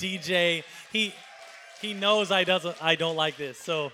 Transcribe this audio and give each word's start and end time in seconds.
DJ, 0.00 0.64
he 0.92 1.14
he 1.82 1.92
knows 1.92 2.30
I 2.30 2.44
doesn't 2.44 2.82
I 2.82 2.94
don't 2.94 3.16
like 3.16 3.36
this, 3.36 3.58
so 3.58 3.92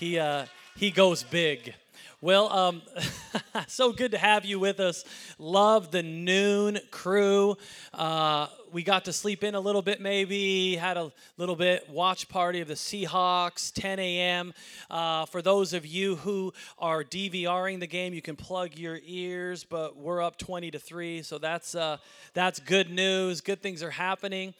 he 0.00 0.18
uh, 0.18 0.46
he 0.74 0.90
goes 0.90 1.22
big. 1.22 1.74
Well, 2.20 2.50
um, 2.50 2.82
so 3.68 3.92
good 3.92 4.12
to 4.12 4.18
have 4.18 4.44
you 4.44 4.58
with 4.58 4.80
us. 4.80 5.04
Love 5.38 5.92
the 5.92 6.02
noon 6.02 6.80
crew. 6.90 7.56
Uh, 7.92 8.48
we 8.72 8.82
got 8.82 9.04
to 9.04 9.12
sleep 9.12 9.44
in 9.44 9.54
a 9.54 9.60
little 9.60 9.82
bit, 9.82 10.00
maybe, 10.00 10.74
had 10.74 10.96
a 10.96 11.12
little 11.36 11.54
bit 11.54 11.88
watch 11.88 12.28
party 12.28 12.60
of 12.60 12.66
the 12.66 12.74
Seahawks, 12.74 13.70
10 13.72 13.98
a.m. 13.98 14.54
Uh, 14.90 15.26
for 15.26 15.42
those 15.42 15.72
of 15.72 15.86
you 15.86 16.16
who 16.16 16.52
are 16.78 17.04
DVRing 17.04 17.78
the 17.78 17.86
game, 17.86 18.14
you 18.14 18.22
can 18.22 18.36
plug 18.36 18.76
your 18.76 18.98
ears, 19.04 19.62
but 19.62 19.96
we're 19.96 20.22
up 20.22 20.38
20 20.38 20.72
to 20.72 20.78
3, 20.78 21.22
so 21.22 21.38
that's, 21.38 21.74
uh, 21.74 21.98
that's 22.32 22.58
good 22.58 22.90
news. 22.90 23.42
Good 23.42 23.60
things 23.60 23.82
are 23.82 23.90
happening. 23.90 24.54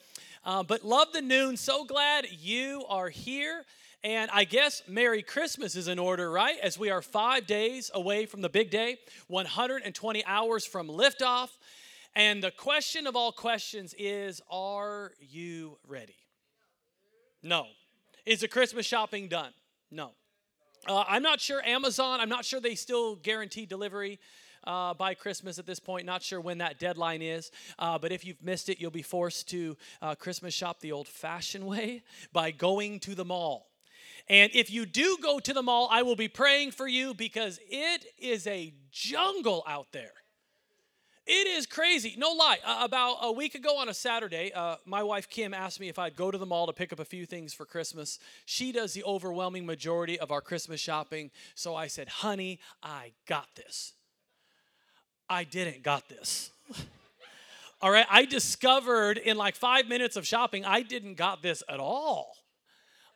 Uh, 0.45 0.61
but 0.61 0.85
love 0.85 1.07
the 1.11 1.21
noon. 1.21 1.57
So 1.57 1.85
glad 1.85 2.27
you 2.29 2.85
are 2.87 3.09
here. 3.09 3.65
And 4.03 4.29
I 4.31 4.43
guess 4.43 4.83
Merry 4.87 5.23
Christmas 5.23 5.75
is 5.75 5.87
in 5.87 5.97
order, 5.97 6.29
right? 6.29 6.57
As 6.61 6.77
we 6.77 6.91
are 6.91 7.01
five 7.01 7.47
days 7.47 7.89
away 7.95 8.27
from 8.27 8.41
the 8.41 8.49
big 8.49 8.69
day, 8.69 8.97
120 9.27 10.25
hours 10.25 10.63
from 10.63 10.87
liftoff. 10.87 11.49
And 12.15 12.43
the 12.43 12.51
question 12.51 13.07
of 13.07 13.15
all 13.15 13.31
questions 13.31 13.95
is 13.97 14.39
Are 14.51 15.13
you 15.19 15.79
ready? 15.87 16.15
No. 17.41 17.65
Is 18.27 18.41
the 18.41 18.47
Christmas 18.47 18.85
shopping 18.85 19.27
done? 19.27 19.51
No. 19.89 20.11
Uh, 20.87 21.03
I'm 21.07 21.23
not 21.23 21.41
sure 21.41 21.59
Amazon, 21.65 22.19
I'm 22.19 22.29
not 22.29 22.45
sure 22.45 22.59
they 22.59 22.75
still 22.75 23.15
guarantee 23.15 23.65
delivery. 23.65 24.19
Uh, 24.65 24.95
by 24.95 25.13
Christmas 25.13 25.59
at 25.59 25.67
this 25.67 25.79
point. 25.79 26.07
Not 26.07 26.23
sure 26.23 26.41
when 26.41 26.57
that 26.57 26.79
deadline 26.79 27.21
is, 27.21 27.51
uh, 27.77 27.99
but 27.99 28.11
if 28.11 28.25
you've 28.25 28.41
missed 28.43 28.67
it, 28.67 28.81
you'll 28.81 28.89
be 28.89 29.03
forced 29.03 29.47
to 29.49 29.77
uh, 30.01 30.15
Christmas 30.15 30.55
shop 30.55 30.79
the 30.79 30.91
old 30.91 31.07
fashioned 31.07 31.67
way 31.67 32.01
by 32.33 32.49
going 32.49 32.99
to 33.01 33.13
the 33.13 33.25
mall. 33.25 33.67
And 34.27 34.51
if 34.55 34.71
you 34.71 34.85
do 34.85 35.17
go 35.21 35.39
to 35.39 35.53
the 35.53 35.61
mall, 35.61 35.87
I 35.91 36.01
will 36.01 36.15
be 36.15 36.27
praying 36.27 36.71
for 36.71 36.87
you 36.87 37.13
because 37.13 37.59
it 37.69 38.05
is 38.17 38.47
a 38.47 38.73
jungle 38.91 39.63
out 39.67 39.91
there. 39.91 40.13
It 41.27 41.47
is 41.47 41.65
crazy. 41.65 42.13
No 42.17 42.31
lie. 42.31 42.59
Uh, 42.63 42.81
about 42.83 43.17
a 43.21 43.31
week 43.31 43.55
ago 43.55 43.77
on 43.77 43.89
a 43.89 43.95
Saturday, 43.95 44.51
uh, 44.53 44.75
my 44.85 45.01
wife 45.01 45.27
Kim 45.27 45.55
asked 45.55 45.79
me 45.79 45.89
if 45.89 45.97
I'd 45.97 46.15
go 46.15 46.29
to 46.29 46.37
the 46.37 46.45
mall 46.45 46.67
to 46.67 46.73
pick 46.73 46.93
up 46.93 46.99
a 46.99 47.05
few 47.05 47.25
things 47.25 47.51
for 47.51 47.65
Christmas. 47.65 48.19
She 48.45 48.71
does 48.71 48.93
the 48.93 49.03
overwhelming 49.03 49.65
majority 49.65 50.19
of 50.19 50.31
our 50.31 50.41
Christmas 50.41 50.79
shopping. 50.79 51.31
So 51.55 51.75
I 51.75 51.87
said, 51.87 52.09
honey, 52.09 52.59
I 52.83 53.13
got 53.27 53.47
this. 53.55 53.93
I 55.29 55.43
didn't 55.43 55.83
got 55.83 56.07
this. 56.09 56.51
all 57.81 57.91
right. 57.91 58.05
I 58.09 58.25
discovered 58.25 59.17
in 59.17 59.37
like 59.37 59.55
five 59.55 59.87
minutes 59.87 60.15
of 60.15 60.25
shopping, 60.27 60.65
I 60.65 60.81
didn't 60.81 61.15
got 61.15 61.41
this 61.41 61.63
at 61.69 61.79
all. 61.79 62.35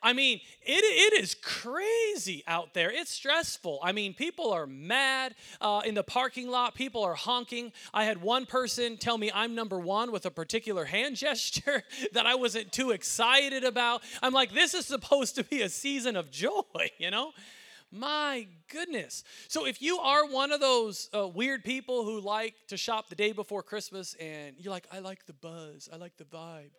I 0.02 0.14
mean, 0.14 0.40
it, 0.62 1.12
it 1.14 1.22
is 1.22 1.34
crazy 1.34 2.42
out 2.46 2.72
there. 2.72 2.90
It's 2.90 3.10
stressful. 3.10 3.80
I 3.82 3.92
mean, 3.92 4.14
people 4.14 4.50
are 4.50 4.66
mad 4.66 5.34
uh, 5.60 5.82
in 5.84 5.94
the 5.94 6.02
parking 6.02 6.48
lot. 6.48 6.74
People 6.74 7.02
are 7.02 7.14
honking. 7.14 7.72
I 7.92 8.04
had 8.04 8.22
one 8.22 8.46
person 8.46 8.96
tell 8.96 9.18
me 9.18 9.30
I'm 9.34 9.54
number 9.54 9.78
one 9.78 10.10
with 10.10 10.24
a 10.24 10.30
particular 10.30 10.86
hand 10.86 11.16
gesture 11.20 11.82
that 12.12 12.24
I 12.24 12.34
wasn't 12.34 12.72
too 12.72 12.92
excited 12.92 13.62
about. 13.62 14.02
I'm 14.22 14.32
like, 14.32 14.52
this 14.52 14.72
is 14.72 14.86
supposed 14.86 15.34
to 15.36 15.44
be 15.44 15.60
a 15.62 15.68
season 15.68 16.16
of 16.16 16.30
joy, 16.30 16.62
you 16.98 17.10
know? 17.10 17.32
My 17.92 18.46
goodness. 18.68 19.24
So, 19.48 19.66
if 19.66 19.82
you 19.82 19.98
are 19.98 20.26
one 20.26 20.52
of 20.52 20.60
those 20.60 21.08
uh, 21.12 21.26
weird 21.26 21.64
people 21.64 22.04
who 22.04 22.20
like 22.20 22.54
to 22.68 22.76
shop 22.76 23.08
the 23.08 23.16
day 23.16 23.32
before 23.32 23.62
Christmas 23.62 24.14
and 24.20 24.54
you're 24.58 24.72
like, 24.72 24.86
I 24.92 25.00
like 25.00 25.26
the 25.26 25.32
buzz, 25.32 25.88
I 25.92 25.96
like 25.96 26.16
the 26.16 26.24
vibe, 26.24 26.70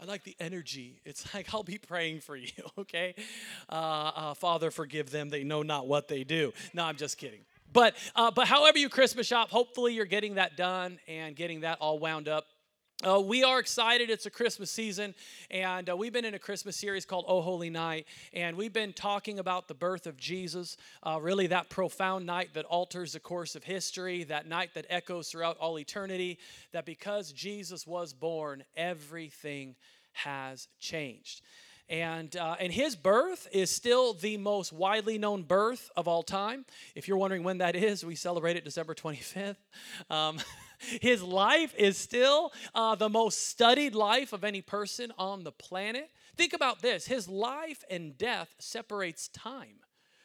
I 0.00 0.06
like 0.06 0.24
the 0.24 0.34
energy. 0.40 1.00
It's 1.04 1.32
like, 1.34 1.54
I'll 1.54 1.62
be 1.62 1.78
praying 1.78 2.20
for 2.20 2.36
you, 2.36 2.50
okay? 2.78 3.14
Uh, 3.68 4.10
uh, 4.14 4.34
Father, 4.34 4.70
forgive 4.70 5.10
them. 5.10 5.28
They 5.28 5.44
know 5.44 5.62
not 5.62 5.86
what 5.86 6.08
they 6.08 6.24
do. 6.24 6.52
No, 6.74 6.84
I'm 6.84 6.96
just 6.96 7.16
kidding. 7.16 7.40
But, 7.72 7.94
uh, 8.16 8.32
but 8.32 8.48
however 8.48 8.78
you 8.78 8.88
Christmas 8.88 9.28
shop, 9.28 9.50
hopefully 9.50 9.94
you're 9.94 10.04
getting 10.04 10.34
that 10.34 10.56
done 10.56 10.98
and 11.06 11.36
getting 11.36 11.60
that 11.60 11.78
all 11.80 12.00
wound 12.00 12.28
up. 12.28 12.46
Uh, 13.02 13.18
we 13.18 13.42
are 13.42 13.58
excited. 13.58 14.10
It's 14.10 14.26
a 14.26 14.30
Christmas 14.30 14.70
season, 14.70 15.14
and 15.50 15.88
uh, 15.88 15.96
we've 15.96 16.12
been 16.12 16.26
in 16.26 16.34
a 16.34 16.38
Christmas 16.38 16.76
series 16.76 17.06
called 17.06 17.24
Oh 17.26 17.40
Holy 17.40 17.70
Night, 17.70 18.06
and 18.34 18.58
we've 18.58 18.74
been 18.74 18.92
talking 18.92 19.38
about 19.38 19.68
the 19.68 19.74
birth 19.74 20.06
of 20.06 20.18
Jesus, 20.18 20.76
uh, 21.02 21.18
really 21.18 21.46
that 21.46 21.70
profound 21.70 22.26
night 22.26 22.52
that 22.52 22.66
alters 22.66 23.14
the 23.14 23.20
course 23.20 23.56
of 23.56 23.64
history, 23.64 24.24
that 24.24 24.46
night 24.46 24.74
that 24.74 24.84
echoes 24.90 25.30
throughout 25.30 25.56
all 25.56 25.78
eternity, 25.78 26.38
that 26.72 26.84
because 26.84 27.32
Jesus 27.32 27.86
was 27.86 28.12
born, 28.12 28.64
everything 28.76 29.76
has 30.12 30.68
changed. 30.78 31.40
And, 31.88 32.36
uh, 32.36 32.56
and 32.60 32.70
his 32.70 32.96
birth 32.96 33.48
is 33.50 33.70
still 33.70 34.12
the 34.12 34.36
most 34.36 34.74
widely 34.74 35.16
known 35.16 35.42
birth 35.42 35.90
of 35.96 36.06
all 36.06 36.22
time. 36.22 36.66
If 36.94 37.08
you're 37.08 37.16
wondering 37.16 37.44
when 37.44 37.58
that 37.58 37.74
is, 37.74 38.04
we 38.04 38.14
celebrate 38.14 38.56
it 38.56 38.64
December 38.64 38.94
25th. 38.94 39.56
Um, 40.10 40.38
his 41.00 41.22
life 41.22 41.74
is 41.76 41.96
still 41.96 42.52
uh, 42.74 42.94
the 42.94 43.08
most 43.08 43.48
studied 43.48 43.94
life 43.94 44.32
of 44.32 44.44
any 44.44 44.62
person 44.62 45.12
on 45.18 45.44
the 45.44 45.52
planet. 45.52 46.10
Think 46.36 46.52
about 46.52 46.80
this 46.80 47.06
his 47.06 47.28
life 47.28 47.84
and 47.90 48.16
death 48.16 48.54
separates 48.58 49.28
time 49.28 49.80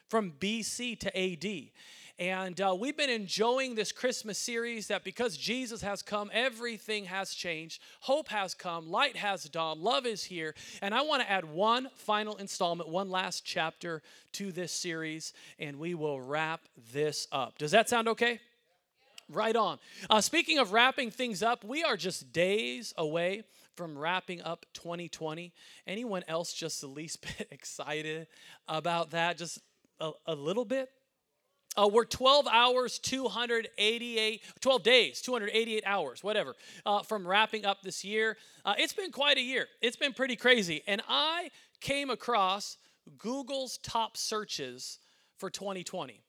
from 0.08 0.32
BC 0.32 0.98
to 1.00 1.18
AD. 1.18 1.70
And 2.18 2.58
uh, 2.62 2.74
we've 2.78 2.96
been 2.96 3.10
enjoying 3.10 3.74
this 3.74 3.92
Christmas 3.92 4.38
series 4.38 4.86
that 4.86 5.04
because 5.04 5.36
Jesus 5.36 5.82
has 5.82 6.00
come, 6.00 6.30
everything 6.32 7.04
has 7.04 7.34
changed. 7.34 7.82
Hope 8.00 8.28
has 8.28 8.54
come, 8.54 8.90
light 8.90 9.16
has 9.16 9.44
dawned, 9.44 9.82
love 9.82 10.06
is 10.06 10.24
here. 10.24 10.54
And 10.80 10.94
I 10.94 11.02
want 11.02 11.22
to 11.22 11.30
add 11.30 11.44
one 11.44 11.88
final 11.94 12.36
installment, 12.36 12.88
one 12.88 13.10
last 13.10 13.44
chapter 13.44 14.00
to 14.32 14.50
this 14.50 14.72
series, 14.72 15.34
and 15.58 15.78
we 15.78 15.94
will 15.94 16.18
wrap 16.18 16.62
this 16.94 17.28
up. 17.32 17.58
Does 17.58 17.72
that 17.72 17.90
sound 17.90 18.08
okay? 18.08 18.40
Right 19.28 19.56
on. 19.56 19.78
Uh, 20.08 20.20
speaking 20.20 20.58
of 20.58 20.72
wrapping 20.72 21.10
things 21.10 21.42
up, 21.42 21.64
we 21.64 21.82
are 21.82 21.96
just 21.96 22.32
days 22.32 22.94
away 22.96 23.42
from 23.74 23.98
wrapping 23.98 24.40
up 24.42 24.66
2020. 24.74 25.52
Anyone 25.86 26.22
else 26.28 26.52
just 26.52 26.80
the 26.80 26.86
least 26.86 27.22
bit 27.38 27.48
excited 27.50 28.28
about 28.68 29.10
that? 29.10 29.36
Just 29.36 29.60
a, 30.00 30.12
a 30.26 30.34
little 30.34 30.64
bit? 30.64 30.90
Uh, 31.76 31.88
we're 31.88 32.04
12 32.04 32.46
hours, 32.50 32.98
288, 33.00 34.42
12 34.60 34.82
days, 34.82 35.20
288 35.20 35.82
hours, 35.84 36.24
whatever, 36.24 36.54
uh, 36.86 37.02
from 37.02 37.26
wrapping 37.26 37.66
up 37.66 37.82
this 37.82 38.02
year. 38.02 38.38
Uh, 38.64 38.74
it's 38.78 38.94
been 38.94 39.12
quite 39.12 39.36
a 39.36 39.42
year. 39.42 39.66
It's 39.82 39.96
been 39.96 40.14
pretty 40.14 40.36
crazy. 40.36 40.82
And 40.86 41.02
I 41.06 41.50
came 41.80 42.08
across 42.08 42.78
Google's 43.18 43.78
top 43.78 44.16
searches 44.16 44.98
for 45.36 45.50
2020. 45.50 46.22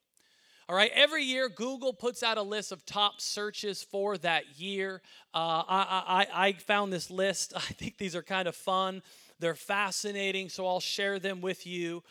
All 0.69 0.75
right, 0.75 0.91
every 0.93 1.23
year 1.23 1.47
Google 1.47 1.93
puts 1.93 2.23
out 2.23 2.37
a 2.37 2.41
list 2.41 2.73
of 2.73 2.85
top 2.85 3.21
searches 3.21 3.83
for 3.83 4.17
that 4.17 4.59
year. 4.59 5.01
Uh, 5.33 5.63
I, 5.65 6.27
I, 6.33 6.47
I 6.47 6.53
found 6.53 6.91
this 6.91 7.09
list. 7.09 7.53
I 7.55 7.59
think 7.61 7.97
these 7.97 8.17
are 8.17 8.21
kind 8.21 8.49
of 8.49 8.55
fun, 8.55 9.01
they're 9.39 9.55
fascinating, 9.55 10.49
so 10.49 10.67
I'll 10.67 10.81
share 10.81 11.19
them 11.19 11.39
with 11.39 11.65
you. 11.65 12.03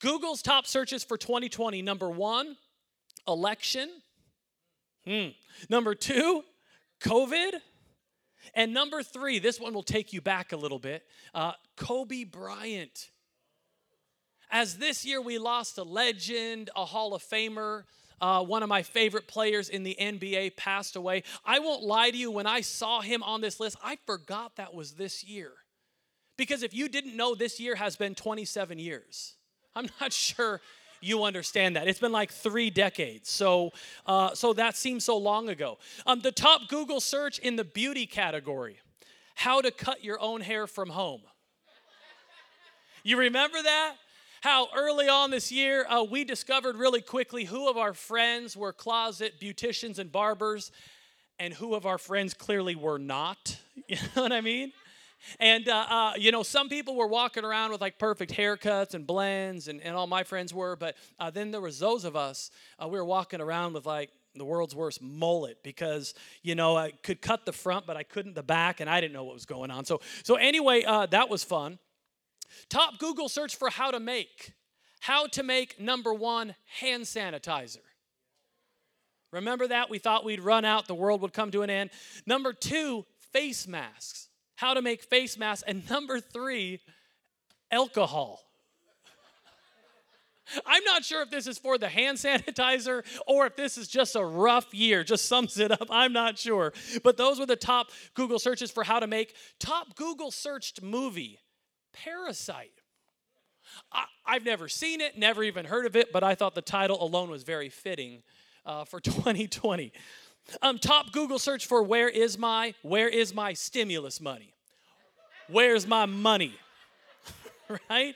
Google's 0.00 0.42
top 0.42 0.66
searches 0.66 1.02
for 1.02 1.16
2020 1.16 1.82
number 1.82 2.08
one, 2.08 2.56
election. 3.26 3.88
Hmm. 5.04 5.28
Number 5.68 5.94
two, 5.96 6.44
COVID. 7.00 7.54
And 8.54 8.72
number 8.72 9.02
three, 9.02 9.40
this 9.40 9.58
one 9.58 9.74
will 9.74 9.82
take 9.82 10.12
you 10.12 10.20
back 10.20 10.52
a 10.52 10.56
little 10.56 10.78
bit 10.78 11.02
uh, 11.34 11.52
Kobe 11.76 12.22
Bryant. 12.24 13.10
As 14.50 14.78
this 14.78 15.04
year 15.04 15.20
we 15.20 15.38
lost 15.38 15.78
a 15.78 15.82
legend, 15.82 16.70
a 16.74 16.84
Hall 16.84 17.14
of 17.14 17.22
Famer, 17.22 17.84
uh, 18.20 18.42
one 18.42 18.62
of 18.62 18.68
my 18.68 18.82
favorite 18.82 19.26
players 19.26 19.68
in 19.68 19.82
the 19.82 19.96
NBA 20.00 20.56
passed 20.56 20.96
away. 20.96 21.22
I 21.44 21.58
won't 21.58 21.82
lie 21.82 22.10
to 22.10 22.16
you, 22.16 22.30
when 22.30 22.46
I 22.46 22.62
saw 22.62 23.00
him 23.00 23.22
on 23.22 23.40
this 23.40 23.60
list, 23.60 23.76
I 23.82 23.98
forgot 24.06 24.56
that 24.56 24.74
was 24.74 24.92
this 24.92 25.22
year. 25.22 25.52
Because 26.36 26.62
if 26.62 26.72
you 26.72 26.88
didn't 26.88 27.16
know, 27.16 27.34
this 27.34 27.60
year 27.60 27.74
has 27.74 27.96
been 27.96 28.14
27 28.14 28.78
years. 28.78 29.34
I'm 29.76 29.88
not 30.00 30.12
sure 30.12 30.60
you 31.00 31.24
understand 31.24 31.76
that. 31.76 31.86
It's 31.86 32.00
been 32.00 32.12
like 32.12 32.32
three 32.32 32.70
decades. 32.70 33.30
So, 33.30 33.72
uh, 34.06 34.34
so 34.34 34.52
that 34.54 34.76
seems 34.76 35.04
so 35.04 35.16
long 35.16 35.48
ago. 35.48 35.78
Um, 36.06 36.20
the 36.20 36.32
top 36.32 36.68
Google 36.68 37.00
search 37.00 37.38
in 37.38 37.56
the 37.56 37.64
beauty 37.64 38.06
category 38.06 38.78
how 39.34 39.60
to 39.60 39.70
cut 39.70 40.02
your 40.02 40.20
own 40.20 40.40
hair 40.40 40.66
from 40.66 40.88
home. 40.88 41.20
You 43.04 43.18
remember 43.18 43.62
that? 43.62 43.94
How 44.40 44.68
early 44.76 45.08
on 45.08 45.32
this 45.32 45.50
year 45.50 45.84
uh, 45.88 46.04
we 46.04 46.22
discovered 46.22 46.76
really 46.76 47.00
quickly 47.00 47.44
who 47.44 47.68
of 47.68 47.76
our 47.76 47.92
friends 47.92 48.56
were 48.56 48.72
closet 48.72 49.40
beauticians 49.40 49.98
and 49.98 50.12
barbers 50.12 50.70
and 51.40 51.52
who 51.54 51.74
of 51.74 51.86
our 51.86 51.98
friends 51.98 52.34
clearly 52.34 52.74
were 52.74 52.98
not. 52.98 53.58
You 53.88 53.96
know 54.14 54.22
what 54.22 54.32
I 54.32 54.42
mean? 54.42 54.72
And, 55.40 55.66
uh, 55.66 55.86
uh, 55.88 56.12
you 56.18 56.30
know, 56.30 56.42
some 56.42 56.68
people 56.68 56.94
were 56.94 57.06
walking 57.06 57.42
around 57.42 57.70
with 57.70 57.80
like 57.80 57.98
perfect 57.98 58.32
haircuts 58.34 58.92
and 58.92 59.06
blends, 59.06 59.68
and, 59.68 59.80
and 59.80 59.96
all 59.96 60.06
my 60.06 60.24
friends 60.24 60.52
were. 60.52 60.76
But 60.76 60.96
uh, 61.18 61.30
then 61.30 61.52
there 61.52 61.60
was 61.60 61.78
those 61.78 62.04
of 62.04 62.14
us, 62.14 62.50
uh, 62.82 62.88
we 62.88 62.98
were 62.98 63.04
walking 63.04 63.40
around 63.40 63.72
with 63.72 63.86
like 63.86 64.10
the 64.34 64.44
world's 64.44 64.74
worst 64.74 65.00
mullet 65.00 65.62
because 65.62 66.12
you 66.42 66.54
know 66.54 66.76
I 66.76 66.90
could 66.90 67.22
cut 67.22 67.46
the 67.46 67.52
front, 67.52 67.86
but 67.86 67.96
I 67.96 68.02
couldn't 68.02 68.34
the 68.34 68.42
back, 68.42 68.80
and 68.80 68.90
I 68.90 69.00
didn't 69.00 69.14
know 69.14 69.24
what 69.24 69.34
was 69.34 69.46
going 69.46 69.70
on. 69.70 69.84
So 69.86 70.00
so 70.22 70.34
anyway, 70.34 70.82
uh, 70.84 71.06
that 71.06 71.30
was 71.30 71.44
fun. 71.44 71.78
Top 72.68 72.98
Google 72.98 73.28
search 73.28 73.56
for 73.56 73.70
how 73.70 73.90
to 73.90 74.00
make. 74.00 74.54
How 75.00 75.26
to 75.28 75.42
make 75.42 75.80
number 75.80 76.12
one 76.12 76.54
hand 76.80 77.04
sanitizer. 77.04 77.78
Remember 79.32 79.66
that? 79.68 79.90
We 79.90 79.98
thought 79.98 80.24
we'd 80.24 80.40
run 80.40 80.64
out, 80.64 80.86
the 80.86 80.94
world 80.94 81.20
would 81.20 81.32
come 81.32 81.50
to 81.50 81.62
an 81.62 81.70
end. 81.70 81.90
Number 82.26 82.52
two, 82.52 83.04
face 83.32 83.66
masks. 83.66 84.28
How 84.56 84.74
to 84.74 84.82
make 84.82 85.02
face 85.02 85.38
masks. 85.38 85.64
And 85.66 85.88
number 85.88 86.18
three, 86.18 86.80
alcohol. 87.70 88.40
I'm 90.66 90.82
not 90.84 91.04
sure 91.04 91.22
if 91.22 91.30
this 91.30 91.46
is 91.46 91.58
for 91.58 91.76
the 91.76 91.88
hand 91.88 92.18
sanitizer 92.18 93.04
or 93.26 93.46
if 93.46 93.56
this 93.56 93.76
is 93.76 93.86
just 93.86 94.16
a 94.16 94.24
rough 94.24 94.72
year, 94.72 95.04
just 95.04 95.26
sums 95.26 95.58
it 95.58 95.70
up. 95.70 95.88
I'm 95.90 96.12
not 96.12 96.38
sure. 96.38 96.72
But 97.04 97.18
those 97.18 97.38
were 97.38 97.46
the 97.46 97.56
top 97.56 97.90
Google 98.14 98.38
searches 98.38 98.70
for 98.70 98.82
how 98.82 98.98
to 98.98 99.06
make. 99.06 99.34
Top 99.60 99.94
Google 99.94 100.30
searched 100.30 100.82
movie 100.82 101.38
Parasite. 102.04 102.72
I, 103.92 104.06
have 104.26 104.44
never 104.44 104.68
seen 104.68 105.00
it, 105.00 105.18
never 105.18 105.42
even 105.42 105.64
heard 105.64 105.86
of 105.86 105.96
it, 105.96 106.12
but 106.12 106.22
I 106.22 106.34
thought 106.34 106.54
the 106.54 106.62
title 106.62 107.02
alone 107.02 107.30
was 107.30 107.42
very 107.42 107.68
fitting 107.68 108.22
uh, 108.64 108.84
for 108.84 109.00
2020. 109.00 109.92
Um, 110.62 110.78
top 110.78 111.12
Google 111.12 111.38
search 111.38 111.66
for 111.66 111.82
where 111.82 112.08
is 112.08 112.38
my 112.38 112.72
where 112.82 113.08
is 113.08 113.34
my 113.34 113.52
stimulus 113.52 114.20
money? 114.20 114.54
Where's 115.48 115.86
my 115.86 116.06
money? 116.06 116.54
right? 117.90 118.14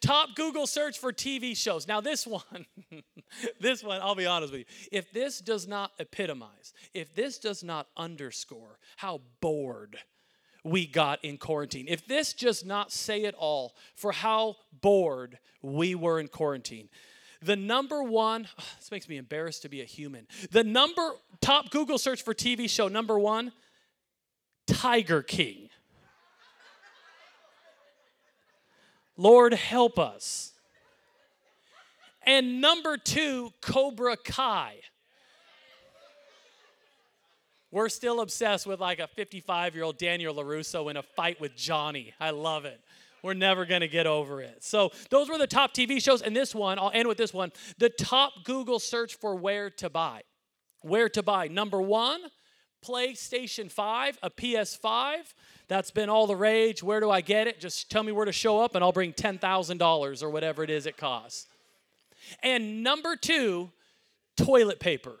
Top 0.00 0.34
Google 0.36 0.66
search 0.66 0.98
for 0.98 1.12
TV 1.12 1.56
shows. 1.56 1.88
Now 1.88 2.02
this 2.02 2.26
one, 2.26 2.66
this 3.60 3.82
one, 3.82 4.00
I'll 4.02 4.14
be 4.14 4.26
honest 4.26 4.52
with 4.52 4.60
you. 4.60 4.88
If 4.92 5.10
this 5.12 5.40
does 5.40 5.66
not 5.66 5.92
epitomize, 5.98 6.74
if 6.92 7.14
this 7.14 7.38
does 7.38 7.64
not 7.64 7.86
underscore 7.96 8.78
how 8.96 9.22
bored 9.40 9.98
we 10.66 10.86
got 10.86 11.24
in 11.24 11.38
quarantine. 11.38 11.86
If 11.88 12.06
this 12.06 12.32
does 12.32 12.64
not 12.64 12.90
say 12.90 13.22
it 13.22 13.34
all 13.38 13.74
for 13.94 14.12
how 14.12 14.56
bored 14.80 15.38
we 15.62 15.94
were 15.94 16.18
in 16.18 16.28
quarantine, 16.28 16.88
the 17.40 17.56
number 17.56 18.02
one, 18.02 18.48
this 18.78 18.90
makes 18.90 19.08
me 19.08 19.16
embarrassed 19.16 19.62
to 19.62 19.68
be 19.68 19.80
a 19.80 19.84
human. 19.84 20.26
The 20.50 20.64
number 20.64 21.12
top 21.40 21.70
Google 21.70 21.98
search 21.98 22.22
for 22.22 22.34
TV 22.34 22.68
show 22.68 22.88
number 22.88 23.18
one, 23.18 23.52
Tiger 24.66 25.22
King. 25.22 25.68
Lord, 29.16 29.54
help 29.54 29.98
us. 29.98 30.52
And 32.22 32.60
number 32.60 32.96
two, 32.96 33.52
Cobra 33.60 34.16
Kai. 34.16 34.80
We're 37.70 37.88
still 37.88 38.20
obsessed 38.20 38.66
with 38.66 38.80
like 38.80 38.98
a 38.98 39.06
55 39.06 39.74
year 39.74 39.84
old 39.84 39.98
Daniel 39.98 40.34
LaRusso 40.34 40.90
in 40.90 40.96
a 40.96 41.02
fight 41.02 41.40
with 41.40 41.56
Johnny. 41.56 42.14
I 42.20 42.30
love 42.30 42.64
it. 42.64 42.80
We're 43.22 43.34
never 43.34 43.66
going 43.66 43.80
to 43.80 43.88
get 43.88 44.06
over 44.06 44.40
it. 44.40 44.62
So, 44.62 44.90
those 45.10 45.28
were 45.28 45.38
the 45.38 45.48
top 45.48 45.74
TV 45.74 46.00
shows. 46.00 46.22
And 46.22 46.36
this 46.36 46.54
one, 46.54 46.78
I'll 46.78 46.92
end 46.94 47.08
with 47.08 47.18
this 47.18 47.34
one 47.34 47.50
the 47.78 47.88
top 47.88 48.44
Google 48.44 48.78
search 48.78 49.16
for 49.16 49.34
where 49.34 49.70
to 49.70 49.90
buy. 49.90 50.22
Where 50.82 51.08
to 51.08 51.22
buy. 51.22 51.48
Number 51.48 51.82
one, 51.82 52.20
PlayStation 52.86 53.70
5, 53.70 54.18
a 54.22 54.30
PS5. 54.30 55.34
That's 55.66 55.90
been 55.90 56.08
all 56.08 56.28
the 56.28 56.36
rage. 56.36 56.82
Where 56.82 57.00
do 57.00 57.10
I 57.10 57.20
get 57.20 57.48
it? 57.48 57.58
Just 57.58 57.90
tell 57.90 58.04
me 58.04 58.12
where 58.12 58.26
to 58.26 58.32
show 58.32 58.60
up 58.60 58.76
and 58.76 58.84
I'll 58.84 58.92
bring 58.92 59.12
$10,000 59.12 60.22
or 60.22 60.30
whatever 60.30 60.62
it 60.62 60.70
is 60.70 60.86
it 60.86 60.96
costs. 60.96 61.48
And 62.42 62.84
number 62.84 63.16
two, 63.16 63.70
toilet 64.36 64.78
paper 64.78 65.18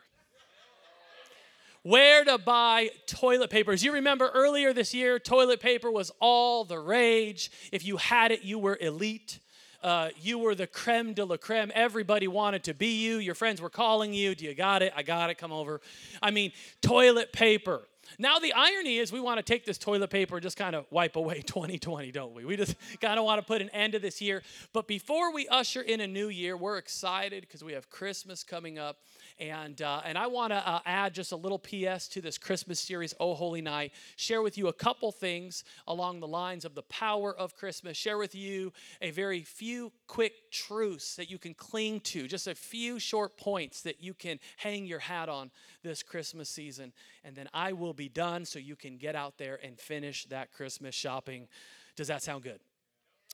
where 1.86 2.24
to 2.24 2.36
buy 2.36 2.90
toilet 3.06 3.48
paper. 3.48 3.72
You 3.72 3.92
remember 3.92 4.28
earlier 4.34 4.72
this 4.72 4.92
year, 4.92 5.20
toilet 5.20 5.60
paper 5.60 5.88
was 5.88 6.10
all 6.20 6.64
the 6.64 6.80
rage. 6.80 7.48
If 7.70 7.86
you 7.86 7.96
had 7.96 8.32
it, 8.32 8.42
you 8.42 8.58
were 8.58 8.76
elite. 8.80 9.38
Uh, 9.84 10.08
you 10.20 10.36
were 10.36 10.56
the 10.56 10.66
creme 10.66 11.14
de 11.14 11.24
la 11.24 11.36
creme. 11.36 11.70
Everybody 11.76 12.26
wanted 12.26 12.64
to 12.64 12.74
be 12.74 13.04
you. 13.04 13.18
Your 13.18 13.36
friends 13.36 13.60
were 13.60 13.70
calling 13.70 14.12
you. 14.12 14.34
Do 14.34 14.46
you 14.46 14.54
got 14.54 14.82
it? 14.82 14.92
I 14.96 15.04
got 15.04 15.30
it. 15.30 15.38
Come 15.38 15.52
over. 15.52 15.80
I 16.20 16.32
mean, 16.32 16.50
toilet 16.82 17.32
paper. 17.32 17.82
Now, 18.18 18.38
the 18.40 18.52
irony 18.52 18.98
is, 18.98 19.12
we 19.12 19.20
want 19.20 19.38
to 19.38 19.42
take 19.42 19.64
this 19.64 19.78
toilet 19.78 20.10
paper 20.10 20.36
and 20.36 20.42
just 20.42 20.56
kind 20.56 20.74
of 20.74 20.86
wipe 20.90 21.14
away 21.14 21.40
2020, 21.46 22.10
don't 22.10 22.34
we? 22.34 22.44
We 22.44 22.56
just 22.56 22.74
kind 23.00 23.18
of 23.18 23.24
want 23.24 23.40
to 23.40 23.46
put 23.46 23.62
an 23.62 23.68
end 23.70 23.92
to 23.92 24.00
this 24.00 24.20
year. 24.20 24.42
But 24.72 24.88
before 24.88 25.32
we 25.32 25.46
usher 25.48 25.82
in 25.82 26.00
a 26.00 26.06
new 26.08 26.28
year, 26.28 26.56
we're 26.56 26.78
excited 26.78 27.42
because 27.42 27.62
we 27.62 27.74
have 27.74 27.90
Christmas 27.90 28.42
coming 28.42 28.76
up. 28.76 28.98
And, 29.38 29.82
uh, 29.82 30.00
and 30.04 30.16
I 30.16 30.28
want 30.28 30.52
to 30.52 30.56
uh, 30.56 30.80
add 30.86 31.14
just 31.14 31.32
a 31.32 31.36
little 31.36 31.58
PS 31.58 32.08
to 32.08 32.22
this 32.22 32.38
Christmas 32.38 32.80
series, 32.80 33.12
Oh 33.20 33.34
Holy 33.34 33.60
Night. 33.60 33.92
Share 34.16 34.40
with 34.40 34.56
you 34.56 34.68
a 34.68 34.72
couple 34.72 35.12
things 35.12 35.62
along 35.86 36.20
the 36.20 36.26
lines 36.26 36.64
of 36.64 36.74
the 36.74 36.82
power 36.82 37.36
of 37.36 37.54
Christmas. 37.54 37.98
Share 37.98 38.16
with 38.16 38.34
you 38.34 38.72
a 39.02 39.10
very 39.10 39.42
few 39.42 39.92
quick 40.06 40.50
truths 40.50 41.16
that 41.16 41.30
you 41.30 41.38
can 41.38 41.52
cling 41.52 42.00
to, 42.00 42.26
just 42.26 42.46
a 42.46 42.54
few 42.54 42.98
short 42.98 43.36
points 43.36 43.82
that 43.82 44.02
you 44.02 44.14
can 44.14 44.38
hang 44.56 44.86
your 44.86 45.00
hat 45.00 45.28
on 45.28 45.50
this 45.82 46.02
Christmas 46.02 46.48
season. 46.48 46.94
And 47.22 47.36
then 47.36 47.48
I 47.52 47.74
will 47.74 47.94
be 47.94 48.08
done 48.08 48.46
so 48.46 48.58
you 48.58 48.76
can 48.76 48.96
get 48.96 49.14
out 49.14 49.36
there 49.36 49.58
and 49.62 49.78
finish 49.78 50.24
that 50.26 50.50
Christmas 50.50 50.94
shopping. 50.94 51.48
Does 51.94 52.08
that 52.08 52.22
sound 52.22 52.42
good? 52.42 52.60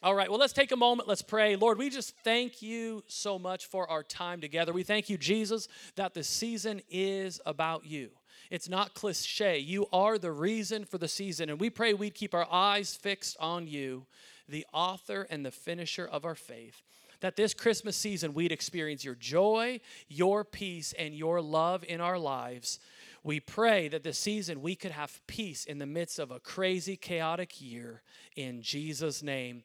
All 0.04 0.16
right, 0.16 0.28
well, 0.28 0.40
let's 0.40 0.52
take 0.52 0.72
a 0.72 0.76
moment. 0.76 1.08
Let's 1.08 1.22
pray. 1.22 1.54
Lord, 1.54 1.78
we 1.78 1.88
just 1.88 2.16
thank 2.25 2.60
you 2.60 3.04
so 3.06 3.38
much 3.38 3.66
for 3.66 3.88
our 3.88 4.02
time 4.02 4.40
together. 4.40 4.72
We 4.72 4.82
thank 4.82 5.08
you, 5.08 5.16
Jesus, 5.16 5.69
that 5.94 6.12
the 6.12 6.25
season 6.25 6.82
is 6.90 7.40
about 7.46 7.87
you. 7.87 8.10
It's 8.50 8.69
not 8.69 8.94
cliche. 8.94 9.60
You 9.60 9.87
are 9.93 10.19
the 10.19 10.32
reason 10.32 10.84
for 10.87 10.99
the 10.99 11.06
season. 11.06 11.50
And 11.50 11.60
we 11.60 11.70
pray 11.70 11.94
we'd 11.94 12.16
keep 12.16 12.34
our 12.34 12.49
eyes 12.50 12.96
fixed 12.96 13.37
on 13.38 13.69
you, 13.69 14.06
the 14.49 14.66
author 14.72 15.25
and 15.31 15.46
the 15.46 15.52
finisher 15.52 16.04
of 16.04 16.25
our 16.25 16.34
faith. 16.34 16.82
That 17.20 17.37
this 17.37 17.54
Christmas 17.54 17.96
season 17.96 18.34
we'd 18.34 18.50
experience 18.50 19.04
your 19.04 19.14
joy, 19.14 19.78
your 20.08 20.43
peace, 20.43 20.93
and 20.99 21.14
your 21.14 21.40
love 21.40 21.84
in 21.87 22.00
our 22.00 22.19
lives. 22.19 22.81
We 23.22 23.38
pray 23.38 23.87
that 23.87 24.02
this 24.02 24.19
season 24.19 24.62
we 24.62 24.75
could 24.75 24.90
have 24.90 25.25
peace 25.28 25.64
in 25.64 25.78
the 25.78 25.87
midst 25.87 26.19
of 26.19 26.32
a 26.32 26.40
crazy, 26.40 26.96
chaotic 26.96 27.60
year. 27.60 28.02
In 28.34 28.62
Jesus' 28.62 29.22
name. 29.22 29.62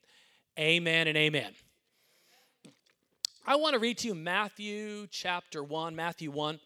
Amen 0.60 1.08
and 1.08 1.18
amen. 1.18 1.54
I 3.46 3.56
want 3.56 3.74
to 3.74 3.80
read 3.80 4.00
to 4.00 4.08
you 4.08 4.16
Matthew 4.16 5.08
chapter 5.12 5.64
1, 5.64 5.96
Matthew 5.96 6.32
1. 6.32 6.60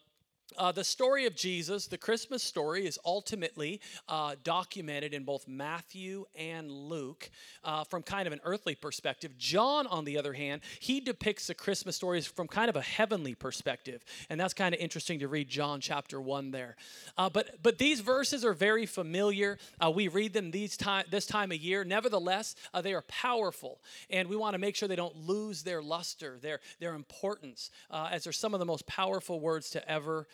Uh, 0.58 0.72
the 0.72 0.84
story 0.84 1.26
of 1.26 1.34
Jesus, 1.34 1.86
the 1.86 1.98
Christmas 1.98 2.42
story, 2.42 2.86
is 2.86 2.98
ultimately 3.04 3.80
uh, 4.08 4.34
documented 4.44 5.14
in 5.14 5.24
both 5.24 5.46
Matthew 5.48 6.24
and 6.34 6.70
Luke 6.70 7.30
uh, 7.64 7.84
from 7.84 8.02
kind 8.02 8.26
of 8.26 8.32
an 8.32 8.40
earthly 8.44 8.74
perspective. 8.74 9.36
John, 9.38 9.86
on 9.86 10.04
the 10.04 10.18
other 10.18 10.32
hand, 10.32 10.62
he 10.80 11.00
depicts 11.00 11.46
the 11.46 11.54
Christmas 11.54 11.96
stories 11.96 12.26
from 12.26 12.48
kind 12.48 12.68
of 12.68 12.76
a 12.76 12.82
heavenly 12.82 13.34
perspective. 13.34 14.04
And 14.30 14.40
that's 14.40 14.54
kind 14.54 14.74
of 14.74 14.80
interesting 14.80 15.20
to 15.20 15.28
read 15.28 15.48
John 15.48 15.80
chapter 15.80 16.20
1 16.20 16.50
there. 16.50 16.76
Uh, 17.16 17.30
but, 17.30 17.62
but 17.62 17.78
these 17.78 18.00
verses 18.00 18.44
are 18.44 18.54
very 18.54 18.86
familiar. 18.86 19.58
Uh, 19.84 19.90
we 19.90 20.08
read 20.08 20.32
them 20.32 20.50
these 20.50 20.76
time, 20.76 21.04
this 21.10 21.26
time 21.26 21.52
of 21.52 21.58
year. 21.58 21.84
Nevertheless, 21.84 22.56
uh, 22.74 22.80
they 22.80 22.94
are 22.94 23.02
powerful. 23.02 23.80
And 24.10 24.28
we 24.28 24.36
want 24.36 24.54
to 24.54 24.58
make 24.58 24.76
sure 24.76 24.88
they 24.88 24.96
don't 24.96 25.16
lose 25.16 25.62
their 25.62 25.82
luster, 25.82 26.38
their, 26.40 26.60
their 26.80 26.94
importance, 26.94 27.70
as 27.90 28.24
they're 28.24 28.32
some 28.32 28.54
of 28.54 28.60
the 28.60 28.66
most 28.66 28.86
powerful 28.86 29.40
words 29.40 29.70
to 29.70 29.90
ever 29.90 30.26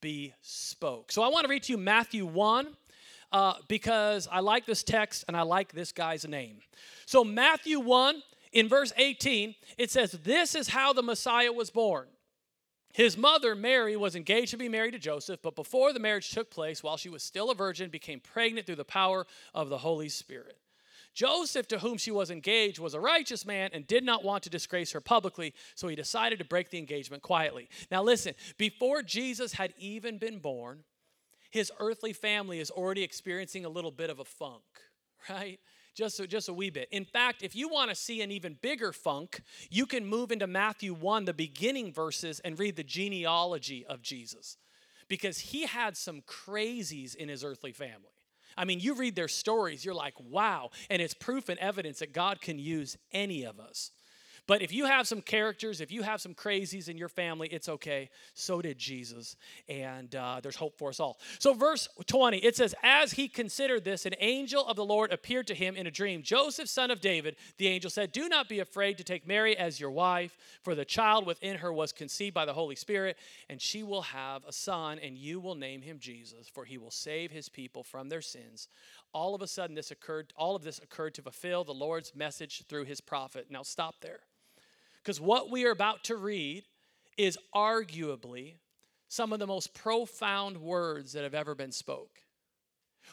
be 0.00 0.34
spoke. 0.42 1.12
So 1.12 1.22
I 1.22 1.28
want 1.28 1.44
to 1.44 1.50
read 1.50 1.62
to 1.64 1.72
you 1.72 1.78
Matthew 1.78 2.26
1 2.26 2.68
uh, 3.32 3.54
because 3.68 4.28
I 4.30 4.40
like 4.40 4.66
this 4.66 4.82
text 4.82 5.24
and 5.28 5.36
I 5.36 5.42
like 5.42 5.72
this 5.72 5.92
guy's 5.92 6.26
name. 6.26 6.58
So, 7.06 7.24
Matthew 7.24 7.80
1, 7.80 8.22
in 8.52 8.68
verse 8.68 8.92
18, 8.96 9.54
it 9.78 9.90
says, 9.90 10.12
This 10.12 10.54
is 10.54 10.68
how 10.68 10.92
the 10.92 11.02
Messiah 11.02 11.52
was 11.52 11.70
born. 11.70 12.08
His 12.92 13.16
mother, 13.16 13.54
Mary, 13.54 13.96
was 13.96 14.16
engaged 14.16 14.50
to 14.50 14.56
be 14.56 14.68
married 14.68 14.92
to 14.92 14.98
Joseph, 14.98 15.40
but 15.42 15.54
before 15.54 15.92
the 15.92 16.00
marriage 16.00 16.30
took 16.30 16.50
place, 16.50 16.82
while 16.82 16.96
she 16.96 17.08
was 17.08 17.22
still 17.22 17.50
a 17.50 17.54
virgin, 17.54 17.88
became 17.88 18.18
pregnant 18.18 18.66
through 18.66 18.76
the 18.76 18.84
power 18.84 19.26
of 19.54 19.68
the 19.68 19.78
Holy 19.78 20.08
Spirit. 20.08 20.58
Joseph, 21.14 21.66
to 21.68 21.78
whom 21.78 21.98
she 21.98 22.10
was 22.10 22.30
engaged, 22.30 22.78
was 22.78 22.94
a 22.94 23.00
righteous 23.00 23.44
man 23.44 23.70
and 23.72 23.86
did 23.86 24.04
not 24.04 24.24
want 24.24 24.42
to 24.44 24.50
disgrace 24.50 24.92
her 24.92 25.00
publicly, 25.00 25.54
so 25.74 25.88
he 25.88 25.96
decided 25.96 26.38
to 26.38 26.44
break 26.44 26.70
the 26.70 26.78
engagement 26.78 27.22
quietly. 27.22 27.68
Now, 27.90 28.02
listen, 28.02 28.34
before 28.58 29.02
Jesus 29.02 29.54
had 29.54 29.74
even 29.78 30.18
been 30.18 30.38
born, 30.38 30.84
his 31.50 31.72
earthly 31.80 32.12
family 32.12 32.60
is 32.60 32.70
already 32.70 33.02
experiencing 33.02 33.64
a 33.64 33.68
little 33.68 33.90
bit 33.90 34.08
of 34.08 34.20
a 34.20 34.24
funk, 34.24 34.62
right? 35.28 35.58
Just, 35.96 36.26
just 36.28 36.48
a 36.48 36.54
wee 36.54 36.70
bit. 36.70 36.88
In 36.92 37.04
fact, 37.04 37.42
if 37.42 37.56
you 37.56 37.68
want 37.68 37.90
to 37.90 37.96
see 37.96 38.22
an 38.22 38.30
even 38.30 38.56
bigger 38.62 38.92
funk, 38.92 39.42
you 39.68 39.86
can 39.86 40.06
move 40.06 40.30
into 40.30 40.46
Matthew 40.46 40.94
1, 40.94 41.24
the 41.24 41.34
beginning 41.34 41.92
verses, 41.92 42.40
and 42.40 42.58
read 42.58 42.76
the 42.76 42.84
genealogy 42.84 43.84
of 43.84 44.00
Jesus. 44.00 44.56
Because 45.08 45.40
he 45.40 45.66
had 45.66 45.96
some 45.96 46.22
crazies 46.22 47.16
in 47.16 47.28
his 47.28 47.42
earthly 47.42 47.72
family. 47.72 48.19
I 48.56 48.64
mean, 48.64 48.80
you 48.80 48.94
read 48.94 49.16
their 49.16 49.28
stories, 49.28 49.84
you're 49.84 49.94
like, 49.94 50.14
wow. 50.18 50.70
And 50.88 51.00
it's 51.00 51.14
proof 51.14 51.48
and 51.48 51.58
evidence 51.58 52.00
that 52.00 52.12
God 52.12 52.40
can 52.40 52.58
use 52.58 52.96
any 53.12 53.44
of 53.44 53.58
us. 53.60 53.90
But 54.50 54.62
if 54.62 54.72
you 54.72 54.86
have 54.86 55.06
some 55.06 55.20
characters, 55.20 55.80
if 55.80 55.92
you 55.92 56.02
have 56.02 56.20
some 56.20 56.34
crazies 56.34 56.88
in 56.88 56.98
your 56.98 57.08
family, 57.08 57.46
it's 57.46 57.68
okay. 57.68 58.10
So 58.34 58.60
did 58.60 58.78
Jesus. 58.78 59.36
And 59.68 60.12
uh, 60.12 60.40
there's 60.42 60.56
hope 60.56 60.76
for 60.76 60.88
us 60.88 60.98
all. 60.98 61.20
So, 61.38 61.54
verse 61.54 61.88
20, 62.08 62.38
it 62.38 62.56
says, 62.56 62.74
As 62.82 63.12
he 63.12 63.28
considered 63.28 63.84
this, 63.84 64.06
an 64.06 64.14
angel 64.18 64.66
of 64.66 64.74
the 64.74 64.84
Lord 64.84 65.12
appeared 65.12 65.46
to 65.46 65.54
him 65.54 65.76
in 65.76 65.86
a 65.86 65.90
dream. 65.92 66.24
Joseph, 66.24 66.68
son 66.68 66.90
of 66.90 67.00
David, 67.00 67.36
the 67.58 67.68
angel 67.68 67.90
said, 67.90 68.10
Do 68.10 68.28
not 68.28 68.48
be 68.48 68.58
afraid 68.58 68.98
to 68.98 69.04
take 69.04 69.24
Mary 69.24 69.56
as 69.56 69.78
your 69.78 69.92
wife, 69.92 70.36
for 70.64 70.74
the 70.74 70.84
child 70.84 71.26
within 71.26 71.58
her 71.58 71.72
was 71.72 71.92
conceived 71.92 72.34
by 72.34 72.44
the 72.44 72.52
Holy 72.52 72.74
Spirit, 72.74 73.18
and 73.48 73.62
she 73.62 73.84
will 73.84 74.02
have 74.02 74.44
a 74.48 74.52
son, 74.52 74.98
and 74.98 75.16
you 75.16 75.38
will 75.38 75.54
name 75.54 75.80
him 75.80 76.00
Jesus, 76.00 76.48
for 76.52 76.64
he 76.64 76.76
will 76.76 76.90
save 76.90 77.30
his 77.30 77.48
people 77.48 77.84
from 77.84 78.08
their 78.08 78.20
sins 78.20 78.66
all 79.12 79.34
of 79.34 79.42
a 79.42 79.46
sudden 79.48 79.74
this 79.74 79.90
occurred 79.90 80.32
all 80.36 80.54
of 80.54 80.62
this 80.62 80.78
occurred 80.78 81.12
to 81.12 81.20
fulfill 81.20 81.64
the 81.64 81.74
lord's 81.74 82.14
message 82.14 82.62
through 82.68 82.84
his 82.84 83.00
prophet 83.00 83.46
now 83.50 83.60
stop 83.60 83.96
there 84.02 84.20
because 85.02 85.20
what 85.20 85.50
we 85.50 85.66
are 85.66 85.70
about 85.70 86.04
to 86.04 86.16
read 86.16 86.64
is 87.16 87.38
arguably 87.54 88.54
some 89.08 89.32
of 89.32 89.38
the 89.38 89.46
most 89.46 89.74
profound 89.74 90.56
words 90.58 91.12
that 91.12 91.24
have 91.24 91.34
ever 91.34 91.54
been 91.54 91.72
spoke 91.72 92.20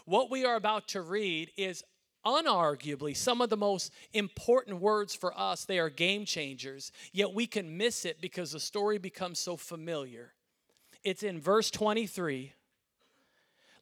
what 0.06 0.30
we 0.30 0.46
are 0.46 0.56
about 0.56 0.88
to 0.88 1.02
read 1.02 1.52
is 1.58 1.84
unarguably 2.26 3.16
some 3.16 3.42
of 3.42 3.50
the 3.50 3.58
most 3.58 3.92
important 4.14 4.80
words 4.80 5.16
for 5.16 5.38
us 5.40 5.66
they 5.66 5.80
are 5.80 5.90
game 5.90 6.26
changers 6.26 6.92
yet 7.14 7.34
we 7.34 7.48
can 7.48 7.78
miss 7.78 8.06
it 8.06 8.20
because 8.22 8.52
the 8.52 8.60
story 8.60 8.98
becomes 8.98 9.40
so 9.40 9.56
familiar 9.56 10.34
it's 11.04 11.24
in 11.24 11.40
verse 11.40 11.72
23 11.72 12.54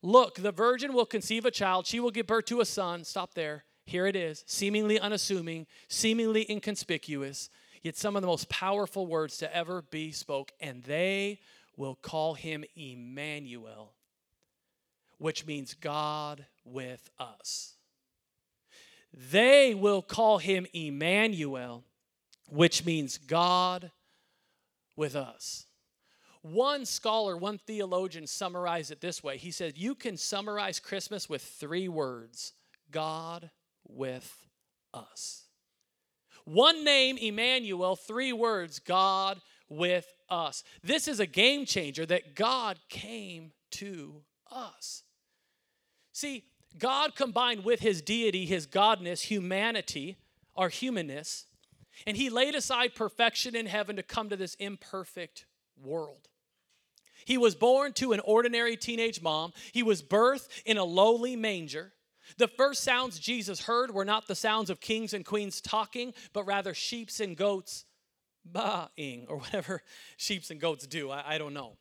Look, 0.06 0.36
the 0.36 0.52
virgin 0.52 0.94
will 0.94 1.08
conceive 1.08 1.46
a 1.46 1.52
child. 1.52 1.88
She 1.88 2.00
will 2.00 2.12
give 2.12 2.28
birth 2.28 2.46
to 2.46 2.62
a 2.62 2.66
son. 2.66 3.04
Stop 3.04 3.34
there. 3.34 3.64
Here 3.88 4.06
it 4.06 4.16
is, 4.16 4.44
seemingly 4.46 5.00
unassuming, 5.00 5.66
seemingly 5.88 6.46
inconspicuous, 6.48 7.50
yet 7.86 7.96
some 7.96 8.16
of 8.16 8.24
the 8.24 8.28
most 8.28 8.50
powerful 8.50 9.06
words 9.06 9.38
to 9.38 9.56
ever 9.56 9.84
be 9.84 10.12
spoke. 10.12 10.52
And 10.60 10.82
they 10.84 11.40
will 11.78 11.94
call 11.94 12.34
him 12.34 12.66
Emmanuel, 12.76 13.94
which 15.20 15.46
means 15.46 15.76
God 15.76 16.48
with 16.66 17.12
us. 17.20 17.76
They 19.14 19.76
will 19.76 20.02
call 20.02 20.40
him 20.40 20.66
Emmanuel, 20.74 21.84
which 22.50 22.84
means 22.86 23.20
God 23.20 23.92
with 24.96 25.16
us. 25.16 25.68
One 26.42 26.88
scholar, 26.88 27.38
one 27.38 27.60
theologian 27.60 28.26
summarized 28.26 28.90
it 28.90 29.00
this 29.00 29.24
way. 29.24 29.38
He 29.38 29.52
said, 29.52 29.78
You 29.78 29.94
can 29.94 30.18
summarize 30.18 30.80
Christmas 30.80 31.30
with 31.30 31.44
three 31.44 31.88
words 31.88 32.54
God 32.90 33.52
with 33.88 34.44
us. 34.92 35.45
One 36.46 36.84
name, 36.84 37.18
Emmanuel, 37.18 37.96
three 37.96 38.32
words 38.32 38.80
God 38.80 39.42
with 39.68 40.06
us. 40.30 40.64
This 40.84 41.08
is 41.08 41.20
a 41.20 41.26
game 41.26 41.66
changer 41.66 42.06
that 42.06 42.36
God 42.36 42.80
came 42.88 43.52
to 43.72 44.22
us. 44.52 45.04
See, 46.12 46.44
God 46.78 47.16
combined 47.16 47.64
with 47.64 47.80
his 47.80 48.02
deity, 48.02 48.46
his 48.46 48.68
godness, 48.68 49.22
humanity, 49.22 50.18
our 50.56 50.70
humanness, 50.70 51.46
and 52.06 52.16
he 52.18 52.30
laid 52.30 52.56
aside 52.56 52.96
perfection 52.96 53.56
in 53.56 53.66
heaven 53.66 53.96
to 53.96 54.04
come 54.04 54.30
to 54.30 54.36
this 54.36 54.56
imperfect 54.56 55.46
world. 55.82 56.28
He 57.26 57.38
was 57.38 57.56
born 57.56 57.94
to 57.94 58.14
an 58.14 58.20
ordinary 58.20 58.78
teenage 58.78 59.22
mom. 59.22 59.54
He 59.72 59.82
was 59.82 60.04
birthed 60.04 60.50
in 60.66 60.78
a 60.78 60.84
lowly 60.84 61.36
manger. 61.36 61.94
The 62.38 62.48
first 62.48 62.84
sounds 62.84 63.20
Jesus 63.20 63.62
heard 63.62 63.92
were 63.92 64.06
not 64.06 64.28
the 64.28 64.36
sounds 64.36 64.70
of 64.70 64.80
kings 64.80 65.14
and 65.14 65.26
queens 65.26 65.62
talking, 65.62 66.14
but 66.34 66.46
rather 66.46 66.74
sheeps 66.74 67.20
and 67.20 67.36
goats 67.36 67.86
baaing, 68.50 69.26
or 69.28 69.38
whatever 69.38 69.82
sheeps 70.18 70.52
and 70.52 70.60
goats 70.60 70.88
do. 70.88 71.10
I, 71.12 71.36
I 71.36 71.38
don't 71.38 71.54
know. 71.54 71.78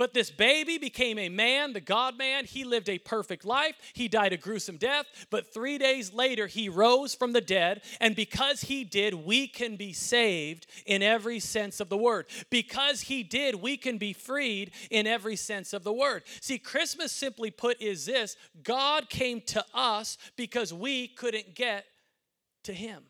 But 0.00 0.14
this 0.14 0.30
baby 0.30 0.78
became 0.78 1.18
a 1.18 1.28
man, 1.28 1.74
the 1.74 1.80
God 1.82 2.16
man. 2.16 2.46
He 2.46 2.64
lived 2.64 2.88
a 2.88 2.96
perfect 2.96 3.44
life. 3.44 3.74
He 3.92 4.08
died 4.08 4.32
a 4.32 4.38
gruesome 4.38 4.78
death. 4.78 5.04
But 5.28 5.52
three 5.52 5.76
days 5.76 6.14
later, 6.14 6.46
he 6.46 6.70
rose 6.70 7.14
from 7.14 7.34
the 7.34 7.42
dead. 7.42 7.82
And 8.00 8.16
because 8.16 8.62
he 8.62 8.82
did, 8.82 9.12
we 9.12 9.46
can 9.46 9.76
be 9.76 9.92
saved 9.92 10.66
in 10.86 11.02
every 11.02 11.38
sense 11.38 11.80
of 11.80 11.90
the 11.90 11.98
word. 11.98 12.28
Because 12.48 13.02
he 13.02 13.22
did, 13.22 13.56
we 13.56 13.76
can 13.76 13.98
be 13.98 14.14
freed 14.14 14.70
in 14.90 15.06
every 15.06 15.36
sense 15.36 15.74
of 15.74 15.84
the 15.84 15.92
word. 15.92 16.22
See, 16.40 16.58
Christmas, 16.58 17.12
simply 17.12 17.50
put, 17.50 17.78
is 17.82 18.06
this 18.06 18.38
God 18.62 19.10
came 19.10 19.42
to 19.48 19.62
us 19.74 20.16
because 20.34 20.72
we 20.72 21.08
couldn't 21.08 21.54
get 21.54 21.84
to 22.62 22.72
him. 22.72 23.02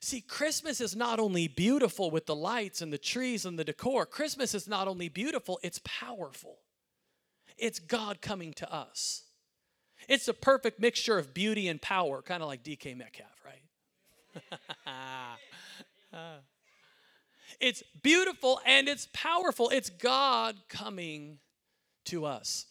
See, 0.00 0.20
Christmas 0.20 0.80
is 0.80 0.94
not 0.94 1.18
only 1.18 1.48
beautiful 1.48 2.10
with 2.10 2.26
the 2.26 2.34
lights 2.34 2.82
and 2.82 2.92
the 2.92 2.98
trees 2.98 3.44
and 3.44 3.58
the 3.58 3.64
decor, 3.64 4.06
Christmas 4.06 4.54
is 4.54 4.68
not 4.68 4.88
only 4.88 5.08
beautiful, 5.08 5.58
it's 5.62 5.80
powerful. 5.84 6.58
It's 7.56 7.78
God 7.78 8.20
coming 8.20 8.52
to 8.54 8.72
us. 8.72 9.24
It's 10.08 10.28
a 10.28 10.34
perfect 10.34 10.80
mixture 10.80 11.18
of 11.18 11.34
beauty 11.34 11.68
and 11.68 11.80
power, 11.80 12.22
kind 12.22 12.42
of 12.42 12.48
like 12.48 12.62
DK 12.62 12.96
Metcalf, 12.96 13.28
right? 13.44 13.62
it's 17.60 17.82
beautiful 18.02 18.60
and 18.66 18.88
it's 18.88 19.08
powerful. 19.12 19.70
It's 19.70 19.90
God 19.90 20.56
coming 20.68 21.38
to 22.06 22.24
us. 22.24 22.66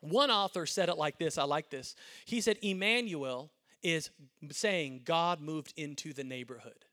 One 0.00 0.30
author 0.30 0.66
said 0.66 0.88
it 0.88 0.96
like 0.96 1.18
this 1.18 1.38
I 1.38 1.44
like 1.44 1.70
this. 1.70 1.94
He 2.24 2.40
said, 2.40 2.58
Emmanuel 2.62 3.50
is 3.82 4.10
saying 4.50 5.02
God 5.04 5.40
moved 5.40 5.72
into 5.76 6.12
the 6.12 6.24
neighborhood. 6.24 6.84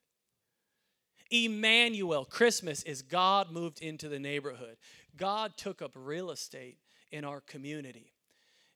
Emmanuel, 1.31 2.25
Christmas 2.25 2.83
is 2.83 3.01
God 3.01 3.51
moved 3.51 3.81
into 3.81 4.07
the 4.07 4.19
neighborhood. 4.19 4.77
God 5.17 5.57
took 5.57 5.81
up 5.81 5.91
real 5.95 6.31
estate 6.31 6.77
in 7.11 7.25
our 7.25 7.41
community. 7.41 8.13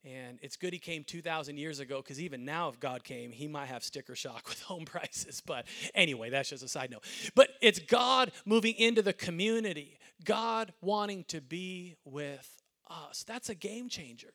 And 0.04 0.40
it's 0.42 0.56
good 0.56 0.74
he 0.74 0.80
came 0.80 1.04
2,000 1.04 1.58
years 1.58 1.80
ago 1.80 2.02
because 2.02 2.22
even 2.22 2.46
now, 2.46 2.70
if 2.70 2.80
God 2.80 3.04
came, 3.04 3.32
he 3.32 3.48
might 3.48 3.66
have 3.66 3.84
sticker 3.84 4.16
shock 4.16 4.48
with 4.48 4.62
home 4.64 4.86
prices. 4.86 5.42
But 5.46 5.66
anyway, 5.94 6.30
that's 6.30 6.50
just 6.50 6.64
a 6.64 6.68
side 6.68 6.92
note. 6.92 7.04
But 7.36 7.50
it's 7.62 7.80
God 7.80 8.32
moving 8.46 8.76
into 8.76 9.02
the 9.02 9.14
community, 9.14 10.00
God 10.24 10.74
wanting 10.82 11.26
to 11.26 11.42
be 11.42 11.96
with 12.06 12.62
us. 12.90 13.24
That's 13.28 13.50
a 13.50 13.56
game 13.56 13.90
changer. 13.90 14.34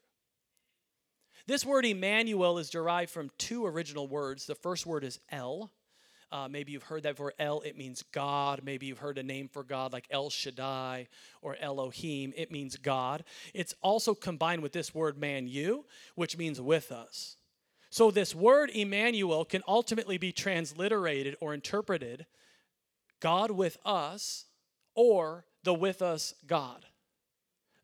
This 1.47 1.65
word 1.65 1.85
Emmanuel 1.85 2.59
is 2.59 2.71
derived 2.71 3.11
from 3.11 3.31
two 3.39 3.67
original 3.67 4.07
words. 4.07 4.47
The 4.47 4.55
first 4.55 4.87
word 4.87 5.05
is 5.05 5.19
El. 5.31 5.71
Uh, 6.31 6.49
maybe 6.49 6.73
you've 6.73 6.85
heard 6.85 7.03
that 7.03 7.17
for 7.17 7.35
El, 7.39 7.61
it 7.61 7.77
means 7.77 8.03
God. 8.11 8.63
Maybe 8.65 8.87
you've 8.87 8.99
heard 8.99 9.19
a 9.19 9.23
name 9.23 9.49
for 9.49 9.63
God 9.63 9.93
like 9.93 10.07
El 10.11 10.31
Shaddai 10.31 11.09
or 11.43 11.57
Elohim. 11.61 12.33
It 12.35 12.51
means 12.51 12.77
God. 12.79 13.25
It's 13.53 13.75
also 13.83 14.15
combined 14.15 14.63
with 14.63 14.73
this 14.73 14.95
word 14.95 15.21
Manu, 15.21 15.83
which 16.15 16.39
means 16.39 16.59
with 16.59 16.91
us. 16.91 17.37
So 17.91 18.11
this 18.11 18.35
word 18.35 18.71
Emmanuel 18.71 19.45
can 19.45 19.63
ultimately 19.69 20.17
be 20.17 20.33
transliterated 20.33 21.37
or 21.41 21.53
interpreted 21.53 22.25
God 23.21 23.51
with 23.51 23.77
us 23.85 24.47
or 24.95 25.45
the 25.65 25.75
with 25.75 26.01
us 26.01 26.33
God. 26.47 26.87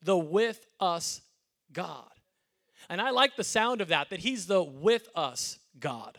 The 0.02 0.16
with 0.16 0.66
us 0.80 1.20
God. 1.70 2.08
And 2.88 3.00
I 3.00 3.10
like 3.10 3.36
the 3.36 3.44
sound 3.44 3.80
of 3.80 3.88
that, 3.88 4.10
that 4.10 4.20
He's 4.20 4.46
the 4.46 4.62
with 4.62 5.08
us 5.14 5.58
God. 5.78 6.18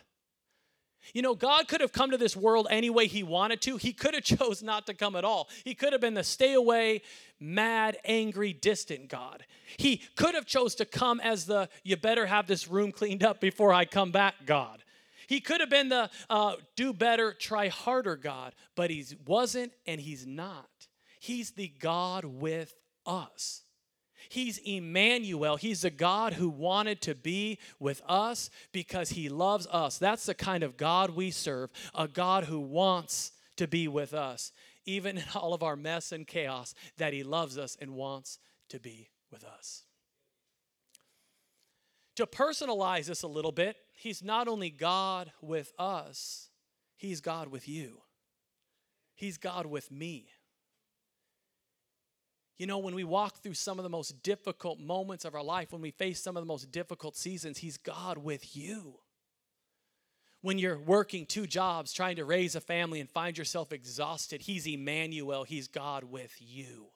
You 1.14 1.22
know, 1.22 1.34
God 1.34 1.68
could 1.68 1.82
have 1.82 1.92
come 1.92 2.12
to 2.12 2.18
this 2.18 2.36
world 2.36 2.68
any 2.70 2.90
way 2.90 3.08
He 3.08 3.24
wanted 3.24 3.62
to. 3.64 3.78
He 3.78 3.94
could 3.94 4.14
have 4.14 4.24
chose 4.40 4.62
not 4.62 4.86
to 4.88 4.94
come 4.94 5.16
at 5.16 5.26
all. 5.26 5.50
He 5.64 5.76
could 5.76 5.92
have 5.94 6.02
been 6.02 6.14
the 6.14 6.24
stay 6.24 6.54
away, 6.54 7.02
mad, 7.40 7.98
angry, 8.06 8.54
distant 8.54 9.10
God. 9.10 9.46
He 9.78 10.02
could 10.16 10.36
have 10.36 10.46
chose 10.46 10.76
to 10.76 10.86
come 10.86 11.20
as 11.20 11.46
the 11.46 11.70
you 11.84 11.96
better 11.96 12.26
have 12.26 12.48
this 12.48 12.68
room 12.68 12.92
cleaned 12.92 13.24
up 13.24 13.40
before 13.40 13.74
I 13.74 13.86
come 13.86 14.12
back 14.12 14.36
God. 14.46 14.84
He 15.28 15.42
could 15.42 15.62
have 15.62 15.70
been 15.70 15.90
the 15.90 16.10
uh, 16.30 16.56
do 16.76 16.92
better, 16.92 17.34
try 17.34 17.68
harder 17.68 18.16
God, 18.16 18.56
but 18.76 18.90
he 18.90 19.06
wasn't 19.28 19.74
and 19.86 20.02
he's 20.02 20.26
not. 20.26 20.68
He's 21.20 21.52
the 21.52 21.68
God 21.80 22.26
with 22.26 22.74
us. 23.06 23.62
He's 24.28 24.58
Emmanuel. 24.60 25.56
He's 25.56 25.82
the 25.82 25.90
God 25.90 26.34
who 26.34 26.50
wanted 26.50 27.02
to 27.02 27.16
be 27.16 27.60
with 27.80 28.02
us 28.08 28.50
because 28.72 29.12
he 29.12 29.30
loves 29.30 29.68
us. 29.68 29.98
That's 29.98 30.26
the 30.26 30.34
kind 30.34 30.64
of 30.64 30.78
God 30.78 31.12
we 31.12 31.32
serve, 31.32 31.72
a 31.96 32.08
God 32.08 32.46
who 32.46 32.60
wants 32.60 33.32
to 33.56 33.68
be 33.68 33.88
with 33.88 34.14
us, 34.14 34.52
even 34.86 35.18
in 35.18 35.24
all 35.36 35.54
of 35.54 35.64
our 35.64 35.76
mess 35.76 36.12
and 36.12 36.28
chaos, 36.28 36.74
that 36.98 37.14
he 37.14 37.24
loves 37.24 37.58
us 37.58 37.78
and 37.80 37.92
wants 37.92 38.40
to 38.70 38.80
be 38.80 39.10
with 39.32 39.44
us. 39.44 39.84
To 42.16 42.26
personalize 42.26 43.06
this 43.06 43.24
a 43.24 43.28
little 43.28 43.54
bit, 43.54 43.78
he's 43.96 44.22
not 44.22 44.48
only 44.50 44.70
God 44.70 45.32
with 45.42 45.72
us, 45.80 46.50
he's 46.98 47.22
God 47.22 47.48
with 47.48 47.68
you. 47.68 48.02
He's 49.16 49.38
God 49.38 49.66
with 49.66 49.92
me. 49.92 50.28
You 52.60 52.68
know, 52.68 52.78
when 52.78 52.94
we 52.94 53.06
walk 53.06 53.38
through 53.38 53.54
some 53.54 53.80
of 53.80 53.84
the 53.84 53.90
most 53.90 54.22
difficult 54.22 54.80
moments 54.80 55.24
of 55.24 55.34
our 55.34 55.44
life, 55.44 55.72
when 55.72 55.82
we 55.82 55.92
face 55.92 56.22
some 56.22 56.36
of 56.36 56.44
the 56.44 56.48
most 56.48 56.72
difficult 56.72 57.16
seasons, 57.16 57.58
He's 57.58 57.78
God 57.78 58.18
with 58.18 58.56
you. 58.56 59.00
When 60.42 60.60
you're 60.60 60.78
working 60.78 61.26
two 61.26 61.48
jobs, 61.48 61.94
trying 61.94 62.18
to 62.18 62.26
raise 62.26 62.56
a 62.56 62.62
family 62.62 63.00
and 63.00 63.10
find 63.10 63.38
yourself 63.38 63.72
exhausted, 63.72 64.42
He's 64.42 64.68
Emmanuel, 64.68 65.46
He's 65.46 65.70
God 65.70 66.04
with 66.04 66.36
you. 66.38 66.88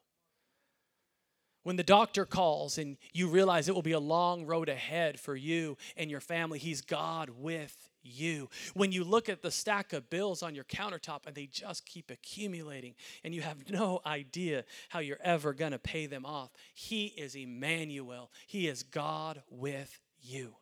When 1.64 1.78
the 1.78 1.84
doctor 1.84 2.26
calls 2.26 2.78
and 2.78 2.98
you 3.14 3.30
realize 3.30 3.70
it 3.70 3.76
will 3.76 3.82
be 3.82 3.94
a 3.94 4.00
long 4.02 4.46
road 4.46 4.68
ahead 4.68 5.18
for 5.18 5.34
you 5.34 5.78
and 5.96 6.12
your 6.12 6.20
family, 6.20 6.60
He's 6.60 6.82
God 6.82 7.30
with 7.30 7.83
you. 8.04 8.50
When 8.74 8.92
you 8.92 9.04
look 9.04 9.30
at 9.30 9.42
the 9.42 9.52
stack 9.52 9.94
of 9.94 10.10
bills 10.10 10.44
on 10.44 10.56
your 10.56 10.64
countertop 10.66 11.26
and 11.26 11.36
they 11.36 11.48
just 11.48 11.86
keep 11.86 12.12
accumulating 12.12 12.96
and 13.24 13.34
you 13.34 13.42
have 13.42 13.70
no 13.70 14.02
idea 14.06 14.66
how 14.90 15.00
you're 15.00 15.18
ever 15.24 15.54
going 15.54 15.72
to 15.72 15.80
pay 15.80 16.06
them 16.06 16.26
off, 16.26 16.52
He 16.74 17.08
is 17.08 17.36
Emmanuel. 17.36 18.32
He 18.48 18.68
is 18.68 18.84
God 18.84 19.42
with 19.50 20.00
you. 20.22 20.56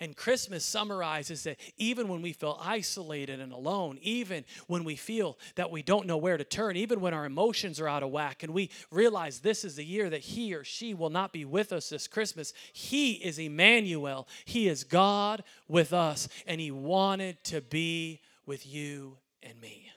And 0.00 0.16
Christmas 0.16 0.64
summarizes 0.64 1.42
that 1.42 1.58
even 1.76 2.06
when 2.06 2.22
we 2.22 2.32
feel 2.32 2.56
isolated 2.62 3.40
and 3.40 3.52
alone, 3.52 3.98
even 4.00 4.44
when 4.68 4.84
we 4.84 4.94
feel 4.94 5.38
that 5.56 5.72
we 5.72 5.82
don't 5.82 6.06
know 6.06 6.16
where 6.16 6.36
to 6.36 6.44
turn, 6.44 6.76
even 6.76 7.00
when 7.00 7.14
our 7.14 7.26
emotions 7.26 7.80
are 7.80 7.88
out 7.88 8.04
of 8.04 8.10
whack 8.10 8.44
and 8.44 8.54
we 8.54 8.70
realize 8.92 9.40
this 9.40 9.64
is 9.64 9.74
the 9.74 9.84
year 9.84 10.08
that 10.08 10.20
he 10.20 10.54
or 10.54 10.62
she 10.62 10.94
will 10.94 11.10
not 11.10 11.32
be 11.32 11.44
with 11.44 11.72
us 11.72 11.88
this 11.88 12.06
Christmas, 12.06 12.52
he 12.72 13.14
is 13.14 13.40
Emmanuel. 13.40 14.28
He 14.44 14.68
is 14.68 14.84
God 14.84 15.42
with 15.66 15.92
us, 15.92 16.28
and 16.46 16.60
he 16.60 16.70
wanted 16.70 17.42
to 17.44 17.60
be 17.60 18.20
with 18.46 18.66
you 18.66 19.16
and 19.42 19.60
me. 19.60 19.90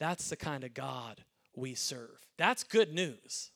That's 0.00 0.30
the 0.30 0.36
kind 0.36 0.64
of 0.64 0.74
God 0.74 1.22
we 1.54 1.74
serve. 1.74 2.26
That's 2.38 2.64
good 2.64 2.92
news. 2.92 3.50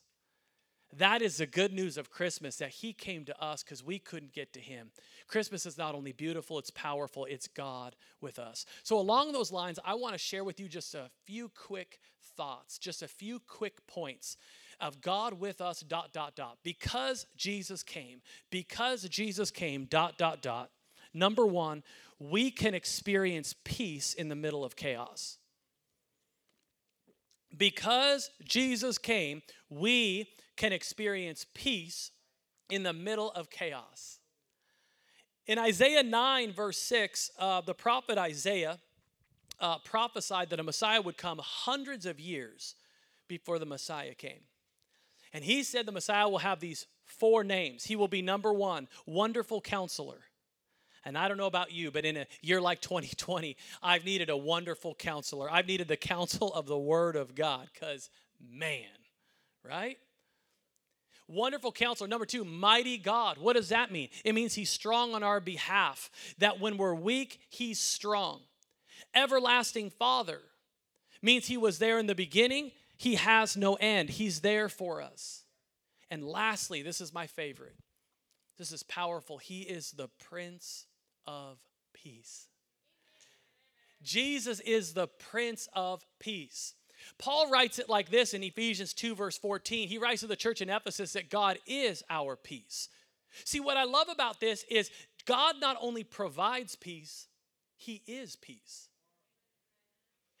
That 0.97 1.21
is 1.21 1.37
the 1.37 1.45
good 1.45 1.73
news 1.73 1.97
of 1.97 2.09
Christmas 2.09 2.57
that 2.57 2.69
He 2.69 2.93
came 2.93 3.25
to 3.25 3.43
us 3.43 3.63
because 3.63 3.83
we 3.83 3.99
couldn't 3.99 4.33
get 4.33 4.53
to 4.53 4.59
Him. 4.59 4.91
Christmas 5.27 5.65
is 5.65 5.77
not 5.77 5.93
only 5.93 6.13
beautiful, 6.13 6.57
it's 6.57 6.69
powerful, 6.69 7.25
it's 7.25 7.47
God 7.47 7.95
with 8.21 8.39
us. 8.39 8.65
So, 8.83 8.97
along 8.97 9.33
those 9.33 9.51
lines, 9.51 9.77
I 9.83 9.95
want 9.95 10.13
to 10.13 10.19
share 10.19 10.43
with 10.43 10.59
you 10.59 10.69
just 10.69 10.95
a 10.95 11.09
few 11.25 11.49
quick 11.49 11.99
thoughts, 12.37 12.77
just 12.77 13.01
a 13.01 13.07
few 13.07 13.39
quick 13.39 13.85
points 13.87 14.37
of 14.79 15.01
God 15.01 15.39
with 15.39 15.59
us, 15.59 15.81
dot, 15.81 16.13
dot, 16.13 16.35
dot. 16.35 16.59
Because 16.63 17.25
Jesus 17.35 17.83
came, 17.83 18.21
because 18.49 19.03
Jesus 19.03 19.51
came, 19.51 19.85
dot, 19.85 20.17
dot, 20.17 20.41
dot. 20.41 20.69
Number 21.13 21.45
one, 21.45 21.83
we 22.19 22.51
can 22.51 22.73
experience 22.73 23.55
peace 23.63 24.13
in 24.13 24.29
the 24.29 24.35
middle 24.35 24.63
of 24.63 24.75
chaos. 24.75 25.37
Because 27.57 28.29
Jesus 28.43 28.97
came, 28.97 29.41
we 29.69 30.27
can 30.55 30.73
experience 30.73 31.45
peace 31.53 32.11
in 32.69 32.83
the 32.83 32.93
middle 32.93 33.31
of 33.31 33.49
chaos. 33.49 34.19
In 35.47 35.59
Isaiah 35.59 36.03
9, 36.03 36.53
verse 36.53 36.77
6, 36.79 37.31
uh, 37.37 37.61
the 37.61 37.75
prophet 37.75 38.17
Isaiah 38.17 38.79
uh, 39.59 39.77
prophesied 39.79 40.49
that 40.49 40.59
a 40.59 40.63
Messiah 40.63 41.01
would 41.01 41.17
come 41.17 41.39
hundreds 41.41 42.05
of 42.05 42.19
years 42.19 42.75
before 43.27 43.59
the 43.59 43.65
Messiah 43.65 44.15
came. 44.15 44.41
And 45.33 45.43
he 45.43 45.63
said 45.63 45.85
the 45.85 45.91
Messiah 45.91 46.27
will 46.29 46.39
have 46.39 46.59
these 46.59 46.87
four 47.05 47.43
names. 47.43 47.85
He 47.85 47.95
will 47.95 48.07
be 48.07 48.21
number 48.21 48.53
one, 48.53 48.87
Wonderful 49.05 49.61
Counselor. 49.61 50.21
And 51.03 51.15
I 51.17 51.27
don't 51.27 51.37
know 51.37 51.45
about 51.45 51.71
you, 51.71 51.91
but 51.91 52.03
in 52.03 52.17
a 52.17 52.25
year 52.41 52.59
like 52.59 52.81
2020, 52.81 53.55
I've 53.83 54.05
needed 54.05 54.31
a 54.31 54.37
wonderful 54.37 54.95
counselor. 54.95 55.51
I've 55.51 55.67
needed 55.67 55.87
the 55.87 55.97
counsel 55.97 56.51
of 56.53 56.65
the 56.65 56.77
Word 56.77 57.15
of 57.15 57.35
God 57.35 57.69
because, 57.71 58.09
man, 58.41 58.89
right? 59.63 59.99
Wonderful 61.27 61.71
counselor. 61.71 62.07
Number 62.07 62.25
two, 62.25 62.45
mighty 62.45 62.97
God. 62.97 63.37
What 63.37 63.55
does 63.55 63.69
that 63.69 63.91
mean? 63.91 64.09
It 64.23 64.35
means 64.35 64.53
he's 64.53 64.69
strong 64.69 65.15
on 65.15 65.23
our 65.23 65.39
behalf, 65.39 66.11
that 66.37 66.59
when 66.59 66.77
we're 66.77 66.93
weak, 66.93 67.39
he's 67.49 67.79
strong. 67.79 68.41
Everlasting 69.13 69.89
Father 69.89 70.41
means 71.21 71.47
he 71.47 71.57
was 71.57 71.79
there 71.79 71.97
in 71.97 72.05
the 72.05 72.15
beginning, 72.15 72.71
he 72.97 73.15
has 73.15 73.57
no 73.57 73.75
end. 73.75 74.09
He's 74.09 74.41
there 74.41 74.69
for 74.69 75.01
us. 75.01 75.43
And 76.11 76.23
lastly, 76.23 76.81
this 76.81 77.01
is 77.01 77.13
my 77.13 77.27
favorite. 77.27 77.75
This 78.57 78.71
is 78.71 78.83
powerful. 78.83 79.37
He 79.37 79.61
is 79.61 79.91
the 79.91 80.07
Prince 80.07 80.85
of 81.25 81.57
Peace. 81.93 82.47
Jesus 84.01 84.59
is 84.61 84.93
the 84.93 85.07
Prince 85.07 85.67
of 85.73 86.05
Peace. 86.19 86.75
Paul 87.17 87.49
writes 87.49 87.79
it 87.79 87.89
like 87.89 88.09
this 88.09 88.33
in 88.33 88.43
Ephesians 88.43 88.93
2, 88.93 89.15
verse 89.15 89.37
14. 89.37 89.87
He 89.87 89.97
writes 89.97 90.21
to 90.21 90.27
the 90.27 90.35
church 90.35 90.61
in 90.61 90.69
Ephesus 90.69 91.13
that 91.13 91.29
God 91.29 91.57
is 91.65 92.03
our 92.09 92.35
peace. 92.35 92.89
See, 93.43 93.59
what 93.59 93.77
I 93.77 93.83
love 93.83 94.07
about 94.09 94.39
this 94.39 94.63
is 94.69 94.89
God 95.25 95.55
not 95.59 95.77
only 95.81 96.03
provides 96.03 96.75
peace, 96.75 97.27
He 97.75 98.01
is 98.07 98.35
peace. 98.35 98.89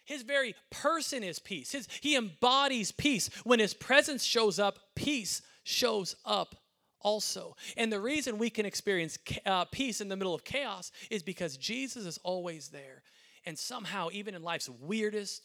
His 0.05 0.21
very 0.21 0.55
person 0.69 1.23
is 1.23 1.39
peace. 1.39 1.71
His, 1.71 1.87
he 1.99 2.15
embodies 2.15 2.91
peace. 2.91 3.29
When 3.43 3.59
His 3.59 3.73
presence 3.73 4.23
shows 4.23 4.59
up, 4.59 4.77
peace 4.95 5.41
shows 5.63 6.15
up 6.25 6.55
also. 7.01 7.55
And 7.75 7.91
the 7.91 7.99
reason 7.99 8.37
we 8.37 8.49
can 8.49 8.65
experience 8.65 9.17
uh, 9.45 9.65
peace 9.65 10.01
in 10.01 10.07
the 10.09 10.15
middle 10.15 10.33
of 10.33 10.43
chaos 10.43 10.91
is 11.09 11.23
because 11.23 11.57
Jesus 11.57 12.05
is 12.05 12.19
always 12.23 12.69
there. 12.69 13.03
And 13.45 13.57
somehow, 13.57 14.09
even 14.11 14.33
in 14.33 14.41
life's 14.41 14.69
weirdest, 14.69 15.43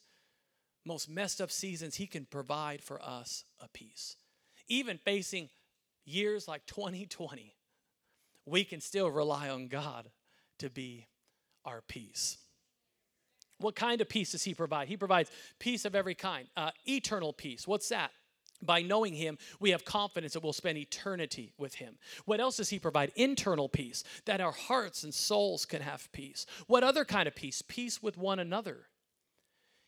most 0.84 1.08
messed 1.08 1.40
up 1.40 1.50
seasons, 1.50 1.96
He 1.96 2.06
can 2.06 2.24
provide 2.24 2.82
for 2.82 3.00
us 3.02 3.44
a 3.60 3.68
peace. 3.68 4.16
Even 4.68 4.98
facing 4.98 5.48
years 6.04 6.48
like 6.48 6.66
2020, 6.66 7.54
we 8.46 8.64
can 8.64 8.80
still 8.80 9.10
rely 9.10 9.48
on 9.48 9.68
God 9.68 10.10
to 10.58 10.70
be 10.70 11.06
our 11.64 11.82
peace. 11.82 12.38
What 13.58 13.76
kind 13.76 14.00
of 14.00 14.08
peace 14.08 14.32
does 14.32 14.44
He 14.44 14.54
provide? 14.54 14.88
He 14.88 14.96
provides 14.96 15.30
peace 15.58 15.84
of 15.84 15.94
every 15.94 16.14
kind, 16.14 16.48
uh, 16.56 16.70
eternal 16.86 17.32
peace. 17.32 17.66
What's 17.66 17.90
that? 17.90 18.10
By 18.62 18.82
knowing 18.82 19.14
Him, 19.14 19.38
we 19.58 19.70
have 19.70 19.84
confidence 19.84 20.34
that 20.34 20.42
we'll 20.42 20.52
spend 20.52 20.78
eternity 20.78 21.52
with 21.58 21.74
Him. 21.76 21.98
What 22.24 22.40
else 22.40 22.56
does 22.56 22.70
He 22.70 22.78
provide? 22.78 23.12
Internal 23.16 23.68
peace, 23.68 24.04
that 24.24 24.40
our 24.40 24.52
hearts 24.52 25.02
and 25.02 25.14
souls 25.14 25.64
can 25.64 25.82
have 25.82 26.10
peace. 26.12 26.46
What 26.66 26.84
other 26.84 27.04
kind 27.04 27.28
of 27.28 27.34
peace? 27.34 27.62
Peace 27.62 28.02
with 28.02 28.16
one 28.16 28.38
another. 28.38 28.86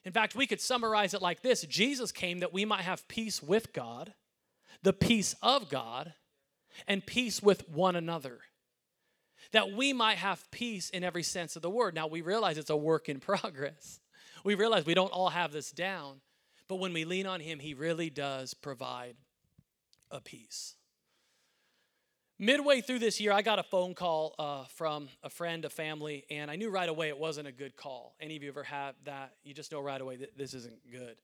In 0.04 0.12
fact, 0.12 0.34
we 0.34 0.46
could 0.46 0.60
summarize 0.60 1.14
it 1.14 1.22
like 1.22 1.42
this 1.42 1.62
Jesus 1.62 2.12
came 2.12 2.40
that 2.40 2.52
we 2.52 2.64
might 2.64 2.82
have 2.82 3.06
peace 3.08 3.42
with 3.42 3.72
God, 3.72 4.14
the 4.82 4.92
peace 4.92 5.34
of 5.42 5.68
God, 5.68 6.14
and 6.88 7.04
peace 7.06 7.42
with 7.42 7.68
one 7.68 7.96
another. 7.96 8.40
That 9.52 9.72
we 9.72 9.92
might 9.92 10.18
have 10.18 10.50
peace 10.50 10.88
in 10.90 11.04
every 11.04 11.22
sense 11.22 11.56
of 11.56 11.62
the 11.62 11.70
word. 11.70 11.94
Now, 11.94 12.06
we 12.06 12.22
realize 12.22 12.58
it's 12.58 12.70
a 12.70 12.76
work 12.76 13.08
in 13.08 13.20
progress. 13.20 14.00
We 14.44 14.54
realize 14.54 14.86
we 14.86 14.94
don't 14.94 15.12
all 15.12 15.28
have 15.28 15.52
this 15.52 15.70
down, 15.70 16.20
but 16.68 16.76
when 16.76 16.92
we 16.92 17.04
lean 17.04 17.26
on 17.26 17.40
Him, 17.40 17.58
He 17.58 17.74
really 17.74 18.10
does 18.10 18.54
provide 18.54 19.16
a 20.10 20.20
peace. 20.20 20.74
Midway 22.42 22.81
through 22.81 22.98
this 22.98 23.20
year, 23.20 23.31
I 23.31 23.40
got 23.40 23.61
a 23.61 23.62
phone 23.62 23.94
call 23.94 24.35
uh, 24.37 24.64
from 24.74 25.09
a 25.22 25.31
friend, 25.31 25.64
a 25.64 25.70
family, 25.70 26.24
and 26.28 26.50
I 26.50 26.57
knew 26.57 26.70
right 26.70 26.88
away 26.88 27.07
it 27.07 27.16
wasn't 27.16 27.46
a 27.46 27.52
good 27.52 27.76
call. 27.76 28.16
Any 28.18 28.35
of 28.35 28.42
you 28.42 28.48
ever 28.48 28.64
have 28.64 28.96
that? 29.05 29.35
You 29.44 29.55
just 29.55 29.70
know 29.70 29.78
right 29.81 30.00
away 30.00 30.16
that 30.16 30.37
this 30.37 30.52
isn't 30.52 30.90
good. 30.90 31.14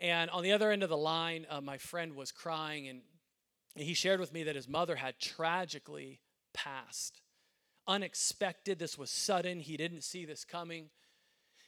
And 0.00 0.28
on 0.30 0.42
the 0.42 0.50
other 0.50 0.72
end 0.72 0.82
of 0.82 0.88
the 0.88 0.96
line, 0.96 1.46
uh, 1.48 1.60
my 1.60 1.78
friend 1.78 2.16
was 2.16 2.32
crying, 2.32 2.88
and 2.88 3.02
he 3.76 3.94
shared 3.94 4.18
with 4.18 4.32
me 4.32 4.42
that 4.42 4.56
his 4.56 4.66
mother 4.66 4.96
had 4.96 5.20
tragically 5.20 6.18
passed. 6.52 7.20
Unexpected, 7.86 8.80
this 8.80 8.98
was 8.98 9.12
sudden. 9.12 9.60
He 9.60 9.76
didn't 9.76 10.02
see 10.02 10.24
this 10.24 10.44
coming. 10.44 10.90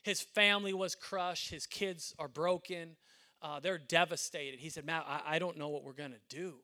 His 0.03 0.19
family 0.19 0.73
was 0.73 0.95
crushed, 0.95 1.49
his 1.49 1.65
kids 1.65 2.13
are 2.19 2.27
broken, 2.27 2.97
uh, 3.41 3.61
they're 3.61 3.77
devastated. 3.77 4.59
He 4.59 4.67
said, 4.69 4.85
Matt, 4.85 5.05
I, 5.07 5.35
I 5.35 5.39
don't 5.39 5.57
know 5.57 5.69
what 5.69 5.85
we're 5.85 5.93
going 5.93 6.11
to 6.11 6.35
do. 6.35 6.55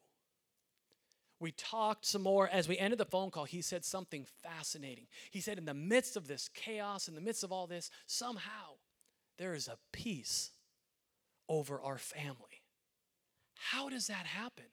We 1.40 1.52
talked 1.52 2.06
some 2.06 2.24
more. 2.24 2.48
As 2.48 2.68
we 2.68 2.78
ended 2.78 3.00
the 3.00 3.06
phone 3.06 3.30
call, 3.30 3.46
he 3.46 3.62
said 3.62 3.86
something 3.86 4.26
fascinating. 4.44 5.08
He 5.30 5.40
said, 5.40 5.58
In 5.58 5.66
the 5.66 5.74
midst 5.74 6.18
of 6.18 6.28
this 6.28 6.50
chaos, 6.50 7.08
in 7.08 7.16
the 7.16 7.22
midst 7.22 7.44
of 7.44 7.52
all 7.52 7.68
this, 7.68 7.92
somehow 8.06 8.78
there 9.38 9.54
is 9.54 9.68
a 9.68 9.78
peace 9.92 10.52
over 11.48 11.80
our 11.82 11.98
family. 11.98 12.64
How 13.56 13.90
does 13.90 14.08
that 14.08 14.26
happen? 14.26 14.66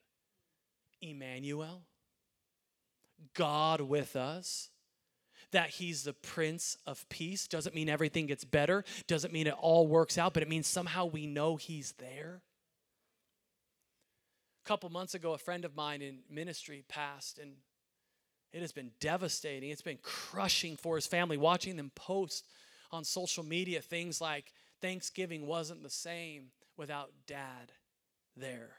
Emmanuel, 1.02 1.82
God 3.34 3.82
with 3.82 4.16
us, 4.16 4.70
that 5.50 5.70
He's 5.70 6.04
the 6.04 6.14
Prince 6.14 6.78
of 6.86 7.06
Peace. 7.10 7.46
Doesn't 7.46 7.74
mean 7.74 7.90
everything 7.90 8.26
gets 8.26 8.44
better, 8.44 8.84
doesn't 9.06 9.32
mean 9.32 9.46
it 9.46 9.54
all 9.60 9.86
works 9.86 10.16
out, 10.16 10.32
but 10.32 10.42
it 10.42 10.48
means 10.48 10.66
somehow 10.66 11.04
we 11.04 11.26
know 11.26 11.56
He's 11.56 11.92
there 11.98 12.40
couple 14.64 14.88
months 14.90 15.14
ago, 15.14 15.34
a 15.34 15.38
friend 15.38 15.64
of 15.64 15.76
mine 15.76 16.02
in 16.02 16.18
ministry 16.30 16.84
passed, 16.88 17.38
and 17.38 17.52
it 18.52 18.60
has 18.60 18.72
been 18.72 18.92
devastating. 19.00 19.70
It's 19.70 19.82
been 19.82 19.98
crushing 20.02 20.76
for 20.76 20.96
his 20.96 21.06
family. 21.06 21.36
Watching 21.36 21.76
them 21.76 21.90
post 21.94 22.46
on 22.90 23.04
social 23.04 23.44
media 23.44 23.80
things 23.80 24.20
like 24.20 24.52
Thanksgiving 24.80 25.46
wasn't 25.46 25.82
the 25.82 25.90
same 25.90 26.50
without 26.76 27.10
dad 27.26 27.72
there. 28.36 28.76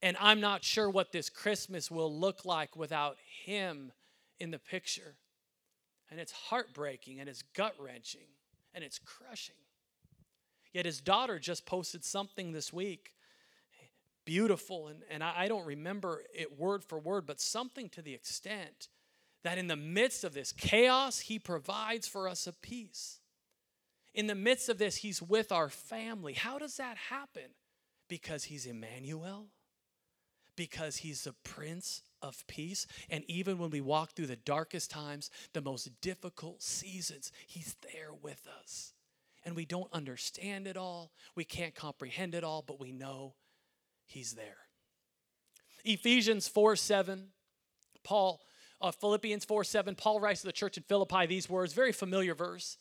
And 0.00 0.16
I'm 0.20 0.40
not 0.40 0.64
sure 0.64 0.90
what 0.90 1.12
this 1.12 1.30
Christmas 1.30 1.90
will 1.90 2.12
look 2.12 2.44
like 2.44 2.76
without 2.76 3.18
him 3.44 3.92
in 4.40 4.50
the 4.50 4.58
picture. 4.58 5.16
and 6.10 6.20
it's 6.20 6.32
heartbreaking 6.32 7.20
and 7.20 7.28
it's 7.28 7.40
gut 7.54 7.74
wrenching 7.78 8.28
and 8.74 8.84
it's 8.84 8.98
crushing. 8.98 9.54
Yet 10.72 10.84
his 10.84 11.00
daughter 11.00 11.38
just 11.38 11.64
posted 11.64 12.04
something 12.04 12.52
this 12.52 12.70
week, 12.70 13.14
beautiful, 14.24 14.88
and, 14.88 15.02
and 15.10 15.22
I, 15.22 15.32
I 15.36 15.48
don't 15.48 15.66
remember 15.66 16.22
it 16.34 16.58
word 16.58 16.84
for 16.84 16.98
word, 16.98 17.26
but 17.26 17.40
something 17.40 17.88
to 17.90 18.02
the 18.02 18.14
extent 18.14 18.88
that 19.42 19.58
in 19.58 19.66
the 19.66 19.76
midst 19.76 20.24
of 20.24 20.34
this 20.34 20.52
chaos, 20.52 21.20
he 21.20 21.38
provides 21.38 22.06
for 22.06 22.28
us 22.28 22.46
a 22.46 22.52
peace. 22.52 23.20
In 24.14 24.26
the 24.26 24.34
midst 24.34 24.68
of 24.68 24.78
this, 24.78 24.96
he's 24.96 25.22
with 25.22 25.50
our 25.50 25.68
family. 25.68 26.34
How 26.34 26.58
does 26.58 26.76
that 26.76 26.96
happen? 26.96 27.50
Because 28.08 28.44
he's 28.44 28.66
Emmanuel, 28.66 29.46
because 30.54 30.98
he's 30.98 31.24
the 31.24 31.34
Prince 31.44 32.02
of 32.20 32.46
Peace. 32.46 32.86
And 33.08 33.24
even 33.26 33.58
when 33.58 33.70
we 33.70 33.80
walk 33.80 34.12
through 34.12 34.26
the 34.26 34.36
darkest 34.36 34.90
times, 34.90 35.30
the 35.54 35.62
most 35.62 35.90
difficult 36.00 36.62
seasons, 36.62 37.32
he's 37.46 37.76
there 37.92 38.12
with 38.12 38.46
us. 38.60 38.92
And 39.44 39.56
we 39.56 39.64
don't 39.64 39.92
understand 39.92 40.68
it 40.68 40.76
all, 40.76 41.10
we 41.34 41.44
can't 41.44 41.74
comprehend 41.74 42.34
it 42.34 42.44
all, 42.44 42.62
but 42.62 42.78
we 42.78 42.92
know 42.92 43.34
he's 44.12 44.34
there. 44.34 44.58
Ephesians 45.84 46.48
4 46.48 46.76
7, 46.76 47.28
Paul, 48.04 48.40
uh, 48.80 48.90
Philippians 48.92 49.44
4 49.44 49.64
7, 49.64 49.94
Paul 49.94 50.20
writes 50.20 50.40
to 50.40 50.46
the 50.46 50.52
church 50.52 50.76
in 50.76 50.82
Philippi 50.84 51.26
these 51.26 51.48
words, 51.48 51.72
very 51.72 51.92
familiar 51.92 52.34
verse. 52.34 52.78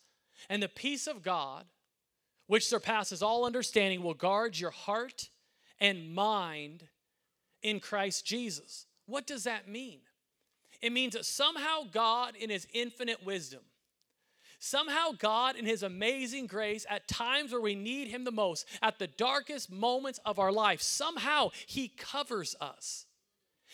And 0.49 0.61
the 0.61 0.69
peace 0.69 1.07
of 1.07 1.23
God, 1.23 1.65
which 2.47 2.67
surpasses 2.67 3.21
all 3.21 3.45
understanding, 3.45 4.03
will 4.03 4.13
guard 4.13 4.59
your 4.59 4.71
heart 4.71 5.29
and 5.79 6.13
mind 6.13 6.83
in 7.61 7.79
Christ 7.79 8.25
Jesus. 8.25 8.85
What 9.05 9.27
does 9.27 9.43
that 9.43 9.67
mean? 9.67 9.99
It 10.81 10.91
means 10.91 11.13
that 11.13 11.25
somehow 11.25 11.83
God, 11.91 12.35
in 12.35 12.49
His 12.49 12.67
infinite 12.73 13.23
wisdom, 13.25 13.61
somehow 14.61 15.11
God, 15.17 15.55
in 15.55 15.65
His 15.65 15.83
amazing 15.83 16.47
grace, 16.47 16.85
at 16.89 17.07
times 17.07 17.51
where 17.51 17.59
we 17.59 17.75
need 17.75 18.07
Him 18.07 18.23
the 18.23 18.31
most, 18.31 18.65
at 18.81 18.99
the 18.99 19.07
darkest 19.07 19.71
moments 19.71 20.19
of 20.23 20.39
our 20.39 20.51
life, 20.51 20.81
somehow 20.81 21.49
He 21.65 21.89
covers 21.89 22.55
us. 22.61 23.07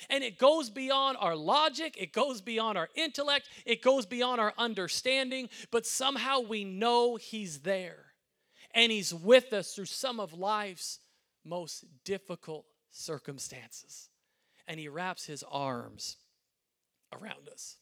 And 0.10 0.24
it 0.24 0.38
goes 0.38 0.70
beyond 0.70 1.18
our 1.20 1.36
logic, 1.36 1.96
it 2.00 2.14
goes 2.14 2.40
beyond 2.42 2.78
our 2.78 2.90
intellect, 2.96 3.50
it 3.66 3.82
goes 3.82 4.06
beyond 4.06 4.40
our 4.40 4.54
understanding, 4.58 5.50
but 5.72 5.86
somehow 5.86 6.40
we 6.40 6.64
know 6.64 7.18
He's 7.18 7.60
there. 7.60 8.06
And 8.74 8.92
He's 8.92 9.14
with 9.14 9.54
us 9.54 9.76
through 9.76 9.86
some 9.86 10.20
of 10.20 10.34
life's 10.34 11.00
most 11.44 11.84
difficult 12.06 12.66
circumstances. 12.92 14.10
And 14.68 14.80
He 14.80 14.88
wraps 14.88 15.26
His 15.26 15.44
arms 15.52 16.18
around 17.12 17.50
us. 17.52 17.78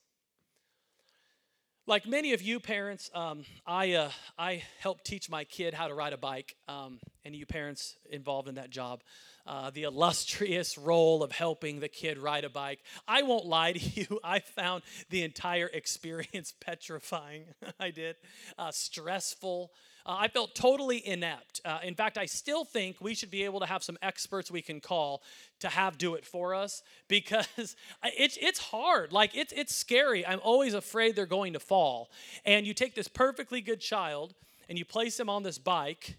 Like 1.88 2.08
many 2.08 2.34
of 2.34 2.42
you 2.42 2.60
parents, 2.60 3.12
um, 3.14 3.46
I, 3.66 3.94
uh, 3.94 4.10
I 4.40 4.64
help 4.80 5.04
teach 5.04 5.30
my 5.30 5.44
kid 5.44 5.74
how 5.76 5.88
to 5.88 5.94
ride 5.94 6.14
a 6.14 6.18
bike. 6.18 6.56
Um, 6.68 7.00
any 7.24 7.38
of 7.38 7.40
you 7.42 7.46
parents 7.46 7.96
involved 8.10 8.48
in 8.48 8.56
that 8.56 8.72
job? 8.72 9.02
uh, 9.48 9.70
the 9.70 9.84
illustrious 9.84 10.78
role 10.78 11.24
of 11.24 11.32
helping 11.32 11.80
the 11.80 11.88
kid 11.88 12.18
ride 12.18 12.44
a 12.44 12.50
bike. 12.50 12.80
I 13.08 13.24
won't 13.24 13.46
lie 13.46 13.74
to 13.74 13.80
you, 14.02 14.20
I 14.24 14.40
found 14.40 14.84
the 15.10 15.24
entire 15.24 15.68
experience 15.68 16.54
petrifying. 16.60 17.46
I 17.80 17.92
did. 17.92 18.16
Uh, 18.58 18.72
stressful. 18.72 19.72
Uh, 20.06 20.18
I 20.20 20.28
felt 20.28 20.54
totally 20.54 21.06
inept. 21.06 21.62
Uh, 21.66 21.80
in 21.84 21.96
fact, 21.96 22.18
I 22.18 22.26
still 22.26 22.64
think 22.64 22.98
we 23.00 23.16
should 23.16 23.32
be 23.32 23.44
able 23.44 23.60
to 23.60 23.66
have 23.66 23.84
some 23.84 23.98
experts 24.02 24.52
we 24.52 24.62
can 24.62 24.80
call 24.80 25.24
to 25.60 25.70
have 25.70 25.98
do 25.98 26.16
it 26.16 26.26
for 26.26 26.54
us 26.54 26.84
because 27.08 27.76
it's 28.04 28.38
it's 28.42 28.60
hard. 28.60 29.12
Like 29.12 29.36
it's 29.36 29.54
it's 29.54 29.76
scary. 29.76 30.26
I'm 30.26 30.42
always 30.44 30.74
afraid 30.74 31.16
they're 31.16 31.26
going 31.26 31.54
to 31.54 31.60
fall. 31.60 32.10
And 32.46 32.68
you 32.68 32.74
take 32.74 32.96
this 32.96 33.08
perfectly 33.08 33.62
good 33.62 33.80
child 33.82 34.34
and 34.70 34.78
you 34.78 34.86
place 34.86 35.20
him 35.20 35.30
on 35.30 35.44
this 35.44 35.58
bike, 35.58 36.18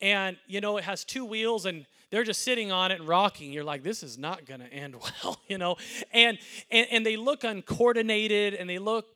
and 0.00 0.36
you 0.46 0.60
know 0.60 0.76
it 0.76 0.84
has 0.84 1.04
two 1.04 1.24
wheels 1.24 1.66
and 1.66 1.86
they're 2.10 2.24
just 2.24 2.42
sitting 2.42 2.72
on 2.72 2.90
it 2.90 2.98
and 2.98 3.08
rocking. 3.08 3.52
You're 3.52 3.64
like, 3.64 3.82
this 3.82 4.02
is 4.02 4.18
not 4.18 4.44
going 4.44 4.60
to 4.68 4.72
end 4.72 4.96
well, 4.96 5.40
you 5.48 5.58
know? 5.58 5.76
And, 6.12 6.38
and, 6.70 6.86
and 6.90 7.06
they 7.06 7.16
look 7.16 7.44
uncoordinated 7.44 8.54
and 8.54 8.68
they 8.68 8.78
look, 8.78 9.06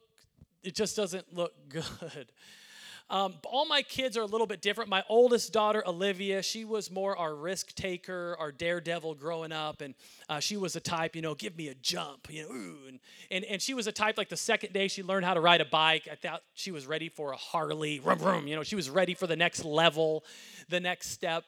it 0.62 0.74
just 0.74 0.96
doesn't 0.96 1.34
look 1.34 1.52
good. 1.68 2.28
Um, 3.10 3.34
all 3.44 3.66
my 3.66 3.82
kids 3.82 4.16
are 4.16 4.22
a 4.22 4.26
little 4.26 4.46
bit 4.46 4.62
different. 4.62 4.88
My 4.88 5.04
oldest 5.08 5.52
daughter, 5.52 5.82
Olivia, 5.86 6.42
she 6.42 6.64
was 6.64 6.90
more 6.90 7.16
our 7.16 7.34
risk 7.34 7.74
taker, 7.74 8.34
our 8.38 8.50
daredevil 8.50 9.16
growing 9.16 9.52
up. 9.52 9.82
And 9.82 9.94
uh, 10.28 10.40
she 10.40 10.56
was 10.56 10.74
a 10.74 10.80
type, 10.80 11.14
you 11.14 11.20
know, 11.20 11.34
give 11.34 11.56
me 11.56 11.68
a 11.68 11.74
jump, 11.74 12.32
you 12.32 12.42
know, 12.42 12.54
ooh. 12.54 12.78
And, 12.88 13.00
and, 13.30 13.44
and 13.44 13.60
she 13.60 13.74
was 13.74 13.86
a 13.86 13.92
type 13.92 14.16
like 14.16 14.30
the 14.30 14.36
second 14.36 14.72
day 14.72 14.88
she 14.88 15.02
learned 15.02 15.26
how 15.26 15.34
to 15.34 15.40
ride 15.40 15.60
a 15.60 15.66
bike, 15.66 16.08
I 16.10 16.14
thought 16.14 16.42
she 16.54 16.70
was 16.70 16.86
ready 16.86 17.10
for 17.10 17.32
a 17.32 17.36
Harley, 17.36 18.00
rum, 18.00 18.18
rum, 18.20 18.46
you 18.46 18.56
know, 18.56 18.62
she 18.62 18.76
was 18.76 18.88
ready 18.88 19.14
for 19.14 19.26
the 19.26 19.36
next 19.36 19.64
level, 19.64 20.24
the 20.70 20.80
next 20.80 21.10
step. 21.10 21.44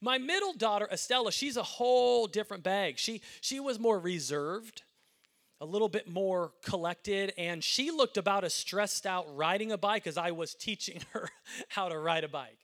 My 0.00 0.18
middle 0.18 0.52
daughter, 0.52 0.86
Estella, 0.92 1.32
she's 1.32 1.56
a 1.56 1.62
whole 1.62 2.26
different 2.26 2.62
bag. 2.62 2.98
She, 2.98 3.22
she 3.40 3.60
was 3.60 3.78
more 3.78 3.98
reserved, 3.98 4.82
a 5.64 5.66
little 5.66 5.88
bit 5.88 6.06
more 6.06 6.52
collected, 6.62 7.32
and 7.38 7.64
she 7.64 7.90
looked 7.90 8.18
about 8.18 8.44
as 8.44 8.52
stressed 8.52 9.06
out 9.06 9.34
riding 9.34 9.72
a 9.72 9.78
bike 9.78 10.06
as 10.06 10.18
I 10.18 10.30
was 10.30 10.54
teaching 10.54 11.00
her 11.12 11.30
how 11.68 11.88
to 11.88 11.98
ride 11.98 12.22
a 12.22 12.28
bike. 12.28 12.58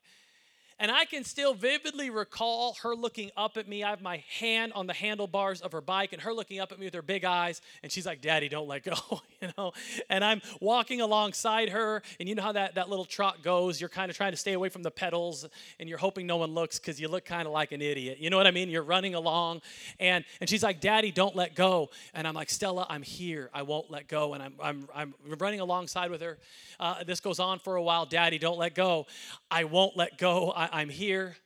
And 0.80 0.90
I 0.90 1.04
can 1.04 1.24
still 1.24 1.52
vividly 1.52 2.08
recall 2.08 2.74
her 2.82 2.96
looking 2.96 3.30
up 3.36 3.58
at 3.58 3.68
me. 3.68 3.84
I 3.84 3.90
have 3.90 4.00
my 4.00 4.24
hand 4.38 4.72
on 4.74 4.86
the 4.86 4.94
handlebars 4.94 5.60
of 5.60 5.72
her 5.72 5.82
bike 5.82 6.14
and 6.14 6.22
her 6.22 6.32
looking 6.32 6.58
up 6.58 6.72
at 6.72 6.78
me 6.78 6.86
with 6.86 6.94
her 6.94 7.02
big 7.02 7.22
eyes. 7.26 7.60
And 7.82 7.92
she's 7.92 8.06
like, 8.06 8.22
Daddy, 8.22 8.48
don't 8.48 8.66
let 8.66 8.84
go, 8.84 8.94
you 9.42 9.48
know? 9.58 9.72
And 10.08 10.24
I'm 10.24 10.40
walking 10.58 11.02
alongside 11.02 11.68
her. 11.68 12.02
And 12.18 12.30
you 12.30 12.34
know 12.34 12.42
how 12.42 12.52
that, 12.52 12.76
that 12.76 12.88
little 12.88 13.04
trot 13.04 13.42
goes? 13.42 13.78
You're 13.78 13.90
kind 13.90 14.10
of 14.10 14.16
trying 14.16 14.30
to 14.30 14.38
stay 14.38 14.54
away 14.54 14.70
from 14.70 14.82
the 14.82 14.90
pedals 14.90 15.46
and 15.78 15.86
you're 15.86 15.98
hoping 15.98 16.26
no 16.26 16.38
one 16.38 16.54
looks 16.54 16.78
because 16.78 16.98
you 16.98 17.08
look 17.08 17.26
kind 17.26 17.46
of 17.46 17.52
like 17.52 17.72
an 17.72 17.82
idiot. 17.82 18.16
You 18.18 18.30
know 18.30 18.38
what 18.38 18.46
I 18.46 18.50
mean? 18.50 18.70
You're 18.70 18.82
running 18.82 19.14
along. 19.14 19.60
And, 19.98 20.24
and 20.40 20.48
she's 20.48 20.62
like, 20.62 20.80
Daddy, 20.80 21.12
don't 21.12 21.36
let 21.36 21.54
go. 21.54 21.90
And 22.14 22.26
I'm 22.26 22.34
like, 22.34 22.48
Stella, 22.48 22.86
I'm 22.88 23.02
here. 23.02 23.50
I 23.52 23.62
won't 23.62 23.90
let 23.90 24.08
go. 24.08 24.32
And 24.32 24.42
I'm, 24.42 24.54
I'm, 24.62 24.88
I'm 24.96 25.14
running 25.38 25.60
alongside 25.60 26.10
with 26.10 26.22
her. 26.22 26.38
Uh, 26.78 27.04
this 27.04 27.20
goes 27.20 27.38
on 27.38 27.58
for 27.58 27.76
a 27.76 27.82
while. 27.82 28.06
Daddy, 28.06 28.38
don't 28.38 28.58
let 28.58 28.74
go. 28.74 29.06
I 29.50 29.64
won't 29.64 29.98
let 29.98 30.16
go. 30.16 30.50
I, 30.52 30.69
I'm 30.70 30.88
here. 30.88 31.37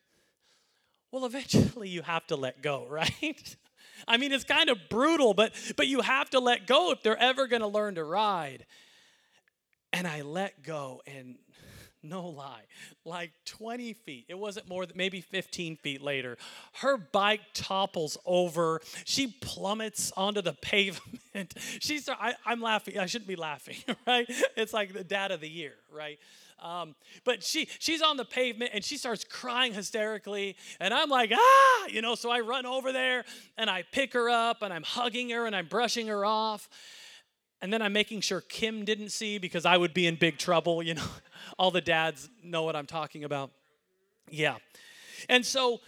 Well, 1.10 1.24
eventually 1.24 1.88
you 1.88 2.02
have 2.02 2.26
to 2.28 2.36
let 2.36 2.62
go, 2.62 2.86
right? 2.90 3.56
I 4.06 4.16
mean, 4.16 4.32
it's 4.32 4.44
kind 4.44 4.68
of 4.68 4.78
brutal, 4.88 5.34
but 5.34 5.52
but 5.76 5.86
you 5.86 6.00
have 6.00 6.30
to 6.30 6.40
let 6.40 6.66
go 6.66 6.92
if 6.92 7.02
they're 7.02 7.20
ever 7.20 7.46
going 7.46 7.62
to 7.62 7.68
learn 7.68 7.94
to 7.94 8.04
ride. 8.04 8.66
And 9.92 10.08
I 10.08 10.22
let 10.22 10.64
go, 10.64 11.02
and 11.06 11.36
no 12.02 12.26
lie, 12.28 12.62
like 13.04 13.30
20 13.46 13.92
feet, 13.92 14.26
it 14.28 14.38
wasn't 14.38 14.68
more 14.68 14.86
than 14.86 14.96
maybe 14.96 15.20
15 15.20 15.76
feet 15.76 16.02
later, 16.02 16.36
her 16.80 16.96
bike 16.96 17.42
topples 17.54 18.18
over. 18.26 18.80
She 19.04 19.28
plummets 19.28 20.12
onto 20.16 20.42
the 20.42 20.52
pavement. 20.62 21.54
She's, 21.78 22.08
I, 22.08 22.34
I'm 22.44 22.60
laughing. 22.60 22.98
I 22.98 23.06
shouldn't 23.06 23.28
be 23.28 23.36
laughing, 23.36 23.76
right? 24.06 24.26
It's 24.56 24.72
like 24.72 24.92
the 24.92 25.04
dad 25.04 25.30
of 25.30 25.40
the 25.40 25.48
year, 25.48 25.74
right? 25.92 26.18
Um, 26.62 26.94
but 27.24 27.42
she 27.42 27.68
she's 27.78 28.00
on 28.00 28.16
the 28.16 28.24
pavement 28.24 28.70
and 28.74 28.84
she 28.84 28.96
starts 28.96 29.24
crying 29.24 29.74
hysterically, 29.74 30.56
and 30.80 30.94
I'm 30.94 31.10
like, 31.10 31.30
ah, 31.34 31.86
you 31.88 32.00
know. 32.00 32.14
So 32.14 32.30
I 32.30 32.40
run 32.40 32.64
over 32.66 32.92
there 32.92 33.24
and 33.58 33.68
I 33.68 33.84
pick 33.92 34.12
her 34.14 34.30
up 34.30 34.62
and 34.62 34.72
I'm 34.72 34.82
hugging 34.82 35.30
her 35.30 35.46
and 35.46 35.54
I'm 35.54 35.66
brushing 35.66 36.06
her 36.06 36.24
off, 36.24 36.68
and 37.60 37.72
then 37.72 37.82
I'm 37.82 37.92
making 37.92 38.20
sure 38.20 38.40
Kim 38.40 38.84
didn't 38.84 39.10
see 39.10 39.38
because 39.38 39.66
I 39.66 39.76
would 39.76 39.92
be 39.92 40.06
in 40.06 40.16
big 40.16 40.38
trouble. 40.38 40.82
You 40.82 40.94
know, 40.94 41.06
all 41.58 41.70
the 41.70 41.80
dads 41.80 42.28
know 42.42 42.62
what 42.62 42.76
I'm 42.76 42.86
talking 42.86 43.24
about. 43.24 43.50
Yeah, 44.30 44.56
and 45.28 45.44
so 45.44 45.80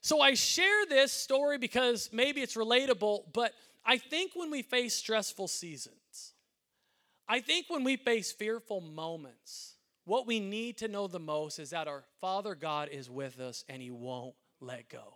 so 0.00 0.20
I 0.20 0.34
share 0.34 0.86
this 0.86 1.12
story 1.12 1.58
because 1.58 2.10
maybe 2.12 2.40
it's 2.40 2.56
relatable, 2.56 3.32
but 3.32 3.52
I 3.84 3.98
think 3.98 4.32
when 4.34 4.50
we 4.50 4.62
face 4.62 4.94
stressful 4.94 5.48
seasons, 5.48 6.34
I 7.28 7.40
think 7.40 7.66
when 7.68 7.84
we 7.84 7.96
face 7.96 8.32
fearful 8.32 8.80
moments 8.80 9.69
what 10.10 10.26
we 10.26 10.40
need 10.40 10.76
to 10.78 10.88
know 10.88 11.06
the 11.06 11.20
most 11.20 11.60
is 11.60 11.70
that 11.70 11.86
our 11.86 12.02
Father 12.20 12.56
God 12.56 12.88
is 12.90 13.08
with 13.08 13.38
us 13.38 13.64
and 13.68 13.80
He 13.80 13.92
won't 13.92 14.34
let 14.60 14.88
go. 14.88 15.14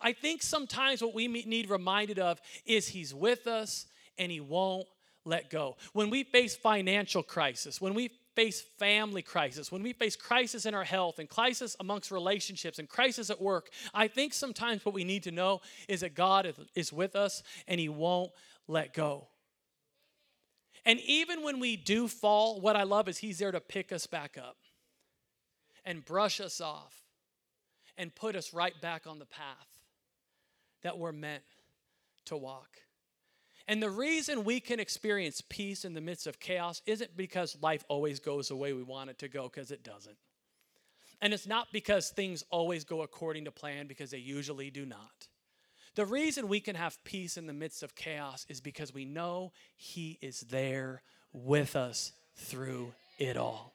I 0.00 0.12
think 0.12 0.44
sometimes 0.44 1.02
what 1.02 1.12
we 1.12 1.26
need 1.26 1.68
reminded 1.68 2.20
of 2.20 2.40
is 2.64 2.86
He's 2.86 3.12
with 3.12 3.48
us 3.48 3.86
and 4.16 4.30
He 4.30 4.38
won't 4.38 4.86
let 5.24 5.50
go. 5.50 5.76
When 5.92 6.08
we 6.08 6.22
face 6.22 6.54
financial 6.54 7.24
crisis, 7.24 7.80
when 7.80 7.94
we 7.94 8.12
face 8.36 8.62
family 8.78 9.22
crisis, 9.22 9.72
when 9.72 9.82
we 9.82 9.92
face 9.92 10.14
crisis 10.14 10.64
in 10.64 10.72
our 10.72 10.84
health 10.84 11.18
and 11.18 11.28
crisis 11.28 11.74
amongst 11.80 12.12
relationships 12.12 12.78
and 12.78 12.88
crisis 12.88 13.28
at 13.28 13.42
work, 13.42 13.70
I 13.92 14.06
think 14.06 14.34
sometimes 14.34 14.84
what 14.84 14.94
we 14.94 15.02
need 15.02 15.24
to 15.24 15.32
know 15.32 15.62
is 15.88 16.02
that 16.02 16.14
God 16.14 16.54
is 16.76 16.92
with 16.92 17.16
us 17.16 17.42
and 17.66 17.80
He 17.80 17.88
won't 17.88 18.30
let 18.68 18.94
go. 18.94 19.26
And 20.86 21.00
even 21.00 21.42
when 21.42 21.58
we 21.58 21.76
do 21.76 22.06
fall, 22.06 22.60
what 22.60 22.76
I 22.76 22.84
love 22.84 23.08
is 23.08 23.18
He's 23.18 23.40
there 23.40 23.50
to 23.50 23.60
pick 23.60 23.92
us 23.92 24.06
back 24.06 24.38
up 24.38 24.56
and 25.84 26.04
brush 26.04 26.40
us 26.40 26.60
off 26.60 27.02
and 27.98 28.14
put 28.14 28.36
us 28.36 28.54
right 28.54 28.80
back 28.80 29.06
on 29.06 29.18
the 29.18 29.26
path 29.26 29.66
that 30.82 30.96
we're 30.96 31.12
meant 31.12 31.42
to 32.26 32.36
walk. 32.36 32.78
And 33.68 33.82
the 33.82 33.90
reason 33.90 34.44
we 34.44 34.60
can 34.60 34.78
experience 34.78 35.42
peace 35.48 35.84
in 35.84 35.92
the 35.92 36.00
midst 36.00 36.28
of 36.28 36.38
chaos 36.38 36.82
isn't 36.86 37.16
because 37.16 37.58
life 37.60 37.84
always 37.88 38.20
goes 38.20 38.48
the 38.48 38.56
way 38.56 38.72
we 38.72 38.84
want 38.84 39.10
it 39.10 39.18
to 39.18 39.28
go, 39.28 39.44
because 39.44 39.72
it 39.72 39.82
doesn't. 39.82 40.16
And 41.20 41.34
it's 41.34 41.48
not 41.48 41.68
because 41.72 42.10
things 42.10 42.44
always 42.50 42.84
go 42.84 43.02
according 43.02 43.46
to 43.46 43.50
plan, 43.50 43.88
because 43.88 44.12
they 44.12 44.18
usually 44.18 44.70
do 44.70 44.86
not. 44.86 45.26
The 45.96 46.06
reason 46.06 46.48
we 46.48 46.60
can 46.60 46.76
have 46.76 47.02
peace 47.04 47.36
in 47.36 47.46
the 47.46 47.52
midst 47.52 47.82
of 47.82 47.94
chaos 47.94 48.46
is 48.48 48.60
because 48.60 48.94
we 48.94 49.06
know 49.06 49.52
He 49.76 50.18
is 50.20 50.40
there 50.42 51.02
with 51.32 51.74
us 51.74 52.12
through 52.36 52.92
it 53.18 53.36
all. 53.36 53.74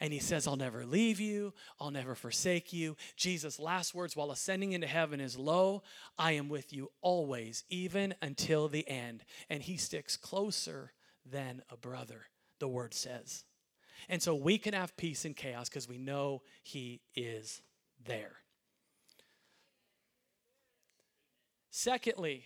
And 0.00 0.12
he 0.12 0.18
says, 0.18 0.48
I'll 0.48 0.56
never 0.56 0.84
leave 0.84 1.20
you, 1.20 1.54
I'll 1.78 1.92
never 1.92 2.16
forsake 2.16 2.72
you. 2.72 2.96
Jesus' 3.16 3.60
last 3.60 3.94
words 3.94 4.16
while 4.16 4.32
ascending 4.32 4.72
into 4.72 4.88
heaven 4.88 5.20
is, 5.20 5.38
Lo, 5.38 5.84
I 6.18 6.32
am 6.32 6.48
with 6.48 6.72
you 6.72 6.90
always, 7.00 7.62
even 7.70 8.12
until 8.20 8.66
the 8.66 8.88
end. 8.88 9.22
And 9.48 9.62
he 9.62 9.76
sticks 9.76 10.16
closer 10.16 10.92
than 11.24 11.62
a 11.70 11.76
brother, 11.76 12.26
the 12.58 12.66
word 12.66 12.94
says. 12.94 13.44
And 14.08 14.20
so 14.20 14.34
we 14.34 14.58
can 14.58 14.74
have 14.74 14.96
peace 14.96 15.24
in 15.24 15.34
chaos 15.34 15.68
because 15.68 15.88
we 15.88 15.98
know 15.98 16.42
he 16.64 17.02
is 17.14 17.62
there. 18.04 18.41
Secondly, 21.72 22.44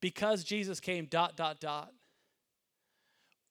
because 0.00 0.44
Jesus 0.44 0.80
came, 0.80 1.04
dot, 1.04 1.36
dot, 1.36 1.60
dot, 1.60 1.92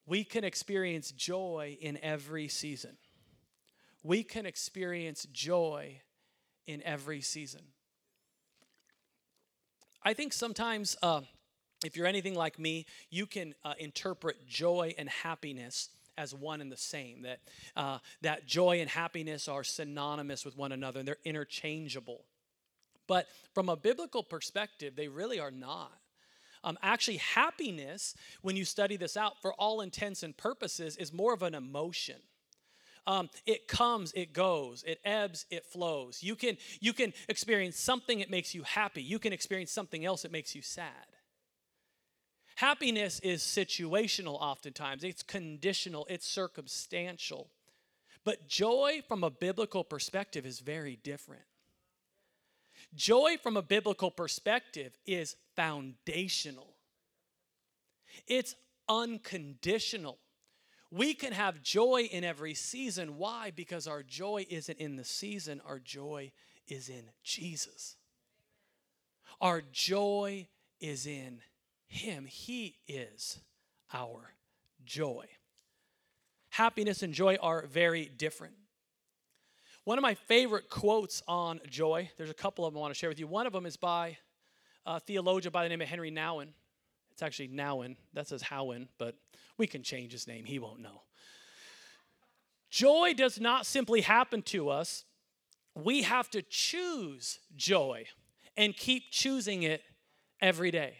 we 0.07 0.23
can 0.23 0.43
experience 0.43 1.11
joy 1.11 1.77
in 1.79 1.99
every 2.01 2.47
season 2.47 2.97
we 4.03 4.23
can 4.23 4.45
experience 4.45 5.27
joy 5.31 6.01
in 6.67 6.81
every 6.83 7.21
season. 7.21 7.61
I 10.03 10.13
think 10.13 10.31
sometimes, 10.31 10.95
uh, 11.03 11.21
if 11.83 11.97
you're 11.97 12.07
anything 12.07 12.35
like 12.35 12.57
me, 12.57 12.85
you 13.09 13.25
can 13.25 13.53
uh, 13.65 13.73
interpret 13.77 14.47
joy 14.47 14.93
and 14.97 15.09
happiness 15.09 15.89
as 16.17 16.33
one 16.33 16.61
and 16.61 16.71
the 16.71 16.77
same. 16.77 17.23
That 17.23 17.39
uh, 17.75 17.99
that 18.21 18.45
joy 18.45 18.79
and 18.79 18.89
happiness 18.89 19.47
are 19.47 19.63
synonymous 19.63 20.45
with 20.45 20.57
one 20.57 20.71
another, 20.71 20.99
and 20.99 21.07
they're 21.07 21.17
interchangeable. 21.25 22.23
But 23.09 23.27
from 23.55 23.69
a 23.69 23.75
biblical 23.75 24.21
perspective, 24.21 24.95
they 24.95 25.07
really 25.07 25.39
are 25.39 25.49
not. 25.49 25.91
Um, 26.63 26.77
actually, 26.83 27.17
happiness, 27.17 28.15
when 28.43 28.55
you 28.55 28.65
study 28.65 28.97
this 28.97 29.17
out, 29.17 29.41
for 29.41 29.51
all 29.53 29.81
intents 29.81 30.21
and 30.21 30.37
purposes, 30.37 30.95
is 30.95 31.11
more 31.11 31.33
of 31.33 31.41
an 31.41 31.55
emotion. 31.55 32.17
Um, 33.07 33.31
it 33.47 33.67
comes, 33.67 34.11
it 34.11 34.31
goes, 34.31 34.83
it 34.85 34.99
ebbs, 35.03 35.47
it 35.49 35.65
flows. 35.65 36.21
You 36.21 36.35
can 36.35 36.57
you 36.79 36.93
can 36.93 37.13
experience 37.27 37.79
something 37.79 38.19
it 38.19 38.29
makes 38.29 38.53
you 38.53 38.61
happy. 38.61 39.01
You 39.01 39.17
can 39.17 39.33
experience 39.33 39.71
something 39.71 40.05
else 40.05 40.23
it 40.23 40.31
makes 40.31 40.53
you 40.53 40.61
sad. 40.61 41.07
Happiness 42.57 43.19
is 43.21 43.41
situational 43.41 44.37
oftentimes. 44.39 45.03
It's 45.03 45.23
conditional, 45.23 46.05
it's 46.09 46.27
circumstantial. 46.27 47.49
But 48.23 48.47
joy 48.47 49.01
from 49.07 49.23
a 49.23 49.31
biblical 49.31 49.83
perspective 49.83 50.45
is 50.45 50.59
very 50.59 50.99
different. 51.01 51.48
Joy 52.95 53.37
from 53.41 53.55
a 53.55 53.61
biblical 53.61 54.11
perspective 54.11 54.97
is 55.05 55.35
foundational. 55.55 56.75
It's 58.27 58.55
unconditional. 58.87 60.17
We 60.91 61.13
can 61.13 61.33
have 61.33 61.61
joy 61.61 62.09
in 62.11 62.23
every 62.23 62.55
season. 62.55 63.17
Why? 63.17 63.51
Because 63.51 63.87
our 63.87 64.01
joy 64.01 64.45
isn't 64.49 64.79
in 64.79 64.95
the 64.95 65.03
season, 65.03 65.61
our 65.65 65.79
joy 65.79 66.31
is 66.67 66.89
in 66.89 67.11
Jesus. 67.23 67.95
Our 69.39 69.61
joy 69.71 70.47
is 70.79 71.05
in 71.05 71.41
Him. 71.87 72.25
He 72.25 72.77
is 72.87 73.39
our 73.93 74.33
joy. 74.83 75.25
Happiness 76.49 77.03
and 77.03 77.13
joy 77.13 77.37
are 77.41 77.65
very 77.67 78.05
different. 78.05 78.55
One 79.89 79.97
of 79.97 80.03
my 80.03 80.13
favorite 80.13 80.69
quotes 80.69 81.23
on 81.27 81.61
joy, 81.67 82.11
there's 82.15 82.29
a 82.29 82.35
couple 82.35 82.63
of 82.63 82.71
them 82.71 82.77
I 82.77 82.81
want 82.81 82.93
to 82.93 82.99
share 82.99 83.09
with 83.09 83.19
you. 83.19 83.25
One 83.25 83.47
of 83.47 83.53
them 83.53 83.65
is 83.65 83.75
by 83.75 84.19
a 84.85 84.99
theologian 84.99 85.51
by 85.51 85.63
the 85.63 85.69
name 85.69 85.81
of 85.81 85.87
Henry 85.87 86.11
Nouwen. 86.11 86.49
It's 87.09 87.23
actually 87.23 87.47
Nouwen. 87.47 87.95
That 88.13 88.27
says 88.27 88.43
Howen, 88.43 88.87
but 88.99 89.15
we 89.57 89.65
can 89.65 89.81
change 89.81 90.11
his 90.11 90.27
name. 90.27 90.45
He 90.45 90.59
won't 90.59 90.79
know. 90.79 91.01
Joy 92.69 93.15
does 93.17 93.39
not 93.41 93.65
simply 93.65 94.01
happen 94.01 94.43
to 94.43 94.69
us. 94.69 95.05
We 95.73 96.03
have 96.03 96.29
to 96.29 96.43
choose 96.43 97.39
joy 97.55 98.05
and 98.55 98.77
keep 98.77 99.09
choosing 99.09 99.63
it 99.63 99.81
every 100.39 100.69
day. 100.69 100.97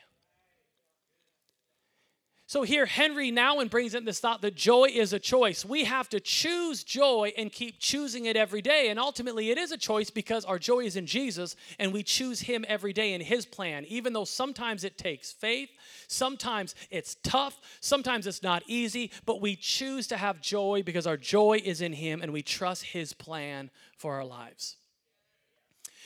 So 2.50 2.64
here, 2.64 2.88
Henry 2.88 3.32
Nouwen 3.32 3.70
brings 3.70 3.94
in 3.94 4.06
this 4.06 4.20
thought 4.20 4.42
that 4.42 4.56
joy 4.56 4.86
is 4.92 5.14
a 5.14 5.20
choice. 5.20 5.64
We 5.64 5.84
have 5.84 6.10
to 6.10 6.20
choose 6.20 6.84
joy 6.84 7.32
and 7.38 7.52
keep 7.52 7.78
choosing 7.78 8.26
it 8.26 8.36
every 8.36 8.64
day. 8.64 8.90
And 8.90 8.98
ultimately, 8.98 9.52
it 9.52 9.60
is 9.60 9.72
a 9.72 9.78
choice 9.78 10.10
because 10.10 10.46
our 10.46 10.58
joy 10.58 10.80
is 10.80 10.96
in 10.96 11.06
Jesus 11.06 11.56
and 11.78 11.94
we 11.94 12.02
choose 12.02 12.40
Him 12.42 12.66
every 12.68 12.92
day 12.92 13.14
in 13.14 13.22
His 13.22 13.46
plan, 13.46 13.86
even 13.88 14.14
though 14.14 14.26
sometimes 14.26 14.84
it 14.84 14.98
takes 14.98 15.32
faith, 15.32 15.70
sometimes 16.08 16.74
it's 16.90 17.18
tough, 17.22 17.62
sometimes 17.82 18.26
it's 18.26 18.42
not 18.42 18.64
easy, 18.66 19.12
but 19.28 19.42
we 19.42 19.56
choose 19.56 20.08
to 20.08 20.18
have 20.18 20.42
joy 20.42 20.82
because 20.84 21.06
our 21.06 21.18
joy 21.18 21.62
is 21.64 21.82
in 21.82 21.94
Him 21.94 22.20
and 22.24 22.34
we 22.34 22.42
trust 22.42 22.84
His 22.84 23.14
plan 23.14 23.70
for 23.96 24.16
our 24.16 24.26
lives. 24.26 24.76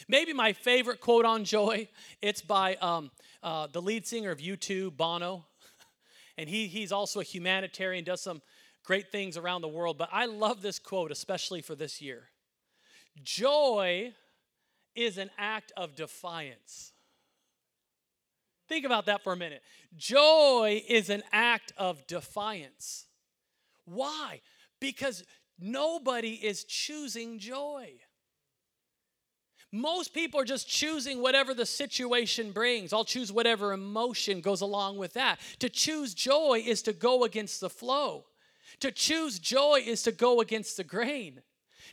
Maybe 0.10 0.34
my 0.34 0.51
favorite 0.51 0.99
quote 0.99 1.23
on 1.23 1.45
joy, 1.45 1.88
it's 2.21 2.41
by 2.41 2.75
um, 2.82 3.12
uh, 3.41 3.67
the 3.71 3.82
lead 3.82 4.06
singer 4.06 4.32
of 4.32 4.39
U2, 4.39 4.97
Bono 4.97 5.45
and 6.38 6.50
he, 6.50 6.67
he's 6.67 6.91
also 6.91 7.19
a 7.19 7.24
humanitarian, 7.24 8.04
does 8.04 8.22
some 8.22 8.41
great 8.84 9.12
things 9.12 9.38
around 9.38 9.62
the 9.62 9.67
world. 9.67 9.98
But 9.98 10.10
I 10.12 10.26
love 10.26 10.62
this 10.62 10.80
quote, 10.80 11.12
especially 11.12 11.62
for 11.62 11.76
this 11.76 12.02
year 12.02 12.30
Joy 13.24 14.13
is 14.96 15.17
an 15.17 15.30
act 15.38 15.72
of 15.78 15.96
defiance. 15.96 16.91
Think 18.69 18.86
about 18.86 19.06
that 19.08 19.24
for 19.24 19.34
a 19.34 19.38
minute. 19.38 19.62
Joy 19.96 20.82
is 20.88 21.10
an 21.10 21.24
act 21.32 21.74
of 21.78 22.08
defiance. 22.08 23.06
Why? 23.86 24.41
Because 24.80 25.24
nobody 25.60 26.34
is 26.34 26.63
choosing 26.63 27.39
joy. 27.39 27.91
Most 29.75 30.13
people 30.13 30.39
are 30.39 30.45
just 30.45 30.69
choosing 30.69 31.19
whatever 31.19 31.55
the 31.55 31.65
situation 31.65 32.51
brings. 32.51 32.93
I'll 32.93 33.03
choose 33.03 33.31
whatever 33.31 33.73
emotion 33.73 34.39
goes 34.39 34.62
along 34.62 34.97
with 34.97 35.13
that. 35.13 35.39
To 35.59 35.67
choose 35.67 36.13
joy 36.13 36.63
is 36.63 36.83
to 36.83 36.93
go 36.93 37.23
against 37.23 37.59
the 37.59 37.71
flow. 37.71 38.25
To 38.81 38.91
choose 38.91 39.39
joy 39.39 39.81
is 39.83 40.03
to 40.03 40.12
go 40.12 40.41
against 40.41 40.77
the 40.77 40.83
grain. 40.83 41.41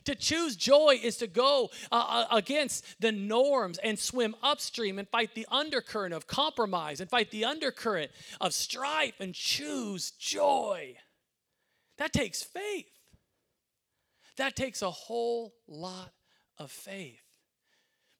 To 0.03 0.13
choose 0.13 0.55
joy 0.55 0.99
is 1.01 1.17
to 1.17 1.27
go 1.27 1.71
uh, 1.91 2.25
uh 2.29 2.35
against 2.35 3.01
the 3.01 3.11
norms 3.11 3.79
and 3.79 3.97
swim 3.97 4.35
upstream 4.43 4.99
and 4.99 5.09
fight 5.09 5.33
the 5.33 5.47
undercurrent 5.49 6.13
of 6.13 6.27
compromise 6.27 7.01
and 7.01 7.09
fight 7.09 7.31
the 7.31 7.45
undercurrent 7.45 8.11
of 8.39 8.53
strife 8.53 9.19
and 9.19 9.33
choose 9.33 10.11
joy. 10.11 10.97
That 11.97 12.13
takes 12.13 12.43
faith. 12.43 12.85
That 14.37 14.55
takes 14.55 14.83
a 14.83 14.91
whole 14.91 15.55
lot 15.67 16.11
of 16.59 16.69
faith 16.69 17.20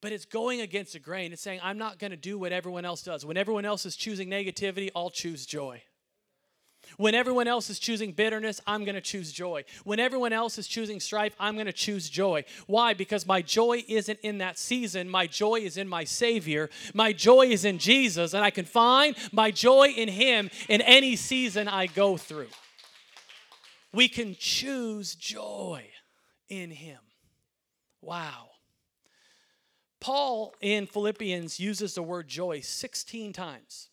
but 0.01 0.11
it's 0.11 0.25
going 0.25 0.61
against 0.61 0.93
the 0.93 0.99
grain. 0.99 1.31
It's 1.31 1.41
saying, 1.41 1.59
I'm 1.63 1.77
not 1.77 1.99
going 1.99 2.11
to 2.11 2.17
do 2.17 2.37
what 2.37 2.51
everyone 2.51 2.85
else 2.85 3.03
does. 3.03 3.25
When 3.25 3.37
everyone 3.37 3.65
else 3.65 3.85
is 3.85 3.95
choosing 3.95 4.29
negativity, 4.29 4.89
I'll 4.95 5.11
choose 5.11 5.45
joy. 5.45 5.83
When 6.97 7.15
everyone 7.15 7.47
else 7.47 7.69
is 7.69 7.79
choosing 7.79 8.11
bitterness, 8.11 8.59
I'm 8.65 8.83
going 8.83 8.95
to 8.95 9.01
choose 9.01 9.31
joy. 9.31 9.63
When 9.83 9.99
everyone 9.99 10.33
else 10.33 10.57
is 10.57 10.67
choosing 10.67 10.99
strife, 10.99 11.35
I'm 11.39 11.53
going 11.53 11.67
to 11.67 11.73
choose 11.73 12.09
joy. 12.09 12.43
Why? 12.67 12.93
Because 12.93 13.25
my 13.25 13.41
joy 13.41 13.83
isn't 13.87 14.19
in 14.23 14.39
that 14.39 14.57
season. 14.57 15.07
My 15.07 15.27
joy 15.27 15.59
is 15.59 15.77
in 15.77 15.87
my 15.87 16.03
Savior. 16.03 16.69
My 16.93 17.13
joy 17.13 17.47
is 17.47 17.65
in 17.65 17.77
Jesus, 17.77 18.33
and 18.33 18.43
I 18.43 18.49
can 18.49 18.65
find 18.65 19.15
my 19.31 19.51
joy 19.51 19.89
in 19.95 20.09
Him 20.09 20.49
in 20.67 20.81
any 20.81 21.15
season 21.15 21.67
I 21.67 21.85
go 21.85 22.17
through. 22.17 22.49
We 23.93 24.07
can 24.07 24.35
choose 24.37 25.15
joy 25.15 25.85
in 26.49 26.71
Him. 26.71 26.99
Wow. 28.01 28.50
Paul 30.01 30.55
in 30.59 30.87
Philippians 30.87 31.59
uses 31.59 31.93
the 31.93 32.03
word 32.03 32.27
joy 32.27 32.59
16 32.59 33.31
times. 33.31 33.89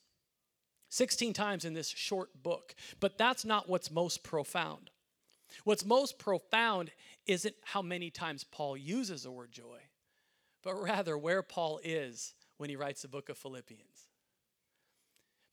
16 0.88 1.34
times 1.34 1.66
in 1.66 1.74
this 1.74 1.88
short 1.88 2.42
book. 2.42 2.74
But 2.98 3.18
that's 3.18 3.44
not 3.44 3.68
what's 3.68 3.90
most 3.90 4.24
profound. 4.24 4.90
What's 5.64 5.84
most 5.84 6.18
profound 6.18 6.90
isn't 7.26 7.54
how 7.62 7.82
many 7.82 8.10
times 8.10 8.42
Paul 8.42 8.76
uses 8.76 9.22
the 9.22 9.30
word 9.30 9.52
joy, 9.52 9.80
but 10.62 10.74
rather 10.74 11.16
where 11.16 11.42
Paul 11.42 11.80
is 11.84 12.34
when 12.56 12.70
he 12.70 12.76
writes 12.76 13.02
the 13.02 13.08
book 13.08 13.28
of 13.28 13.36
Philippians. 13.36 14.08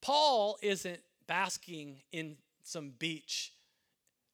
Paul 0.01 0.57
isn't 0.61 0.99
basking 1.27 2.01
in 2.11 2.37
some 2.63 2.91
beach 2.97 3.53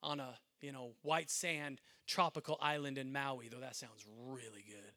on 0.04 0.20
a, 0.20 0.38
you 0.62 0.72
know, 0.72 0.92
white 1.02 1.30
sand 1.30 1.82
tropical 2.08 2.58
island 2.62 2.98
in 2.98 3.12
Maui, 3.12 3.48
though 3.50 3.60
that 3.60 3.76
sounds 3.76 4.06
really 4.28 4.64
good. 4.68 4.94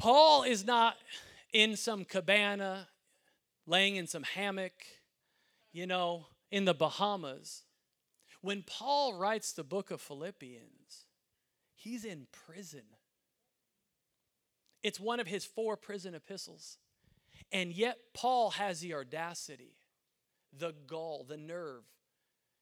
Paul 0.00 0.44
is 0.44 0.64
not 0.64 0.96
in 1.52 1.76
some 1.76 2.06
cabana, 2.06 2.88
laying 3.66 3.96
in 3.96 4.06
some 4.06 4.22
hammock, 4.22 4.72
you 5.72 5.86
know, 5.86 6.26
in 6.50 6.64
the 6.64 6.72
Bahamas. 6.72 7.64
When 8.40 8.62
Paul 8.62 9.18
writes 9.18 9.52
the 9.52 9.62
book 9.62 9.90
of 9.90 10.00
Philippians, 10.00 11.04
he's 11.74 12.06
in 12.06 12.28
prison. 12.32 12.84
It's 14.82 14.98
one 14.98 15.20
of 15.20 15.26
his 15.26 15.44
four 15.44 15.76
prison 15.76 16.14
epistles. 16.14 16.78
And 17.52 17.70
yet, 17.70 17.98
Paul 18.14 18.52
has 18.52 18.80
the 18.80 18.94
audacity, 18.94 19.76
the 20.56 20.72
gall, 20.86 21.26
the 21.28 21.36
nerve 21.36 21.84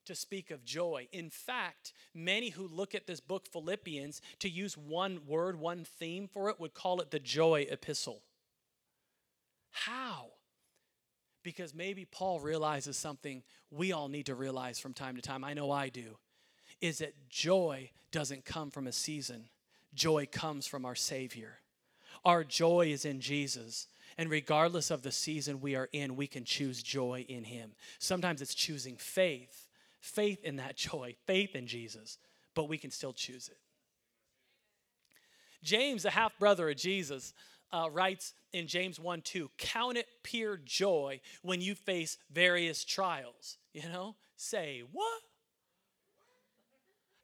to 0.09 0.15
speak 0.15 0.51
of 0.51 0.65
joy. 0.65 1.09
In 1.13 1.31
fact, 1.31 1.93
many 2.13 2.51
who 2.51 2.67
look 2.67 2.95
at 2.95 3.07
this 3.07 3.21
book, 3.21 3.47
Philippians, 3.47 4.21
to 4.41 4.49
use 4.49 4.77
one 4.77 5.21
word, 5.27 5.59
one 5.59 5.85
theme 5.85 6.29
for 6.29 6.51
it, 6.51 6.61
would 6.61 6.75
call 6.75 7.01
it 7.01 7.11
the 7.11 7.19
joy 7.19 7.67
epistle. 7.71 8.23
How? 9.71 10.27
Because 11.43 11.75
maybe 11.75 12.05
Paul 12.05 12.41
realizes 12.41 12.97
something 12.97 13.43
we 13.71 13.93
all 13.93 14.09
need 14.09 14.27
to 14.27 14.35
realize 14.35 14.79
from 14.79 14.93
time 14.93 15.17
to 15.17 15.23
time. 15.23 15.45
I 15.45 15.55
know 15.55 15.71
I 15.71 15.89
do. 15.89 16.19
Is 16.81 16.99
that 16.99 17.29
joy 17.29 17.91
doesn't 18.11 18.45
come 18.45 18.71
from 18.71 18.87
a 18.87 18.93
season, 18.93 19.49
joy 19.95 20.27
comes 20.31 20.67
from 20.67 20.85
our 20.85 20.95
Savior. 20.95 21.61
Our 22.25 22.45
joy 22.45 22.89
is 22.89 23.05
in 23.05 23.21
Jesus. 23.21 23.87
And 24.17 24.31
regardless 24.31 24.91
of 24.91 25.03
the 25.03 25.13
season 25.13 25.61
we 25.61 25.77
are 25.77 25.89
in, 25.93 26.17
we 26.17 26.27
can 26.27 26.45
choose 26.45 26.83
joy 26.83 27.25
in 27.29 27.45
Him. 27.45 27.73
Sometimes 28.01 28.43
it's 28.43 28.55
choosing 28.55 28.97
faith, 28.97 29.68
faith 30.01 30.45
in 30.45 30.57
that 30.57 30.77
joy, 30.77 31.17
faith 31.27 31.55
in 31.55 31.67
Jesus, 31.67 32.19
but 32.55 32.69
we 32.69 32.79
can 32.79 32.91
still 32.91 33.13
choose 33.13 33.49
it. 33.49 33.59
James, 35.63 36.05
the 36.05 36.11
half 36.11 36.39
brother 36.39 36.69
of 36.71 36.77
Jesus, 36.77 37.35
uh, 37.73 37.89
writes 37.93 38.35
in 38.53 38.67
James 38.67 38.99
1 38.99 39.23
2, 39.23 39.51
count 39.59 39.99
it 39.99 40.07
pure 40.23 40.57
joy 40.57 41.21
when 41.43 41.61
you 41.61 41.75
face 41.75 42.17
various 42.31 42.85
trials. 42.85 43.59
You 43.73 43.89
know, 43.89 44.17
say, 44.37 44.83
what? 44.93 45.23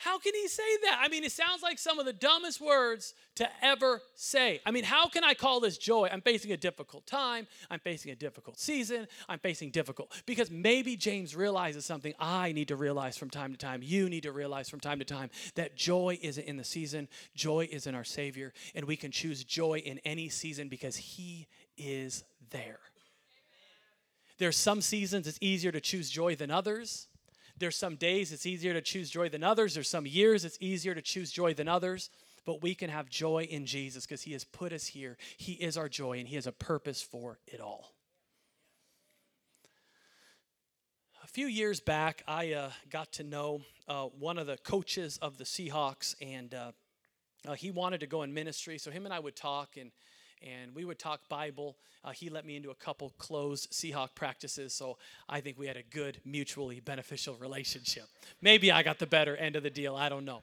How 0.05 0.19
can 0.19 0.35
he 0.35 0.49
say 0.49 0.77
that? 0.83 1.01
I 1.01 1.09
mean, 1.09 1.25
it 1.25 1.33
sounds 1.33 1.63
like 1.63 1.79
some 1.79 1.99
of 1.99 2.05
the 2.05 2.13
dumbest 2.13 2.61
words 2.61 3.15
to 3.37 3.49
ever 3.63 4.03
say. 4.15 4.61
I 4.67 4.71
mean, 4.71 4.85
how 4.85 5.09
can 5.09 5.25
I 5.25 5.33
call 5.33 5.61
this 5.61 5.79
joy? 5.79 6.11
I'm 6.13 6.21
facing 6.21 6.53
a 6.53 6.59
difficult 6.59 7.07
time. 7.07 7.47
I'm 7.71 7.81
facing 7.81 8.13
a 8.13 8.15
difficult 8.15 8.59
season. 8.59 9.09
I'm 9.31 9.39
facing 9.39 9.71
difficult. 9.71 10.13
Because 10.27 10.51
maybe 10.51 10.95
James 10.95 11.35
realizes 11.35 11.87
something 11.87 12.13
I 12.21 12.53
need 12.53 12.69
to 12.69 12.77
realize 12.77 13.17
from 13.17 13.31
time 13.31 13.53
to 13.53 13.57
time. 13.57 13.81
You 13.83 14.11
need 14.11 14.25
to 14.25 14.33
realize 14.33 14.69
from 14.69 14.79
time 14.79 14.99
to 14.99 15.07
time 15.07 15.31
that 15.55 15.75
joy 15.75 16.19
isn't 16.21 16.45
in 16.45 16.59
the 16.59 16.65
season, 16.65 17.09
joy 17.35 17.67
is 17.73 17.87
in 17.87 17.95
our 17.95 18.05
Savior. 18.05 18.53
And 18.75 18.85
we 18.85 18.97
can 18.97 19.11
choose 19.11 19.43
joy 19.43 19.79
in 19.79 20.01
any 20.05 20.29
season 20.29 20.69
because 20.69 20.97
He 20.97 21.47
is 21.79 22.25
there. 22.51 22.81
There's 24.37 24.59
some 24.59 24.83
seasons 24.83 25.27
it's 25.27 25.39
easier 25.41 25.73
to 25.73 25.81
choose 25.81 26.11
joy 26.11 26.37
than 26.37 26.51
others. 26.51 27.09
There's 27.57 27.77
some 27.77 27.97
days 27.97 28.33
it's 28.33 28.47
easier 28.47 28.73
to 28.73 28.81
choose 28.81 29.11
joy 29.11 29.29
than 29.29 29.45
others. 29.45 29.75
There's 29.75 29.89
some 29.89 30.07
years 30.07 30.45
it's 30.45 30.59
easier 30.61 30.95
to 30.95 31.03
choose 31.03 31.31
joy 31.31 31.55
than 31.55 31.69
others. 31.69 32.11
But 32.45 32.63
we 32.63 32.75
can 32.75 32.91
have 32.91 33.09
joy 33.09 33.47
in 33.49 33.65
Jesus 33.65 34.05
because 34.05 34.23
He 34.23 34.33
has 34.33 34.45
put 34.45 34.73
us 34.73 34.87
here. 34.87 35.17
He 35.37 35.53
is 35.53 35.77
our 35.77 35.89
joy 35.89 36.19
and 36.19 36.29
He 36.29 36.35
has 36.35 36.47
a 36.47 36.53
purpose 36.53 37.01
for 37.01 37.39
it 37.47 37.61
all. 37.61 37.95
A 41.23 41.27
few 41.27 41.47
years 41.47 41.81
back, 41.81 42.23
I 42.29 42.53
uh, 42.53 42.71
got 42.91 43.13
to 43.13 43.25
know 43.25 43.63
uh, 43.89 44.05
one 44.05 44.37
of 44.37 44.47
the 44.47 44.59
coaches 44.59 45.19
of 45.23 45.39
the 45.39 45.45
Seahawks, 45.45 46.15
and 46.21 46.55
uh, 46.55 46.73
uh 47.47 47.55
he 47.55 47.71
wanted 47.71 48.01
to 48.01 48.07
go 48.07 48.23
in 48.23 48.35
ministry. 48.35 48.79
So 48.79 48.91
him 48.91 49.05
and 49.05 49.15
I 49.15 49.21
would 49.21 49.35
talk, 49.35 49.77
and 49.79 49.91
and 50.45 50.75
we 50.75 50.85
would 50.85 50.99
talk 50.99 51.29
Bible. 51.29 51.77
Uh, 52.05 52.11
he 52.11 52.29
let 52.29 52.45
me 52.45 52.57
into 52.57 52.71
a 52.71 52.75
couple 52.75 53.13
closed 53.19 53.71
Seahawk 53.73 54.15
practices, 54.15 54.75
so 54.75 54.99
I 55.29 55.41
think 55.41 55.59
we 55.59 55.67
had 55.67 55.77
a 55.77 55.83
good, 55.83 56.21
mutually 56.25 56.81
beneficial 56.81 57.35
relationship. 57.37 58.05
Maybe 58.43 58.71
I 58.71 58.83
got 58.83 58.99
the 58.99 59.07
better 59.07 59.37
end 59.37 59.57
of 59.57 59.63
the 59.63 59.71
deal, 59.71 59.97
I 59.97 60.09
don't 60.09 60.25
know. 60.25 60.43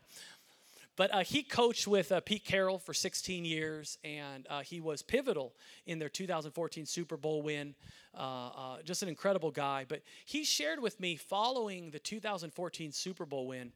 But 0.97 1.13
uh, 1.13 1.19
he 1.19 1.41
coached 1.43 1.87
with 1.87 2.11
uh, 2.11 2.19
Pete 2.19 2.43
Carroll 2.43 2.77
for 2.77 2.93
16 2.93 3.45
years, 3.45 3.97
and 4.03 4.45
uh, 4.49 4.61
he 4.61 4.81
was 4.81 5.01
pivotal 5.01 5.53
in 5.85 5.99
their 5.99 6.09
2014 6.09 6.85
Super 6.85 7.17
Bowl 7.17 7.41
win. 7.41 7.75
Uh, 8.13 8.21
uh, 8.21 8.81
just 8.83 9.01
an 9.01 9.09
incredible 9.09 9.51
guy. 9.51 9.85
But 9.87 10.01
he 10.25 10.43
shared 10.43 10.81
with 10.81 10.99
me 10.99 11.15
following 11.15 11.91
the 11.91 11.99
2014 11.99 12.91
Super 12.91 13.25
Bowl 13.25 13.47
win, 13.47 13.71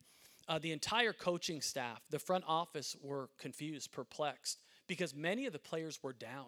uh, 0.47 0.59
the 0.59 0.71
entire 0.71 1.13
coaching 1.13 1.61
staff, 1.61 2.01
the 2.09 2.19
front 2.19 2.43
office 2.47 2.95
were 3.01 3.29
confused, 3.39 3.91
perplexed 3.91 4.59
because 4.87 5.15
many 5.15 5.45
of 5.45 5.53
the 5.53 5.59
players 5.59 5.99
were 6.01 6.13
down. 6.13 6.47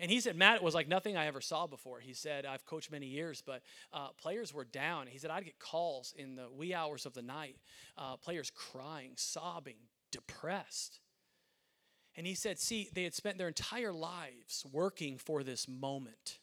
And 0.00 0.10
he 0.10 0.20
said, 0.20 0.36
Matt, 0.36 0.56
it 0.56 0.62
was 0.62 0.74
like 0.74 0.88
nothing 0.88 1.16
I 1.16 1.26
ever 1.26 1.40
saw 1.40 1.66
before. 1.66 2.00
He 2.00 2.12
said, 2.12 2.44
I've 2.44 2.66
coached 2.66 2.90
many 2.90 3.06
years, 3.06 3.42
but 3.44 3.62
uh, 3.92 4.08
players 4.20 4.52
were 4.52 4.64
down. 4.64 5.06
He 5.06 5.18
said, 5.18 5.30
I'd 5.30 5.44
get 5.44 5.58
calls 5.58 6.12
in 6.16 6.34
the 6.34 6.48
wee 6.50 6.74
hours 6.74 7.06
of 7.06 7.14
the 7.14 7.22
night, 7.22 7.56
uh, 7.96 8.16
players 8.16 8.50
crying, 8.50 9.12
sobbing, 9.16 9.76
depressed. 10.10 11.00
And 12.16 12.26
he 12.26 12.34
said, 12.34 12.58
see, 12.58 12.90
they 12.92 13.04
had 13.04 13.14
spent 13.14 13.38
their 13.38 13.48
entire 13.48 13.92
lives 13.92 14.66
working 14.72 15.18
for 15.18 15.42
this 15.42 15.68
moment. 15.68 16.40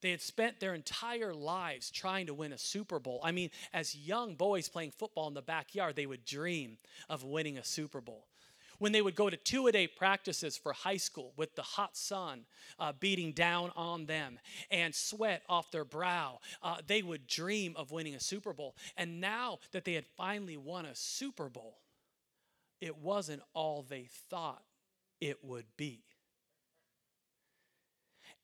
They 0.00 0.10
had 0.10 0.20
spent 0.20 0.60
their 0.60 0.74
entire 0.74 1.34
lives 1.34 1.90
trying 1.90 2.26
to 2.26 2.34
win 2.34 2.52
a 2.52 2.58
Super 2.58 2.98
Bowl. 2.98 3.20
I 3.24 3.32
mean, 3.32 3.50
as 3.72 3.96
young 3.96 4.34
boys 4.34 4.68
playing 4.68 4.92
football 4.92 5.26
in 5.26 5.34
the 5.34 5.42
backyard, 5.42 5.96
they 5.96 6.06
would 6.06 6.24
dream 6.24 6.78
of 7.08 7.24
winning 7.24 7.58
a 7.58 7.64
Super 7.64 8.00
Bowl 8.00 8.28
when 8.78 8.92
they 8.92 9.02
would 9.02 9.14
go 9.14 9.30
to 9.30 9.36
two 9.36 9.66
a 9.66 9.72
day 9.72 9.86
practices 9.86 10.56
for 10.56 10.72
high 10.72 10.96
school 10.96 11.32
with 11.36 11.54
the 11.54 11.62
hot 11.62 11.96
sun 11.96 12.44
uh, 12.78 12.92
beating 12.98 13.32
down 13.32 13.70
on 13.76 14.06
them 14.06 14.38
and 14.70 14.94
sweat 14.94 15.42
off 15.48 15.70
their 15.70 15.84
brow, 15.84 16.38
uh, 16.62 16.76
they 16.86 17.02
would 17.02 17.26
dream 17.26 17.74
of 17.76 17.90
winning 17.90 18.14
a 18.14 18.20
Super 18.20 18.52
Bowl. 18.52 18.76
And 18.96 19.20
now 19.20 19.58
that 19.72 19.84
they 19.84 19.94
had 19.94 20.06
finally 20.16 20.56
won 20.56 20.86
a 20.86 20.94
Super 20.94 21.48
Bowl, 21.48 21.78
it 22.80 22.98
wasn't 22.98 23.42
all 23.54 23.82
they 23.88 24.08
thought 24.30 24.62
it 25.20 25.42
would 25.42 25.66
be. 25.76 26.02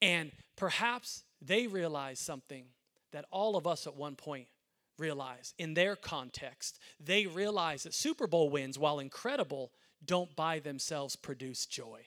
And 0.01 0.33
perhaps 0.57 1.23
they 1.41 1.67
realized 1.67 2.23
something 2.23 2.65
that 3.13 3.27
all 3.31 3.57
of 3.57 3.67
us 3.67 3.87
at 3.87 3.95
one 3.95 4.17
point 4.17 4.49
realize 4.99 5.55
in 5.59 5.75
their 5.75 5.97
context. 5.97 6.79
They 6.99 7.27
realize 7.27 7.85
that 7.85 7.95
Super 7.95 8.27
Bowl 8.27 8.51
wins, 8.51 8.79
while 8.79 8.99
incredible, 8.99 9.73
don't 10.07 10.35
by 10.37 10.59
themselves 10.59 11.17
produce 11.17 11.67
joy. 11.67 12.01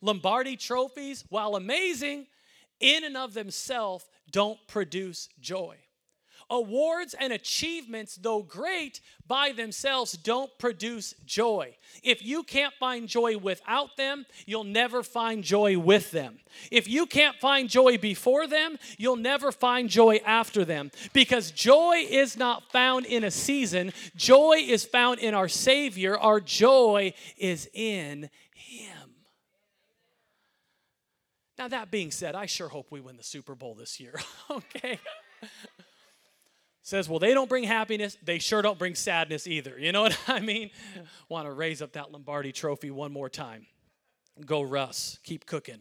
Lombardi 0.00 0.56
trophies, 0.56 1.24
while 1.28 1.56
amazing, 1.56 2.26
in 2.80 3.04
and 3.04 3.16
of 3.16 3.34
themselves 3.34 4.04
don't 4.30 4.58
produce 4.68 5.28
joy. 5.40 5.76
Awards 6.50 7.14
and 7.18 7.32
achievements, 7.32 8.16
though 8.16 8.42
great 8.42 9.00
by 9.26 9.52
themselves, 9.52 10.12
don't 10.12 10.50
produce 10.58 11.14
joy. 11.26 11.76
If 12.02 12.24
you 12.24 12.42
can't 12.42 12.72
find 12.80 13.06
joy 13.06 13.36
without 13.36 13.98
them, 13.98 14.24
you'll 14.46 14.64
never 14.64 15.02
find 15.02 15.44
joy 15.44 15.78
with 15.78 16.10
them. 16.10 16.38
If 16.70 16.88
you 16.88 17.04
can't 17.04 17.36
find 17.36 17.68
joy 17.68 17.98
before 17.98 18.46
them, 18.46 18.78
you'll 18.96 19.16
never 19.16 19.52
find 19.52 19.90
joy 19.90 20.20
after 20.24 20.64
them. 20.64 20.90
Because 21.12 21.50
joy 21.50 22.06
is 22.08 22.38
not 22.38 22.72
found 22.72 23.04
in 23.04 23.24
a 23.24 23.30
season, 23.30 23.92
joy 24.16 24.56
is 24.66 24.86
found 24.86 25.18
in 25.18 25.34
our 25.34 25.48
Savior. 25.48 26.18
Our 26.18 26.40
joy 26.40 27.12
is 27.36 27.68
in 27.74 28.30
Him. 28.54 29.10
Now, 31.58 31.68
that 31.68 31.90
being 31.90 32.10
said, 32.10 32.34
I 32.34 32.46
sure 32.46 32.68
hope 32.68 32.86
we 32.90 33.00
win 33.00 33.16
the 33.16 33.22
Super 33.22 33.54
Bowl 33.54 33.74
this 33.74 34.00
year, 34.00 34.14
okay? 34.50 34.98
Says, 36.88 37.06
well, 37.06 37.18
they 37.18 37.34
don't 37.34 37.50
bring 37.50 37.64
happiness. 37.64 38.16
They 38.22 38.38
sure 38.38 38.62
don't 38.62 38.78
bring 38.78 38.94
sadness 38.94 39.46
either. 39.46 39.78
You 39.78 39.92
know 39.92 40.02
what 40.04 40.18
I 40.26 40.40
mean? 40.40 40.70
Want 41.28 41.46
to 41.46 41.52
raise 41.52 41.82
up 41.82 41.92
that 41.92 42.12
Lombardi 42.12 42.50
trophy 42.50 42.90
one 42.90 43.12
more 43.12 43.28
time. 43.28 43.66
Go, 44.46 44.62
Russ. 44.62 45.18
Keep 45.22 45.44
cooking. 45.44 45.80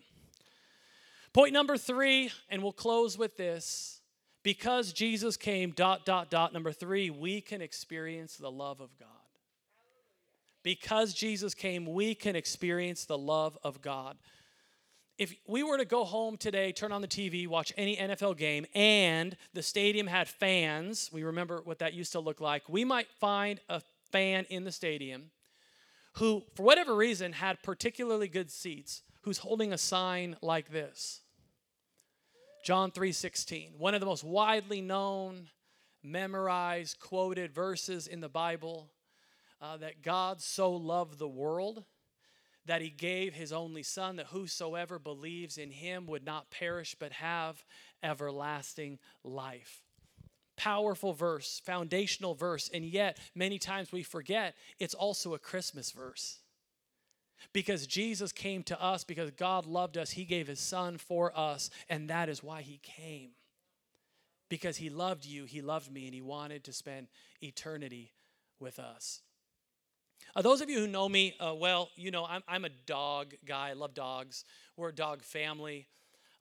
Point 1.32 1.54
number 1.54 1.78
three, 1.78 2.32
and 2.50 2.62
we'll 2.62 2.74
close 2.74 3.18
with 3.18 3.38
this. 3.38 4.02
Because 4.44 4.92
Jesus 4.92 5.38
came, 5.38 5.72
dot, 5.72 6.06
dot, 6.06 6.30
dot. 6.30 6.52
Number 6.52 6.74
three, 6.74 7.10
we 7.10 7.40
can 7.40 7.62
experience 7.62 8.36
the 8.36 8.52
love 8.52 8.82
of 8.82 8.90
God. 9.00 9.08
Because 10.62 11.14
Jesus 11.14 11.54
came, 11.54 11.86
we 11.86 12.16
can 12.16 12.36
experience 12.36 13.06
the 13.06 13.18
love 13.18 13.58
of 13.64 13.82
God 13.82 14.18
if 15.18 15.34
we 15.48 15.64
were 15.64 15.78
to 15.78 15.86
go 15.86 16.04
home 16.04 16.38
today, 16.38 16.72
turn 16.72 16.92
on 16.92 17.02
the 17.02 17.08
TV, 17.08 17.48
watch 17.48 17.74
any 17.76 17.98
NFL 17.98 18.38
game, 18.38 18.66
and 18.76 19.36
the 19.54 19.64
stadium 19.64 20.08
had 20.08 20.28
fans, 20.28 21.10
we 21.12 21.24
remember 21.24 21.62
what 21.64 21.80
that 21.80 21.94
used 21.94 22.12
to 22.12 22.20
look 22.20 22.40
like, 22.40 22.70
we 22.70 22.86
might 22.86 23.08
find 23.20 23.60
a 23.68 23.82
fan 24.12 24.46
in 24.50 24.64
the 24.64 24.72
stadium 24.72 25.32
who, 26.14 26.44
for 26.56 26.64
whatever 26.64 26.96
reason, 26.96 27.34
had 27.34 27.62
particularly 27.64 28.28
good 28.28 28.52
seats, 28.52 29.04
who's 29.22 29.40
holding 29.40 29.74
a 29.74 29.78
sign 29.78 30.36
like 30.42 30.72
this. 30.72 31.22
John 32.64 32.92
3:16, 32.92 33.78
one 33.78 33.94
of 33.94 34.00
the 34.00 34.06
most 34.06 34.24
widely 34.24 34.82
known, 34.82 35.50
memorized, 36.04 37.00
quoted 37.00 37.54
verses 37.54 38.08
in 38.08 38.20
the 38.20 38.30
Bible, 38.30 38.90
uh, 39.62 39.78
that 39.78 40.02
God 40.02 40.42
so 40.42 40.72
loved 40.72 41.18
the 41.18 41.28
world 41.28 41.86
that 42.68 42.82
he 42.82 42.90
gave 42.90 43.34
his 43.34 43.52
only 43.52 43.84
son 43.84 44.18
that 44.18 44.28
whosoever 44.28 45.00
believes 45.00 45.58
in 45.58 45.72
him 45.72 46.06
would 46.06 46.26
not 46.26 46.52
perish 46.52 46.96
but 47.00 47.12
have 47.14 47.64
everlasting 48.04 49.00
life. 49.24 49.84
Powerful 50.56 51.14
verse 51.14 51.62
foundational 51.66 52.36
verse 52.36 52.70
and 52.74 52.84
yet 52.86 53.18
many 53.36 53.58
times 53.58 53.92
we 53.92 54.04
forget 54.04 54.56
it's 54.80 54.94
also 54.94 55.34
a 55.34 55.40
christmas 55.40 55.92
verse. 55.92 56.40
Because 57.54 57.88
jesus 57.88 58.32
came 58.32 58.64
to 58.64 58.82
us 58.82 59.04
because 59.04 59.32
god 59.32 59.66
loved 59.66 59.98
us 59.98 60.12
he 60.12 60.26
gave 60.26 60.48
his 60.48 60.60
son 60.60 60.98
for 60.98 61.32
us 61.38 61.70
and 61.90 62.10
that 62.10 62.30
is 62.30 62.44
why 62.44 62.62
he 62.62 62.80
came. 62.84 63.30
Because 64.50 64.78
he 64.78 64.90
loved 64.90 65.26
you 65.26 65.46
he 65.46 65.62
loved 65.62 65.92
me 65.92 66.06
and 66.06 66.14
he 66.14 66.22
wanted 66.22 66.64
to 66.66 66.74
spend 66.74 67.08
eternity 67.42 68.14
with 68.60 68.80
us 68.80 69.22
uh, 70.36 70.42
those 70.42 70.62
of 70.62 70.70
you 70.70 70.80
who 70.80 70.88
know 70.88 71.08
me 71.10 71.36
uh, 71.40 71.54
well, 71.56 71.90
you 71.96 72.12
know 72.12 72.26
I'm, 72.26 72.44
I'm 72.48 72.66
a 72.66 72.70
dog 72.86 73.34
guy. 73.46 73.70
I 73.70 73.74
love 73.74 73.94
dogs. 73.94 74.46
We're 74.76 74.90
a 74.90 74.96
dog 74.96 75.24
family. 75.24 75.88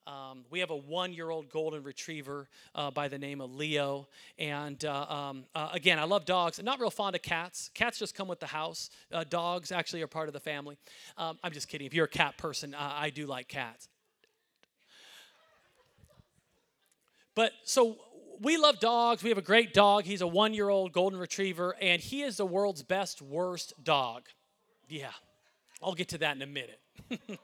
Um, 0.07 0.45
we 0.49 0.61
have 0.61 0.69
a 0.69 0.75
one 0.75 1.11
year 1.11 1.29
old 1.29 1.49
golden 1.49 1.83
retriever 1.83 2.47
uh, 2.73 2.91
by 2.91 3.09
the 3.09 3.17
name 3.17 3.41
of 3.41 3.53
Leo. 3.53 4.07
And 4.39 4.83
uh, 4.85 5.05
um, 5.09 5.43
uh, 5.53 5.69
again, 5.73 5.99
I 5.99 6.05
love 6.05 6.23
dogs. 6.23 6.59
I'm 6.59 6.65
not 6.65 6.79
real 6.79 6.89
fond 6.89 7.15
of 7.15 7.21
cats. 7.21 7.69
Cats 7.73 7.99
just 7.99 8.15
come 8.15 8.29
with 8.29 8.39
the 8.39 8.47
house. 8.47 8.89
Uh, 9.11 9.25
dogs 9.29 9.71
actually 9.71 10.01
are 10.01 10.07
part 10.07 10.29
of 10.29 10.33
the 10.33 10.39
family. 10.39 10.77
Um, 11.17 11.37
I'm 11.43 11.51
just 11.51 11.67
kidding. 11.67 11.85
If 11.85 11.93
you're 11.93 12.05
a 12.05 12.09
cat 12.09 12.37
person, 12.37 12.73
I 12.73 13.09
do 13.09 13.25
like 13.25 13.49
cats. 13.49 13.89
But 17.35 17.51
so 17.65 17.97
we 18.41 18.57
love 18.57 18.79
dogs. 18.79 19.23
We 19.23 19.29
have 19.29 19.37
a 19.37 19.43
great 19.43 19.73
dog. 19.73 20.03
He's 20.03 20.21
a 20.21 20.27
one 20.27 20.53
year 20.53 20.69
old 20.69 20.91
golden 20.91 21.19
retriever, 21.19 21.75
and 21.81 22.01
he 22.01 22.21
is 22.21 22.37
the 22.37 22.45
world's 22.45 22.83
best, 22.83 23.21
worst 23.21 23.73
dog. 23.83 24.23
Yeah, 24.87 25.11
I'll 25.81 25.93
get 25.93 26.09
to 26.09 26.17
that 26.19 26.35
in 26.35 26.41
a 26.41 26.47
minute. 26.47 26.79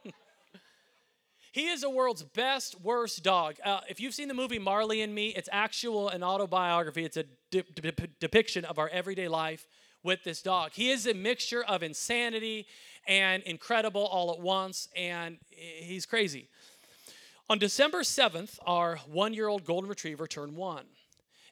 he 1.52 1.68
is 1.68 1.82
the 1.82 1.90
world's 1.90 2.24
best, 2.24 2.80
worst 2.82 3.24
dog. 3.24 3.56
Uh, 3.64 3.82
if 3.90 4.00
you've 4.00 4.14
seen 4.14 4.28
the 4.28 4.34
movie 4.34 4.60
Marley 4.60 5.02
and 5.02 5.14
Me, 5.14 5.30
it's 5.30 5.50
actual 5.52 6.10
an 6.10 6.24
autobiography. 6.24 7.04
It's 7.04 7.18
a 7.18 7.26
de- 7.52 7.64
de- 7.64 8.08
depiction 8.20 8.66
of 8.66 8.80
our 8.80 8.90
everyday 8.90 9.28
life 9.28 9.68
with 10.04 10.24
this 10.24 10.42
dog. 10.42 10.72
He 10.74 10.92
is 10.92 11.08
a 11.08 11.14
mixture 11.14 11.64
of 11.64 11.82
insanity 11.82 12.68
and 13.08 13.44
incredible 13.44 14.06
all 14.06 14.32
at 14.32 14.40
once, 14.40 14.88
and 14.96 15.38
he's 15.50 16.06
crazy. 16.06 16.50
On 17.50 17.60
December 17.60 18.00
7th, 18.02 18.58
our 18.66 18.98
one 19.06 19.34
year 19.34 19.48
old 19.48 19.66
golden 19.66 19.90
retriever 19.90 20.28
turned 20.28 20.56
one. 20.56 20.86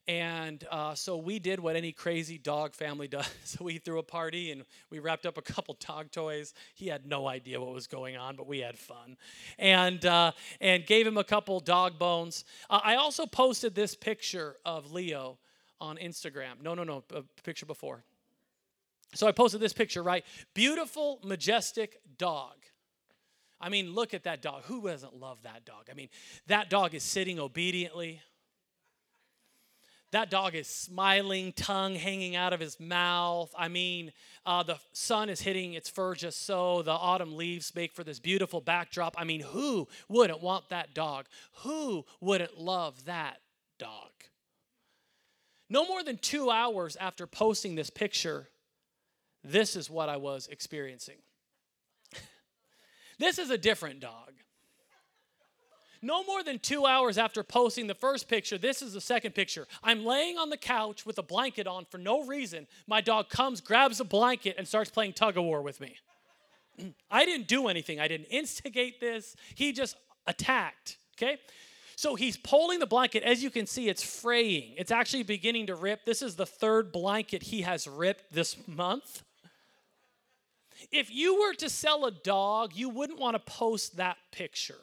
And 0.08 0.66
uh, 0.72 0.96
so 0.96 1.18
we 1.18 1.38
did 1.38 1.60
what 1.60 1.76
any 1.76 1.92
crazy 1.92 2.38
dog 2.38 2.74
family 2.74 3.08
does. 3.10 3.30
So 3.44 3.66
we 3.66 3.78
threw 3.78 4.00
a 4.00 4.04
party 4.04 4.52
and 4.52 4.64
we 4.89 5.00
wrapped 5.00 5.26
up 5.26 5.38
a 5.38 5.42
couple 5.42 5.78
dog 5.80 6.12
toys. 6.12 6.54
He 6.76 6.88
had 6.88 7.06
no 7.06 7.28
idea 7.28 7.60
what 7.60 7.74
was 7.74 7.88
going 7.88 8.16
on, 8.16 8.36
but 8.36 8.48
we 8.48 8.60
had 8.60 8.78
fun. 8.78 9.18
And, 9.60 10.06
uh, 10.06 10.32
and 10.60 10.86
gave 10.86 11.06
him 11.06 11.18
a 11.18 11.24
couple 11.24 11.60
dog 11.60 12.00
bones. 12.00 12.46
Uh, 12.70 12.80
I 12.84 12.96
also 12.96 13.26
posted 13.26 13.76
this 13.76 13.94
picture 13.94 14.56
of 14.66 14.92
Leo 14.92 15.38
on 15.80 15.98
Instagram. 15.98 16.62
No, 16.62 16.74
no, 16.74 16.84
no, 16.84 17.04
a 17.14 17.24
picture 17.44 17.66
before. 17.66 18.04
So 19.14 19.28
I 19.28 19.34
posted 19.34 19.60
this 19.60 19.74
picture, 19.74 20.02
right? 20.02 20.24
Beautiful, 20.54 21.20
majestic 21.24 22.00
dog. 22.18 22.54
I 23.62 23.70
mean, 23.70 23.93
look 23.93 24.14
at 24.14 24.24
that 24.24 24.41
dog. 24.41 24.64
Who 24.64 24.88
doesn't 24.88 25.16
love 25.16 25.38
that 25.43 25.66
dog? 25.66 25.88
I 25.89 25.93
mean, 25.93 26.09
that 26.47 26.70
dog 26.70 26.93
is 26.93 27.03
sitting 27.03 27.39
obediently. 27.39 28.22
That 30.12 30.30
dog 30.30 30.55
is 30.55 30.68
smiling, 30.68 31.53
tongue 31.53 31.95
hanging 31.95 32.36
out 32.36 32.51
of 32.51 32.59
his 32.59 32.80
mouth. 32.80 33.53
I 33.57 33.70
mean, 33.70 34.12
uh, 34.45 34.64
the 34.64 34.78
sun 34.91 35.30
is 35.30 35.39
hitting 35.39 35.74
its 35.74 35.89
fur 35.89 36.16
just 36.16 36.45
so. 36.45 36.82
The 36.82 36.91
autumn 36.91 37.38
leaves 37.38 37.74
make 37.74 37.93
for 37.93 38.03
this 38.03 38.20
beautiful 38.20 38.59
backdrop. 38.59 39.16
I 39.18 39.24
mean, 39.24 39.39
who 39.39 39.88
wouldn't 40.09 40.41
want 40.41 40.68
that 40.70 40.93
dog? 40.93 41.28
Who 41.64 42.05
wouldn't 42.20 42.59
love 42.59 43.05
that 43.05 43.38
dog? 43.80 44.09
No 45.70 45.88
more 45.88 46.03
than 46.03 46.18
two 46.18 46.49
hours 46.49 46.97
after 46.97 47.26
posting 47.26 47.76
this 47.76 47.89
picture, 47.89 48.49
this 49.41 49.78
is 49.78 49.89
what 49.89 50.09
I 50.09 50.18
was 50.18 50.47
experiencing. 50.51 51.16
This 53.22 53.38
is 53.38 53.52
a 53.52 53.58
different 53.58 54.00
dog. 54.00 54.34
No 56.02 56.24
more 56.24 56.42
than 56.42 56.58
two 56.58 56.88
hours 56.88 57.20
after 57.20 57.44
posting 57.44 57.86
the 57.86 57.94
first 57.94 58.28
picture, 58.28 58.58
this 58.58 58.82
is 58.82 58.94
the 58.94 59.02
second 59.02 59.36
picture. 59.36 59.68
I'm 59.84 60.04
laying 60.04 60.40
on 60.40 60.50
the 60.50 60.58
couch 60.58 61.06
with 61.06 61.20
a 61.20 61.24
blanket 61.24 61.68
on 61.68 61.86
for 61.86 62.00
no 62.00 62.26
reason. 62.26 62.66
My 62.88 63.00
dog 63.00 63.30
comes, 63.30 63.62
grabs 63.62 64.00
a 64.00 64.04
blanket, 64.04 64.56
and 64.58 64.68
starts 64.68 64.90
playing 64.90 65.14
tug 65.14 65.38
of 65.38 65.44
war 65.44 65.62
with 65.62 65.80
me. 65.80 65.98
I 67.12 67.26
didn't 67.26 67.48
do 67.48 67.68
anything, 67.68 68.00
I 68.00 68.08
didn't 68.08 68.26
instigate 68.32 69.00
this. 69.00 69.36
He 69.54 69.72
just 69.72 69.98
attacked, 70.26 70.98
okay? 71.16 71.38
So 71.96 72.16
he's 72.16 72.38
pulling 72.38 72.80
the 72.80 72.88
blanket. 72.88 73.22
As 73.22 73.44
you 73.44 73.52
can 73.52 73.68
see, 73.68 73.88
it's 73.88 74.02
fraying. 74.02 74.74
It's 74.80 74.92
actually 74.92 75.22
beginning 75.22 75.68
to 75.68 75.76
rip. 75.76 76.06
This 76.06 76.24
is 76.24 76.36
the 76.36 76.48
third 76.48 76.92
blanket 76.92 77.44
he 77.44 77.62
has 77.62 77.88
ripped 77.88 78.34
this 78.34 78.58
month. 78.68 79.22
If 80.92 81.14
you 81.14 81.40
were 81.40 81.54
to 81.56 81.70
sell 81.70 82.06
a 82.06 82.12
dog, 82.12 82.72
you 82.74 82.90
wouldn't 82.90 83.20
want 83.20 83.36
to 83.36 83.40
post 83.40 83.98
that 83.98 84.18
picture. 84.32 84.76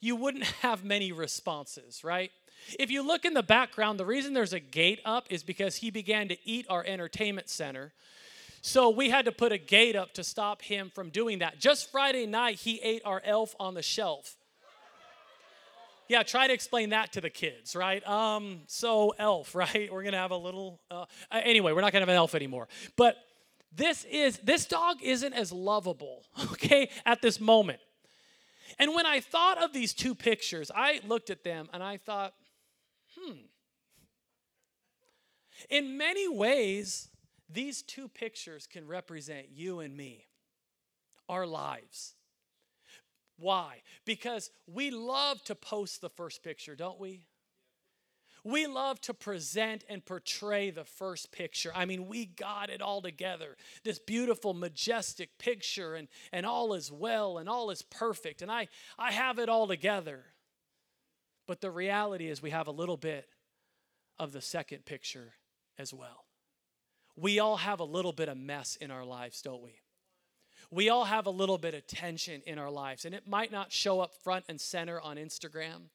You 0.00 0.16
wouldn't 0.16 0.44
have 0.62 0.84
many 0.84 1.12
responses, 1.12 2.04
right? 2.04 2.30
If 2.78 2.90
you 2.90 3.06
look 3.06 3.24
in 3.24 3.34
the 3.34 3.42
background, 3.42 4.00
the 4.00 4.06
reason 4.06 4.32
there's 4.32 4.52
a 4.52 4.60
gate 4.60 5.00
up 5.04 5.26
is 5.30 5.42
because 5.42 5.76
he 5.76 5.90
began 5.90 6.28
to 6.28 6.36
eat 6.44 6.66
our 6.68 6.84
entertainment 6.84 7.48
center. 7.48 7.92
So 8.60 8.90
we 8.90 9.10
had 9.10 9.24
to 9.26 9.32
put 9.32 9.52
a 9.52 9.58
gate 9.58 9.94
up 9.94 10.14
to 10.14 10.24
stop 10.24 10.62
him 10.62 10.90
from 10.92 11.10
doing 11.10 11.38
that. 11.38 11.60
Just 11.60 11.90
Friday 11.90 12.26
night, 12.26 12.56
he 12.56 12.80
ate 12.82 13.02
our 13.04 13.22
elf 13.24 13.54
on 13.60 13.74
the 13.74 13.82
shelf. 13.82 14.36
Yeah, 16.08 16.22
try 16.22 16.46
to 16.46 16.54
explain 16.54 16.90
that 16.90 17.12
to 17.12 17.20
the 17.20 17.28
kids, 17.28 17.76
right? 17.76 18.06
Um, 18.06 18.62
so 18.66 19.14
elf, 19.18 19.54
right? 19.54 19.92
We're 19.92 20.02
gonna 20.02 20.16
have 20.16 20.30
a 20.30 20.36
little. 20.36 20.80
Uh, 20.90 21.04
anyway, 21.30 21.72
we're 21.72 21.82
not 21.82 21.92
gonna 21.92 22.02
have 22.02 22.08
an 22.08 22.16
elf 22.16 22.34
anymore. 22.34 22.68
But 22.96 23.16
this 23.72 24.04
is 24.04 24.38
this 24.38 24.66
dog 24.66 24.96
isn't 25.02 25.32
as 25.32 25.52
lovable, 25.52 26.24
okay, 26.52 26.90
at 27.04 27.22
this 27.22 27.40
moment. 27.40 27.80
And 28.78 28.94
when 28.94 29.06
I 29.06 29.20
thought 29.20 29.62
of 29.62 29.72
these 29.72 29.94
two 29.94 30.14
pictures, 30.14 30.70
I 30.74 31.00
looked 31.06 31.30
at 31.30 31.44
them 31.44 31.68
and 31.72 31.82
I 31.82 31.96
thought, 31.96 32.34
hmm. 33.18 33.32
In 35.68 35.96
many 35.96 36.28
ways, 36.28 37.08
these 37.48 37.82
two 37.82 38.08
pictures 38.08 38.66
can 38.66 38.86
represent 38.86 39.48
you 39.50 39.80
and 39.80 39.96
me, 39.96 40.26
our 41.28 41.46
lives. 41.46 42.14
Why? 43.38 43.82
Because 44.04 44.50
we 44.66 44.90
love 44.90 45.42
to 45.44 45.54
post 45.54 46.00
the 46.00 46.10
first 46.10 46.42
picture, 46.42 46.74
don't 46.74 47.00
we? 47.00 47.27
We 48.44 48.66
love 48.66 49.00
to 49.02 49.14
present 49.14 49.84
and 49.88 50.04
portray 50.04 50.70
the 50.70 50.84
first 50.84 51.32
picture. 51.32 51.72
I 51.74 51.84
mean, 51.84 52.06
we 52.06 52.26
got 52.26 52.70
it 52.70 52.80
all 52.80 53.02
together. 53.02 53.56
This 53.84 53.98
beautiful, 53.98 54.54
majestic 54.54 55.38
picture, 55.38 55.94
and, 55.94 56.08
and 56.32 56.46
all 56.46 56.74
is 56.74 56.90
well 56.90 57.38
and 57.38 57.48
all 57.48 57.70
is 57.70 57.82
perfect. 57.82 58.42
And 58.42 58.50
I, 58.50 58.68
I 58.98 59.12
have 59.12 59.38
it 59.38 59.48
all 59.48 59.66
together. 59.66 60.24
But 61.46 61.60
the 61.60 61.70
reality 61.70 62.28
is, 62.28 62.42
we 62.42 62.50
have 62.50 62.66
a 62.66 62.72
little 62.72 62.96
bit 62.96 63.28
of 64.18 64.32
the 64.32 64.42
second 64.42 64.84
picture 64.84 65.34
as 65.78 65.94
well. 65.94 66.26
We 67.16 67.38
all 67.38 67.56
have 67.56 67.80
a 67.80 67.84
little 67.84 68.12
bit 68.12 68.28
of 68.28 68.36
mess 68.36 68.76
in 68.76 68.90
our 68.90 69.04
lives, 69.04 69.42
don't 69.42 69.62
we? 69.62 69.80
We 70.70 70.90
all 70.90 71.04
have 71.04 71.26
a 71.26 71.30
little 71.30 71.58
bit 71.58 71.74
of 71.74 71.86
tension 71.86 72.42
in 72.46 72.58
our 72.58 72.70
lives, 72.70 73.04
and 73.04 73.14
it 73.14 73.26
might 73.26 73.50
not 73.50 73.72
show 73.72 74.00
up 74.00 74.14
front 74.22 74.44
and 74.48 74.60
center 74.60 75.00
on 75.00 75.16
Instagram. 75.16 75.88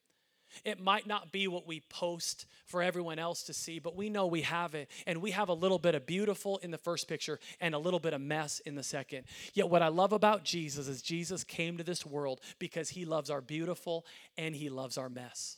It 0.64 0.80
might 0.80 1.08
not 1.08 1.32
be 1.32 1.48
what 1.48 1.68
we 1.68 1.82
post 1.90 2.46
for 2.66 2.82
everyone 2.82 3.20
else 3.20 3.44
to 3.44 3.54
see, 3.54 3.80
but 3.80 3.96
we 3.96 4.10
know 4.10 4.28
we 4.28 4.42
have 4.42 4.76
it. 4.76 4.90
And 5.06 5.22
we 5.22 5.32
have 5.32 5.50
a 5.50 5.54
little 5.54 5.80
bit 5.80 5.96
of 5.96 6.06
beautiful 6.06 6.58
in 6.58 6.72
the 6.72 6.78
first 6.78 7.08
picture 7.08 7.40
and 7.60 7.76
a 7.76 7.80
little 7.80 8.00
bit 8.00 8.14
of 8.14 8.22
mess 8.22 8.60
in 8.60 8.76
the 8.76 8.84
second. 8.84 9.26
Yet, 9.54 9.70
what 9.70 9.82
I 9.82 9.90
love 9.90 10.14
about 10.14 10.44
Jesus 10.44 10.88
is 10.88 11.02
Jesus 11.02 11.44
came 11.44 11.78
to 11.78 11.84
this 11.84 12.06
world 12.06 12.42
because 12.60 12.90
he 12.90 13.06
loves 13.06 13.30
our 13.30 13.42
beautiful 13.42 14.06
and 14.38 14.56
he 14.56 14.70
loves 14.70 14.98
our 14.98 15.10
mess. 15.10 15.58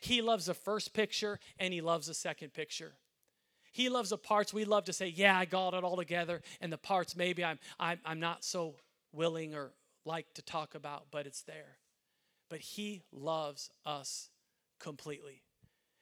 He 0.00 0.22
loves 0.22 0.46
the 0.46 0.54
first 0.54 0.92
picture 0.92 1.40
and 1.58 1.72
he 1.72 1.80
loves 1.80 2.06
the 2.06 2.14
second 2.14 2.52
picture. 2.52 2.92
He 3.72 3.88
loves 3.88 4.10
the 4.10 4.18
parts 4.18 4.52
we 4.52 4.64
love 4.64 4.84
to 4.84 4.92
say, 4.92 5.08
Yeah, 5.08 5.38
I 5.38 5.44
got 5.44 5.74
it 5.74 5.84
all 5.84 5.96
together, 5.96 6.42
and 6.60 6.72
the 6.72 6.78
parts 6.78 7.16
maybe 7.16 7.44
I'm, 7.44 7.58
I'm, 7.78 7.98
I'm 8.04 8.20
not 8.20 8.44
so 8.44 8.74
willing 9.12 9.54
or 9.54 9.72
like 10.04 10.32
to 10.34 10.42
talk 10.42 10.74
about, 10.74 11.06
but 11.10 11.26
it's 11.26 11.42
there 11.42 11.76
but 12.48 12.60
He 12.60 13.02
loves 13.12 13.70
us 13.84 14.28
completely. 14.78 15.42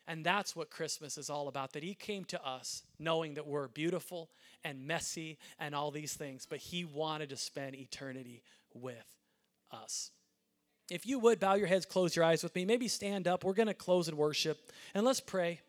And 0.08 0.24
that's 0.24 0.54
what 0.54 0.70
Christmas 0.70 1.18
is 1.18 1.28
all 1.28 1.48
about 1.48 1.72
that 1.72 1.82
He 1.82 1.94
came 1.94 2.24
to 2.26 2.46
us 2.46 2.82
knowing 2.98 3.34
that 3.34 3.46
we're 3.46 3.68
beautiful 3.68 4.30
and 4.64 4.86
messy 4.86 5.38
and 5.58 5.74
all 5.74 5.90
these 5.90 6.14
things, 6.14 6.46
but 6.48 6.58
He 6.58 6.84
wanted 6.84 7.30
to 7.30 7.36
spend 7.36 7.74
eternity 7.74 8.42
with 8.74 9.16
us. 9.72 10.10
If 10.88 11.06
you 11.06 11.18
would 11.18 11.40
bow 11.40 11.54
your 11.54 11.66
heads, 11.66 11.84
close 11.84 12.14
your 12.14 12.24
eyes 12.24 12.44
with 12.44 12.54
me, 12.54 12.64
maybe 12.64 12.86
stand 12.86 13.26
up. 13.26 13.42
We're 13.42 13.54
going 13.54 13.66
to 13.66 13.74
close 13.74 14.08
in 14.08 14.16
worship 14.16 14.58
and 14.94 15.04
let's 15.04 15.20
pray. 15.20 15.60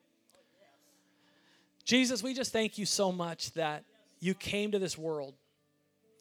Jesus, 1.85 2.21
we 2.21 2.33
just 2.33 2.51
thank 2.51 2.77
you 2.77 2.85
so 2.85 3.11
much 3.11 3.53
that 3.53 3.83
you 4.19 4.33
came 4.33 4.71
to 4.71 4.79
this 4.79 4.97
world 4.97 5.33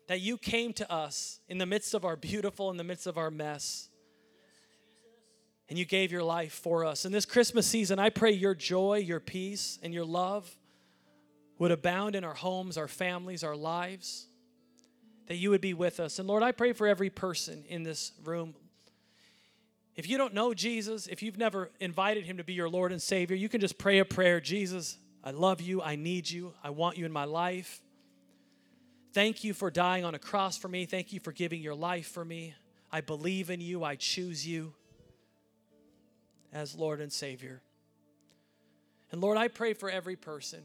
that 0.06 0.20
you 0.20 0.38
came 0.38 0.72
to 0.74 0.90
us 0.90 1.40
in 1.48 1.58
the 1.58 1.66
midst 1.66 1.94
of 1.94 2.04
our 2.04 2.16
beautiful, 2.16 2.70
in 2.70 2.76
the 2.76 2.84
midst 2.84 3.06
of 3.06 3.18
our 3.18 3.30
mess. 3.30 3.88
And 5.68 5.78
you 5.78 5.84
gave 5.84 6.12
your 6.12 6.22
life 6.22 6.52
for 6.52 6.84
us. 6.84 7.04
In 7.04 7.12
this 7.12 7.26
Christmas 7.26 7.66
season, 7.66 7.98
I 7.98 8.10
pray 8.10 8.30
your 8.30 8.54
joy, 8.54 8.98
your 8.98 9.18
peace, 9.18 9.78
and 9.82 9.92
your 9.92 10.04
love 10.04 10.56
would 11.58 11.72
abound 11.72 12.14
in 12.14 12.22
our 12.22 12.34
homes, 12.34 12.76
our 12.76 12.86
families, 12.86 13.42
our 13.42 13.56
lives, 13.56 14.26
that 15.26 15.36
you 15.36 15.50
would 15.50 15.60
be 15.60 15.74
with 15.74 15.98
us. 15.98 16.18
And 16.18 16.28
Lord, 16.28 16.42
I 16.42 16.52
pray 16.52 16.72
for 16.72 16.86
every 16.86 17.10
person 17.10 17.64
in 17.68 17.82
this 17.82 18.12
room. 18.24 18.54
If 19.96 20.08
you 20.08 20.18
don't 20.18 20.34
know 20.34 20.54
Jesus, 20.54 21.06
if 21.06 21.22
you've 21.22 21.38
never 21.38 21.70
invited 21.80 22.24
him 22.24 22.36
to 22.36 22.44
be 22.44 22.52
your 22.52 22.68
Lord 22.68 22.92
and 22.92 23.02
Savior, 23.02 23.34
you 23.34 23.48
can 23.48 23.60
just 23.60 23.78
pray 23.78 23.98
a 23.98 24.04
prayer 24.04 24.40
Jesus, 24.40 24.98
I 25.26 25.30
love 25.30 25.60
you. 25.60 25.82
I 25.82 25.96
need 25.96 26.30
you. 26.30 26.54
I 26.62 26.70
want 26.70 26.96
you 26.96 27.04
in 27.04 27.10
my 27.10 27.24
life. 27.24 27.80
Thank 29.12 29.42
you 29.42 29.54
for 29.54 29.72
dying 29.72 30.04
on 30.04 30.14
a 30.14 30.20
cross 30.20 30.56
for 30.56 30.68
me. 30.68 30.86
Thank 30.86 31.12
you 31.12 31.18
for 31.18 31.32
giving 31.32 31.60
your 31.60 31.74
life 31.74 32.06
for 32.06 32.24
me. 32.24 32.54
I 32.92 33.00
believe 33.00 33.50
in 33.50 33.60
you. 33.60 33.82
I 33.82 33.96
choose 33.96 34.46
you 34.46 34.72
as 36.56 36.74
Lord 36.74 37.02
and 37.02 37.12
Savior. 37.12 37.60
And 39.12 39.20
Lord, 39.20 39.36
I 39.36 39.48
pray 39.48 39.74
for 39.74 39.90
every 39.90 40.16
person, 40.16 40.62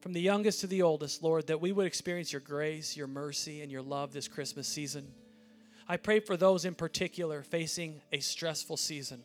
from 0.00 0.12
the 0.12 0.20
youngest 0.20 0.60
to 0.60 0.66
the 0.66 0.82
oldest, 0.82 1.22
Lord, 1.22 1.46
that 1.46 1.60
we 1.60 1.70
would 1.70 1.86
experience 1.86 2.32
your 2.32 2.40
grace, 2.40 2.96
your 2.96 3.06
mercy, 3.06 3.62
and 3.62 3.70
your 3.70 3.82
love 3.82 4.12
this 4.12 4.26
Christmas 4.26 4.66
season. 4.66 5.06
I 5.88 5.96
pray 5.96 6.18
for 6.18 6.36
those 6.36 6.64
in 6.64 6.74
particular 6.74 7.42
facing 7.42 8.00
a 8.12 8.18
stressful 8.18 8.76
season, 8.76 9.22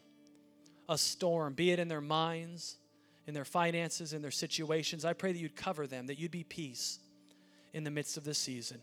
a 0.88 1.00
storm, 1.00 1.54
be 1.54 1.72
it 1.72 1.80
in 1.80 1.88
their 1.88 2.00
minds, 2.00 2.78
in 3.26 3.34
their 3.34 3.44
finances, 3.44 4.14
in 4.14 4.22
their 4.22 4.32
situations. 4.32 5.04
I 5.04 5.14
pray 5.14 5.32
that 5.32 5.40
you'd 5.40 5.56
cover 5.56 5.88
them, 5.88 6.06
that 6.08 6.20
you'd 6.20 6.30
be 6.30 6.44
peace 6.44 7.00
in 7.74 7.84
the 7.84 7.92
midst 7.92 8.18
of 8.18 8.24
this 8.24 8.38
season. 8.38 8.82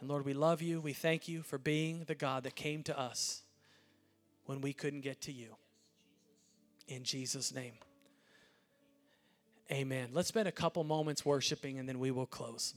And 0.00 0.08
Lord, 0.08 0.24
we 0.24 0.34
love 0.34 0.60
you. 0.60 0.80
We 0.80 0.92
thank 0.92 1.28
you 1.28 1.42
for 1.42 1.56
being 1.56 2.02
the 2.06 2.16
God 2.16 2.42
that 2.42 2.56
came 2.56 2.82
to 2.82 2.98
us 2.98 3.42
when 4.46 4.60
we 4.60 4.72
couldn't 4.72 5.02
get 5.02 5.20
to 5.22 5.32
you. 5.32 5.56
In 6.88 7.04
Jesus' 7.04 7.54
name. 7.54 7.74
Amen. 9.70 10.10
Let's 10.12 10.28
spend 10.28 10.46
a 10.46 10.52
couple 10.52 10.84
moments 10.84 11.24
worshiping 11.24 11.78
and 11.78 11.88
then 11.88 11.98
we 11.98 12.10
will 12.10 12.26
close. 12.26 12.74